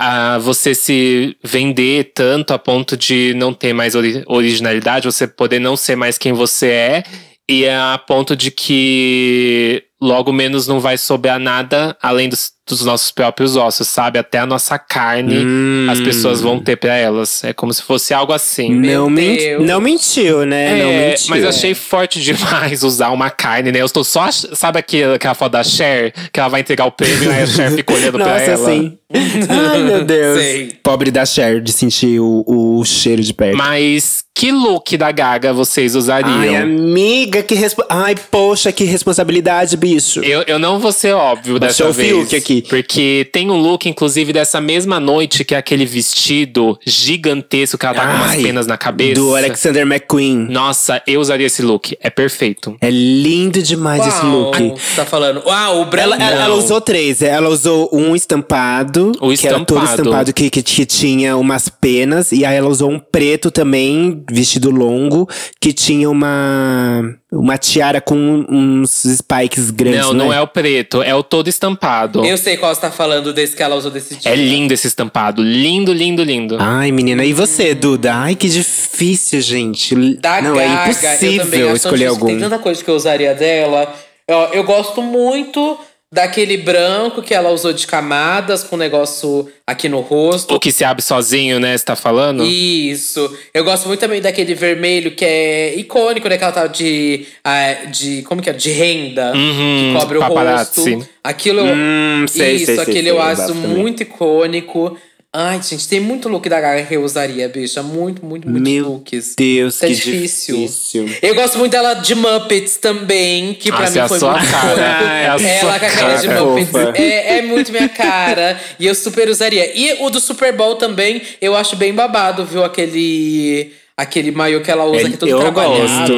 [0.00, 5.58] ah, você se vender tanto a ponto de não ter mais ori- originalidade, você poder
[5.58, 7.02] não ser mais quem você é,
[7.50, 13.10] e a ponto de que logo menos não vai sobrar nada além dos, dos nossos
[13.10, 14.18] próprios ossos, sabe?
[14.18, 15.86] Até a nossa carne Hum.
[15.90, 17.42] as pessoas vão ter pra elas.
[17.44, 18.74] É como se fosse algo assim.
[18.74, 20.70] Não, men- não mentiu, né?
[20.82, 21.26] não É, mentiu.
[21.30, 23.80] mas eu achei forte demais usar uma carne, né?
[23.80, 24.22] Eu estou só.
[24.22, 26.12] ach- Sabe aquela, aquela foto da Cher?
[26.32, 28.66] Que ela vai entregar o prêmio e a Cher fica olhando pra Nossa, ela.
[28.70, 28.98] sim.
[29.12, 30.38] Ai, meu Deus.
[30.38, 30.72] Sei.
[30.82, 33.56] Pobre da Cher de sentir o, o cheiro de perto.
[33.56, 36.38] Mas que look da Gaga vocês usariam?
[36.38, 37.82] Ai, amiga, que respo...
[37.88, 40.20] Ai, poxa, que responsabilidade, bicho.
[40.22, 42.10] Eu, eu não vou ser óbvio Baixou dessa o vez.
[42.12, 42.57] Fiuk aqui.
[42.62, 47.94] Porque tem um look, inclusive, dessa mesma noite, que é aquele vestido gigantesco que ela
[47.94, 49.14] tá com umas Ai, penas na cabeça.
[49.20, 50.46] Do Alexander McQueen.
[50.50, 51.96] Nossa, eu usaria esse look.
[52.00, 52.76] É perfeito.
[52.80, 54.58] É lindo demais esse Uau, look.
[54.58, 55.42] você tá falando.
[55.46, 55.96] Uau, o.
[55.96, 57.22] Ela, ela- ela usou três.
[57.22, 60.02] Ela usou um estampado, O que era todo estampado.
[60.02, 62.32] estampado que, que, que tinha umas penas.
[62.32, 65.28] E aí ela usou um preto também, vestido longo,
[65.60, 70.06] que tinha uma, uma tiara com uns spikes grandes.
[70.06, 72.24] não, não é o preto, é o todo estampado.
[72.24, 74.32] Eu sei qual você tá falando desse que ela usou desse dia.
[74.32, 75.42] É lindo esse estampado.
[75.42, 76.56] Lindo, lindo, lindo.
[76.58, 78.14] Ai, menina, e você, Duda?
[78.14, 79.94] Ai, que difícil, gente.
[80.16, 82.26] Da não, Gaga, é eu também impossível escolher algum.
[82.26, 83.94] Tem tanta coisa que eu usaria dela.
[84.26, 85.78] Eu, eu gosto muito
[86.12, 90.54] daquele branco que ela usou de camadas, com um negócio aqui no rosto.
[90.54, 91.76] O que se abre sozinho, né?
[91.76, 92.44] Você tá falando?
[92.44, 93.36] Isso.
[93.52, 96.38] Eu gosto muito também daquele vermelho que é icônico, né?
[96.38, 98.22] Que ela tá de, ah, de.
[98.22, 98.54] Como que é?
[98.54, 99.32] De renda.
[99.34, 100.94] Uhum, que cobre o paparazzi.
[100.94, 101.08] rosto.
[101.22, 101.62] Aquilo.
[101.62, 104.98] Hum, sei, isso, sei, sei, aquele eu acho muito icônico.
[105.30, 107.82] Ai, gente, tem muito look da Gaga que eu usaria, bicha.
[107.82, 109.34] Muito, muito, muitos Meu looks.
[109.36, 110.56] Deus, É que difícil.
[110.56, 111.06] difícil.
[111.20, 114.32] Eu gosto muito dela de Muppets também, que pra Nossa, mim é a foi sua
[114.38, 114.72] muito cara.
[114.72, 115.08] icônico.
[115.18, 118.58] É a sua Ela com a cara de cara, Muppets é, é muito minha cara.
[118.80, 119.70] e eu super usaria.
[119.78, 122.64] E o do Super Bowl também, eu acho bem babado, viu?
[122.64, 123.70] Aquele.
[123.98, 126.16] Aquele maiô que ela usa, É, que é todo trabalhado e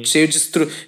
[0.00, 0.38] tudo cheio de,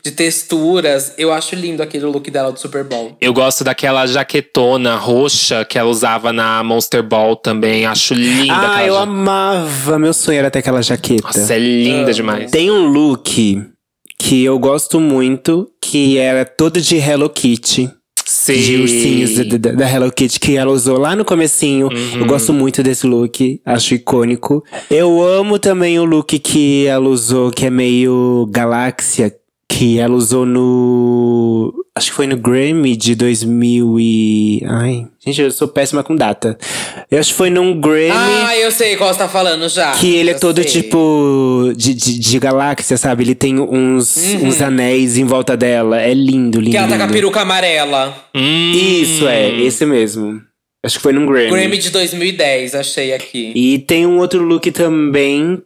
[0.02, 1.14] de texturas.
[1.16, 3.16] Eu acho lindo aquele look dela do Super Bowl.
[3.20, 7.86] Eu gosto daquela jaquetona roxa que ela usava na Monster Ball também.
[7.86, 9.98] Acho linda Ah, aquela eu ja- amava.
[9.98, 11.22] Meu sonho era ter aquela jaqueta.
[11.22, 12.50] Nossa, é linda demais.
[12.50, 13.62] Tem um look
[14.18, 17.88] que eu gosto muito, que era todo de Hello Kitty.
[18.44, 18.60] Sei.
[18.60, 21.86] De ursinhos da, da- da Hello Kitty que ela usou lá no comecinho.
[21.88, 22.20] Uhum.
[22.20, 24.62] Eu gosto muito desse look, acho icônico.
[24.90, 29.34] Eu amo também o look que ela usou, que é meio galáxia,
[29.68, 31.72] que ela usou no.
[31.96, 34.62] Acho que foi no Grammy de 2000 e.
[34.66, 36.58] Ai, gente, eu sou péssima com data.
[37.08, 38.10] Eu acho que foi num Grammy.
[38.10, 39.92] Ah, eu sei qual você tá falando já.
[39.92, 40.82] Que ele é todo sei.
[40.82, 43.22] tipo de, de, de galáxia, sabe?
[43.22, 46.00] Ele tem uns, uns anéis em volta dela.
[46.02, 46.72] É lindo, lindo.
[46.72, 48.12] Que ela tá com a peruca amarela.
[48.34, 48.72] Hum.
[48.72, 50.42] Isso, é, esse mesmo.
[50.84, 51.50] Acho que foi num Grammy.
[51.50, 53.52] Grammy de 2010, achei aqui.
[53.54, 55.62] E tem um outro look também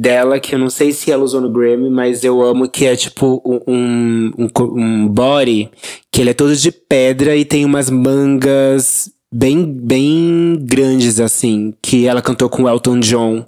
[0.00, 2.96] dela, que eu não sei se ela usou no Grammy, mas eu amo, que é
[2.96, 5.70] tipo um, um, um body,
[6.10, 12.06] que ele é todo de pedra e tem umas mangas bem, bem grandes, assim, que
[12.06, 13.44] ela cantou com Elton John.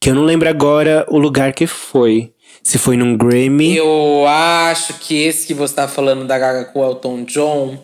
[0.00, 2.32] Que eu não lembro agora o lugar que foi.
[2.62, 3.76] Se foi num Grammy.
[3.76, 7.76] Eu acho que esse que você tá falando da Gaga com Elton John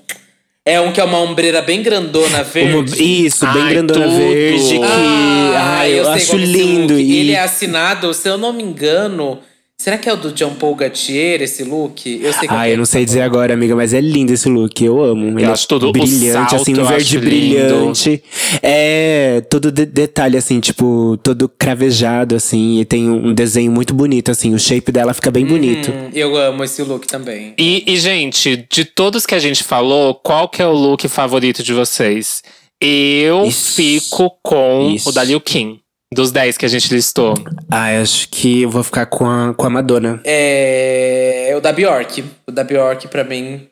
[0.72, 2.74] é um que é uma ombreira bem grandona verde.
[2.74, 4.16] Uma- isso, bem Ai, grandona tudo.
[4.16, 6.98] verde, que Ah, ai, eu, sei acho é lindo.
[6.98, 9.38] E Ele é assinado, se eu não me engano.
[9.80, 12.04] Será que é o do Jean Paul Gaultier, esse look?
[12.20, 12.72] Eu sei Ah, é.
[12.72, 14.84] eu não sei dizer agora, amiga, mas é lindo esse look.
[14.84, 15.38] Eu amo.
[15.38, 18.22] Ele acho é tudo- o brilhante, salto assim, um eu verde brilhante.
[18.60, 22.80] É, todo de- detalhe, assim, tipo, todo cravejado, assim.
[22.80, 24.52] E tem um desenho muito bonito, assim.
[24.52, 25.92] O shape dela fica bem bonito.
[25.92, 27.54] Hum, eu amo esse look também.
[27.56, 31.62] E, e, gente, de todos que a gente falou, qual que é o look favorito
[31.62, 32.42] de vocês?
[32.80, 33.74] Eu Isso.
[33.76, 35.08] fico com Isso.
[35.08, 35.78] o da Liu Kim.
[36.12, 37.34] Dos 10 que a gente listou.
[37.70, 40.20] Ah, eu acho que eu vou ficar com a, com a Madonna.
[40.24, 42.24] É, o da Bjork.
[42.46, 43.68] O da Bjork, pra mim,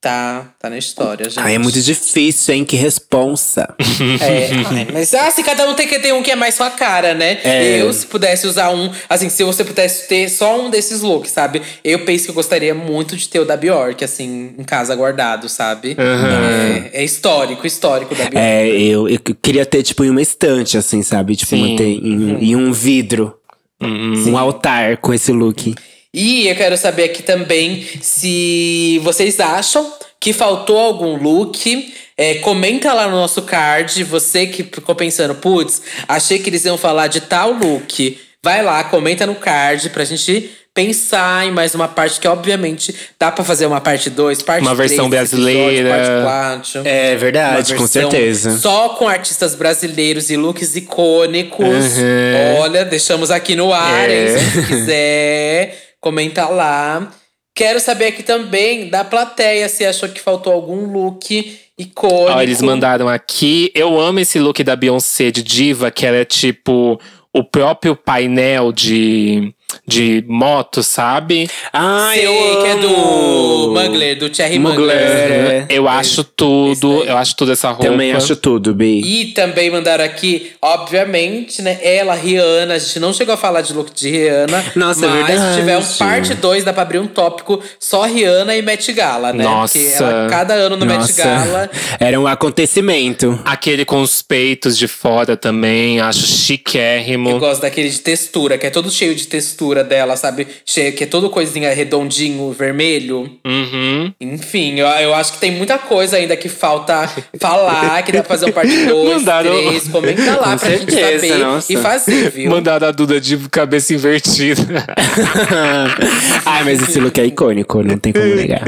[0.00, 1.38] tá, tá na história, gente.
[1.38, 2.64] Ai, é muito difícil, hein?
[2.64, 3.74] Que responsa.
[4.20, 7.14] É, ai, mas assim, cada um tem que ter um que é mais sua cara,
[7.14, 7.38] né?
[7.44, 7.80] É.
[7.80, 11.62] Eu, se pudesse usar um, assim, se você pudesse ter só um desses looks, sabe?
[11.84, 15.48] Eu penso que eu gostaria muito de ter o da Bjork, assim, em casa guardado,
[15.48, 15.96] sabe?
[15.98, 18.38] É, é histórico, histórico da Bjork.
[18.38, 21.36] É, eu, eu queria ter, tipo, em uma estante, assim, sabe?
[21.36, 23.36] Tipo, manter em, em um vidro.
[23.82, 25.74] Um altar com esse look.
[26.12, 31.94] E eu quero saber aqui também se vocês acham que faltou algum look.
[32.16, 34.02] É, comenta lá no nosso card.
[34.04, 38.18] Você que ficou pensando, putz, achei que eles iam falar de tal look.
[38.42, 43.30] Vai lá, comenta no card pra gente pensar em mais uma parte que, obviamente, dá
[43.30, 45.52] pra fazer uma parte 2, parte Uma três versão desse episódio,
[45.84, 45.90] brasileira.
[46.24, 46.82] parte 4.
[46.88, 48.56] É verdade, com certeza.
[48.58, 51.66] Só com artistas brasileiros e looks icônicos.
[51.66, 52.58] Uhum.
[52.60, 54.32] Olha, deixamos aqui no ar, É.
[54.32, 54.38] hein?
[54.38, 57.12] Se você quiser, comenta lá.
[57.54, 62.32] Quero saber aqui também da plateia se achou que faltou algum look icônico.
[62.32, 63.70] Ó, eles mandaram aqui.
[63.74, 67.00] Eu amo esse look da Beyoncé de diva, que ela é tipo
[67.32, 69.54] o próprio painel de,
[69.86, 71.48] de moto, sabe?
[71.72, 73.72] Ai, Sei, eu que é do.
[73.72, 74.78] Mugler, do Thierry Mugler.
[74.78, 74.96] Mugler.
[74.98, 75.66] É.
[75.68, 77.84] Eu acho tudo, eu acho tudo essa roupa.
[77.84, 79.00] Também acho tudo, Bi.
[79.00, 81.78] E também mandaram aqui, obviamente, né?
[81.82, 82.74] Ela, Rihanna.
[82.74, 84.64] A gente não chegou a falar de look de Rihanna.
[84.76, 85.52] Nossa, é mas verdade.
[85.54, 89.32] se tiver um parte 2, dá pra abrir um tópico só Rihanna e Met Gala,
[89.32, 89.44] né?
[89.44, 89.78] Nossa.
[89.78, 91.70] Porque ela, cada ano no Met Nossa, Gala.
[91.98, 93.38] Era um acontecimento.
[93.44, 97.38] Aquele com os peitos de fora também, acho Eu chiquérrimo.
[97.38, 100.46] gosto daquele de textura, que é todo cheio de textura dela, sabe?
[100.64, 103.30] Cheio, que é todo coisinha redondinho, vermelho.
[103.46, 104.12] Uhum.
[104.20, 107.08] Enfim, eu, eu acho que tem muita coisa ainda que falta
[107.38, 109.88] falar, que dá pra fazer um parte 2, Mandaram- 3.
[109.88, 111.72] Comenta lá Com pra gente certeza, saber nossa.
[111.72, 112.50] e fazer, viu?
[112.50, 114.84] Mandaram a Duda de cabeça invertida.
[116.46, 118.62] Ai, mas esse look é icônico, não tem como negar.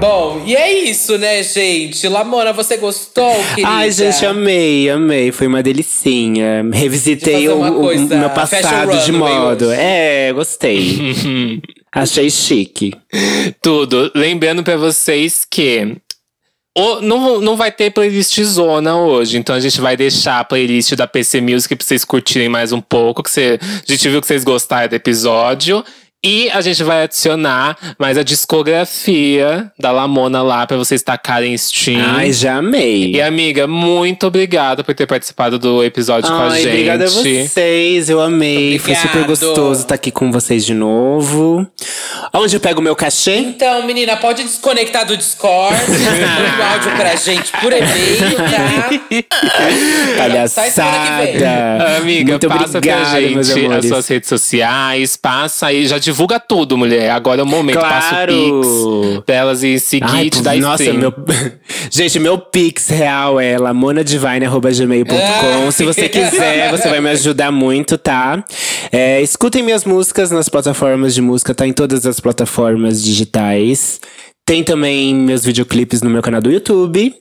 [0.00, 2.06] Bom, e é isso, né, gente?
[2.06, 3.68] Lamona, você gostou, querida?
[3.68, 5.32] Ai, gente, amei, amei.
[5.32, 6.64] Foi uma delicinha.
[6.72, 9.72] Revisitei o, uma o- meu passado de modo.
[9.72, 11.60] É, gostei.
[11.92, 12.94] Achei chique.
[13.60, 14.12] Tudo.
[14.14, 15.96] Lembrando pra vocês que
[16.76, 20.92] o- não, não vai ter playlist zona hoje, então a gente vai deixar a playlist
[20.94, 23.20] da PC Music pra vocês curtirem mais um pouco.
[23.20, 25.84] Que você, a gente viu que vocês gostaram do episódio.
[26.24, 32.02] E a gente vai adicionar mais a discografia da Lamona lá pra vocês tacarem stream.
[32.04, 33.12] Ai, já amei.
[33.12, 36.68] E amiga, muito obrigada por ter participado do episódio com a Ai, gente.
[36.72, 38.80] obrigada a vocês, eu amei.
[38.80, 39.28] Foi super Obrigado.
[39.28, 41.64] gostoso estar aqui com vocês de novo.
[42.34, 43.36] Onde eu pego o meu cachê?
[43.36, 48.90] Então, menina, pode desconectar do Discord, manda o áudio pra gente por e-mail, tá?
[50.18, 51.96] Palhaçada.
[51.98, 56.78] Amiga, Muito passa obrigado, pra gente as suas redes sociais, passa aí, já divulga tudo,
[56.78, 57.10] mulher.
[57.10, 58.32] Agora é o momento, passa Claro.
[58.32, 58.62] o
[59.12, 61.00] Pix delas e seguir Ai, te nossa, stream.
[61.00, 61.12] meu.
[61.90, 65.70] Gente, meu pix real é lamonadivine.gmail.com.
[65.70, 68.42] Se você quiser, você vai me ajudar muito, tá?
[68.90, 74.00] É, escutem minhas músicas nas plataformas de música, tá em todas as plataformas digitais.
[74.46, 77.14] Tem também meus videoclipes no meu canal do YouTube.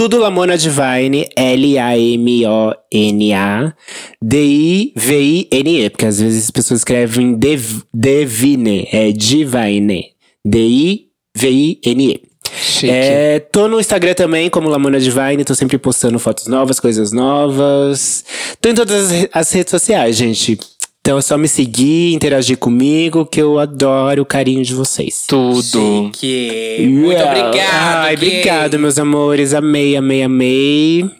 [0.00, 1.74] Tudo Lamona Divine, L-A-M-O-N-A,
[4.22, 10.06] D-I-V-I-N-E, porque às vezes as pessoas escrevem Dev- Divine, é Divine,
[10.42, 12.22] D-I-V-I-N-E.
[12.88, 18.24] É, tô no Instagram também, como Lamona Divine, tô sempre postando fotos novas, coisas novas.
[18.58, 20.58] Tô em todas as redes sociais, gente.
[21.02, 25.24] Então é só me seguir, interagir comigo, que eu adoro o carinho de vocês.
[25.26, 26.10] Tudo.
[26.12, 27.30] Que muito Yeah.
[27.48, 28.04] obrigado.
[28.04, 28.26] Ai, Gui.
[28.26, 29.54] obrigado, meus amores.
[29.54, 31.10] Amei, amei, amei.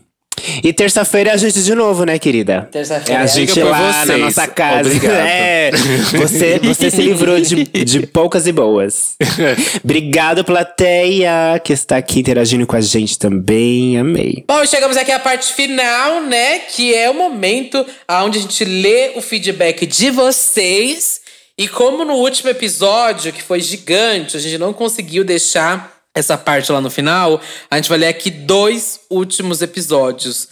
[0.63, 2.69] E terça-feira é a gente de novo, né, querida?
[2.71, 4.89] Terça-feira É a gente Diga lá na nossa casa.
[4.89, 5.11] Obrigado.
[5.31, 5.71] É,
[6.13, 9.17] você, você se livrou de, de poucas e boas.
[9.83, 13.99] Obrigado, plateia, que está aqui interagindo com a gente também.
[13.99, 14.45] Amei.
[14.47, 16.61] Bom, chegamos aqui à parte final, né?
[16.61, 21.21] Que é o momento onde a gente lê o feedback de vocês.
[21.57, 26.73] E como no último episódio, que foi gigante, a gente não conseguiu deixar essa parte
[26.73, 30.49] lá no final, a gente vai ler aqui dois últimos episódios.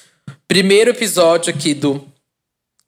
[0.47, 2.07] Primeiro episódio aqui do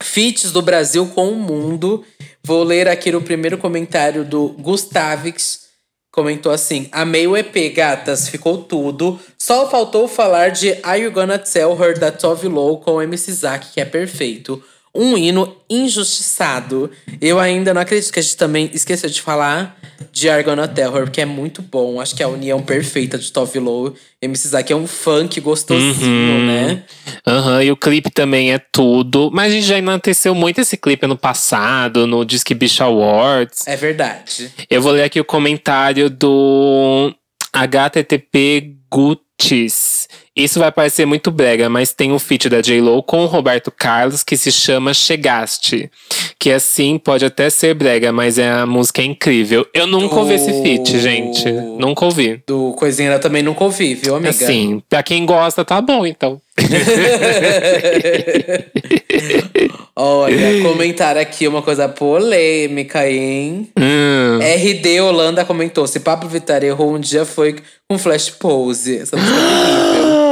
[0.03, 2.05] Feats do Brasil com o Mundo.
[2.43, 5.69] Vou ler aqui o primeiro comentário do Gustavix.
[6.13, 9.21] Comentou assim: Amei o EP, gatas, ficou tudo.
[9.39, 13.73] Só faltou falar de Are You Gonna Tell Her da Tove Lo com MC Zack,
[13.73, 14.63] que é perfeito.
[14.95, 16.91] Um hino injustiçado.
[17.21, 19.79] Eu ainda não acredito que a gente também esqueceu de falar
[20.11, 22.01] de Are You Gonna Tell Her, que é muito bom.
[22.01, 24.73] Acho que é a união perfeita de Tove Lo e MC Zack.
[24.73, 26.83] É um funk gostosinho, né?
[27.27, 29.31] Aham, e o clipe também é tudo.
[29.33, 33.67] Mas a gente já enalteceu muito esse clipe ano passado, no Disque Bicho Awards.
[33.67, 34.51] É verdade.
[34.69, 37.15] Eu vou ler aqui o comentário do
[37.53, 40.09] HTTP Gutis.
[40.35, 44.23] Isso vai parecer muito brega, mas tem um feat da J-Lo com o Roberto Carlos
[44.23, 45.91] que se chama Chegaste.
[46.39, 49.67] Que assim pode até ser brega, mas é, a música é incrível.
[49.75, 51.51] Eu nunca ouvi esse feat, gente.
[51.51, 52.43] Nunca ouvi.
[52.47, 54.31] Do Coisinha eu também nunca ouvi, viu, amiga?
[54.31, 56.41] Assim, pra quem gosta, tá bom, então.
[59.97, 63.69] Olha, comentário aqui uma coisa polêmica, hein?
[63.79, 64.39] Hum.
[64.39, 67.57] RD Holanda comentou: se Pablo Vittar errou um dia foi
[67.89, 68.99] com Flash Pose.
[68.99, 70.21] Essa música é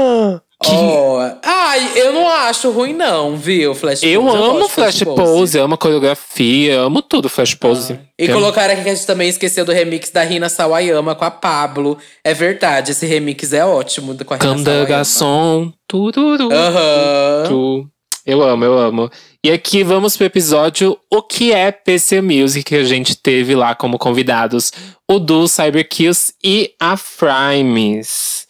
[0.62, 0.86] terrível.
[0.88, 3.74] Ó, ai, eu não acho ruim, não, viu?
[3.74, 4.36] Flash Eu Pose.
[4.36, 7.98] amo Flash Pose, amo a coreografia, amo tudo Flash Pose.
[8.18, 11.24] E Tem- colocaram aqui que a gente também esqueceu do remix da Rina Sawayama com
[11.24, 11.98] a Pablo.
[12.24, 14.86] É verdade, esse remix é ótimo com a Rina Canda Sawayama.
[14.88, 16.48] garçom, tururu.
[16.52, 17.44] Aham.
[17.46, 17.88] Tu.
[18.26, 19.10] Eu amo, eu amo.
[19.42, 23.74] E aqui vamos pro episódio O que é PC Music que a gente teve lá
[23.74, 24.70] como convidados
[25.10, 28.46] o Du Cyberkills e a Frames.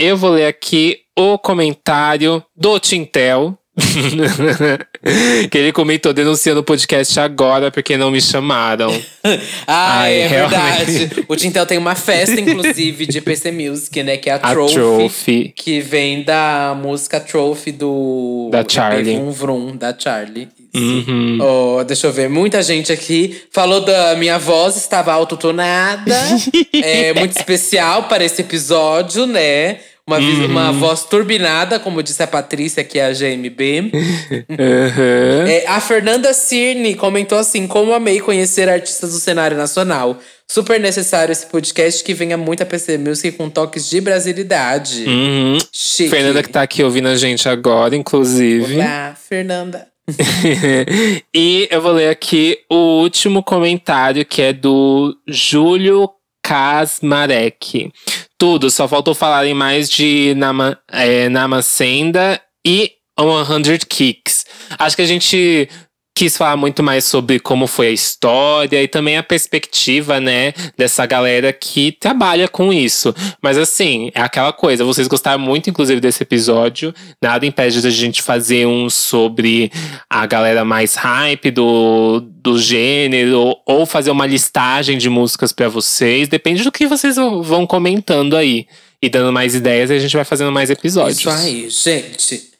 [0.00, 3.58] Eu vou ler aqui o comentário do Tintel,
[5.50, 8.90] que ele comentou denunciando o podcast agora porque não me chamaram.
[9.66, 10.84] ah, Ai, é realmente.
[10.92, 11.24] verdade.
[11.28, 14.16] O Tintel tem uma festa, inclusive, de PC Music, né?
[14.16, 15.52] Que é a, A Trophy, Trophy.
[15.54, 18.48] Que vem da música Trophy do…
[18.50, 19.16] Da Charlie.
[19.16, 20.48] Vrum Vrum, da Charlie.
[20.74, 21.38] Uhum.
[21.40, 26.14] Oh, deixa eu ver, muita gente aqui falou da minha voz, estava autotonada.
[26.72, 29.78] é muito especial para esse episódio, né?
[30.08, 30.46] Uma, Uhum.
[30.46, 33.90] uma voz turbinada, como disse a Patrícia, que é a GMB.
[33.92, 34.46] Uhum.
[35.48, 40.18] É, a Fernanda Cirne comentou assim: como amei conhecer artistas do cenário nacional.
[40.48, 45.04] Super necessário esse podcast que venha muita PC Music com toques de brasilidade.
[45.06, 45.58] Uhum.
[45.72, 46.08] Chique.
[46.10, 48.76] Fernanda que tá aqui ouvindo a gente agora, inclusive.
[48.76, 49.88] Olá, Fernanda.
[51.34, 56.08] e eu vou ler aqui o último comentário, que é do Júlio
[56.46, 57.90] Kasmarek.
[58.38, 64.46] Tudo, só faltou falarem mais de Nama, é, Namacenda e 100 Kicks.
[64.78, 65.68] Acho que a gente
[66.16, 71.04] quis falar muito mais sobre como foi a história e também a perspectiva, né, dessa
[71.04, 73.14] galera que trabalha com isso.
[73.42, 76.94] Mas assim, é aquela coisa, vocês gostaram muito, inclusive, desse episódio.
[77.22, 79.70] Nada impede da gente fazer um sobre
[80.08, 86.28] a galera mais hype do, do gênero, ou fazer uma listagem de músicas pra vocês.
[86.28, 88.66] Depende do que vocês vão comentando aí.
[89.02, 91.18] E dando mais ideias, a gente vai fazendo mais episódios.
[91.18, 92.55] Isso aí, gente.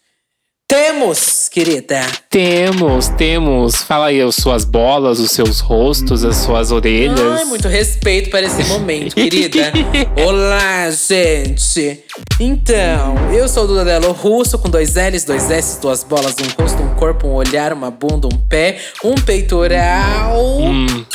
[0.69, 2.01] Temos, querida.
[2.29, 3.77] Temos, temos.
[3.77, 7.21] Fala aí as suas bolas, os seus rostos, as suas orelhas.
[7.39, 9.73] Ai, muito respeito para esse momento, querida.
[10.27, 12.01] Olá, gente.
[12.41, 16.83] Então, eu sou o Dudadelo Russo, com dois L's, dois S, duas bolas, um rosto,
[16.83, 20.37] um corpo, um olhar, uma bunda, um pé, um peitoral,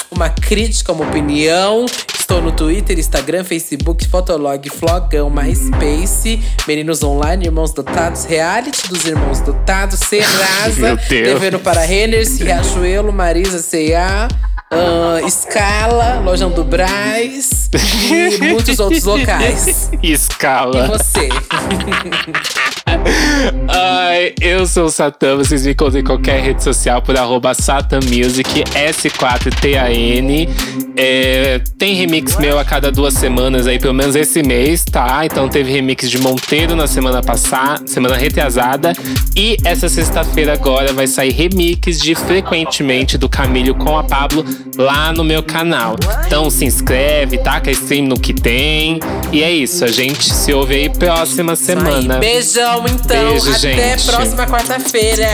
[0.10, 1.86] uma crítica, uma opinião.
[2.18, 9.41] Estou no Twitter, Instagram, Facebook, Fotolog, Flogão, MySpace, Meninos Online, Irmãos Dotados, Reality dos Irmãos
[9.42, 10.96] Dotados, Serasa.
[11.10, 14.28] Devendo para Renners, Riachuelo, Marisa, C&A,
[14.72, 17.70] ah, Scala, Lojão do Braz
[18.10, 19.92] e muitos outros locais.
[20.02, 20.88] E Escala.
[20.88, 21.30] você?
[23.68, 28.64] Ai, eu sou o Satã, vocês me encontram em qualquer rede social por arroba SatanMusic,
[28.74, 30.50] S4TAN.
[30.96, 35.26] É, tem remix meu a cada duas semanas aí, pelo menos esse mês, tá?
[35.26, 38.94] Então teve remix de Monteiro na semana passada, semana retrasada.
[39.36, 44.46] E essa sexta-feira agora vai sair remix de Frequentemente do Camilo com a Pablo
[44.78, 45.96] lá no meu canal.
[46.26, 49.00] Então se inscreve, taca stream no que tem.
[49.32, 52.16] E é isso, a gente se ouve aí próxima semana.
[52.16, 53.32] Aí, beijão, então.
[53.32, 54.06] Beijo, Até gente.
[54.06, 55.30] próxima quarta-feira.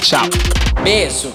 [0.00, 0.28] Tchau.
[0.82, 1.32] Beijo.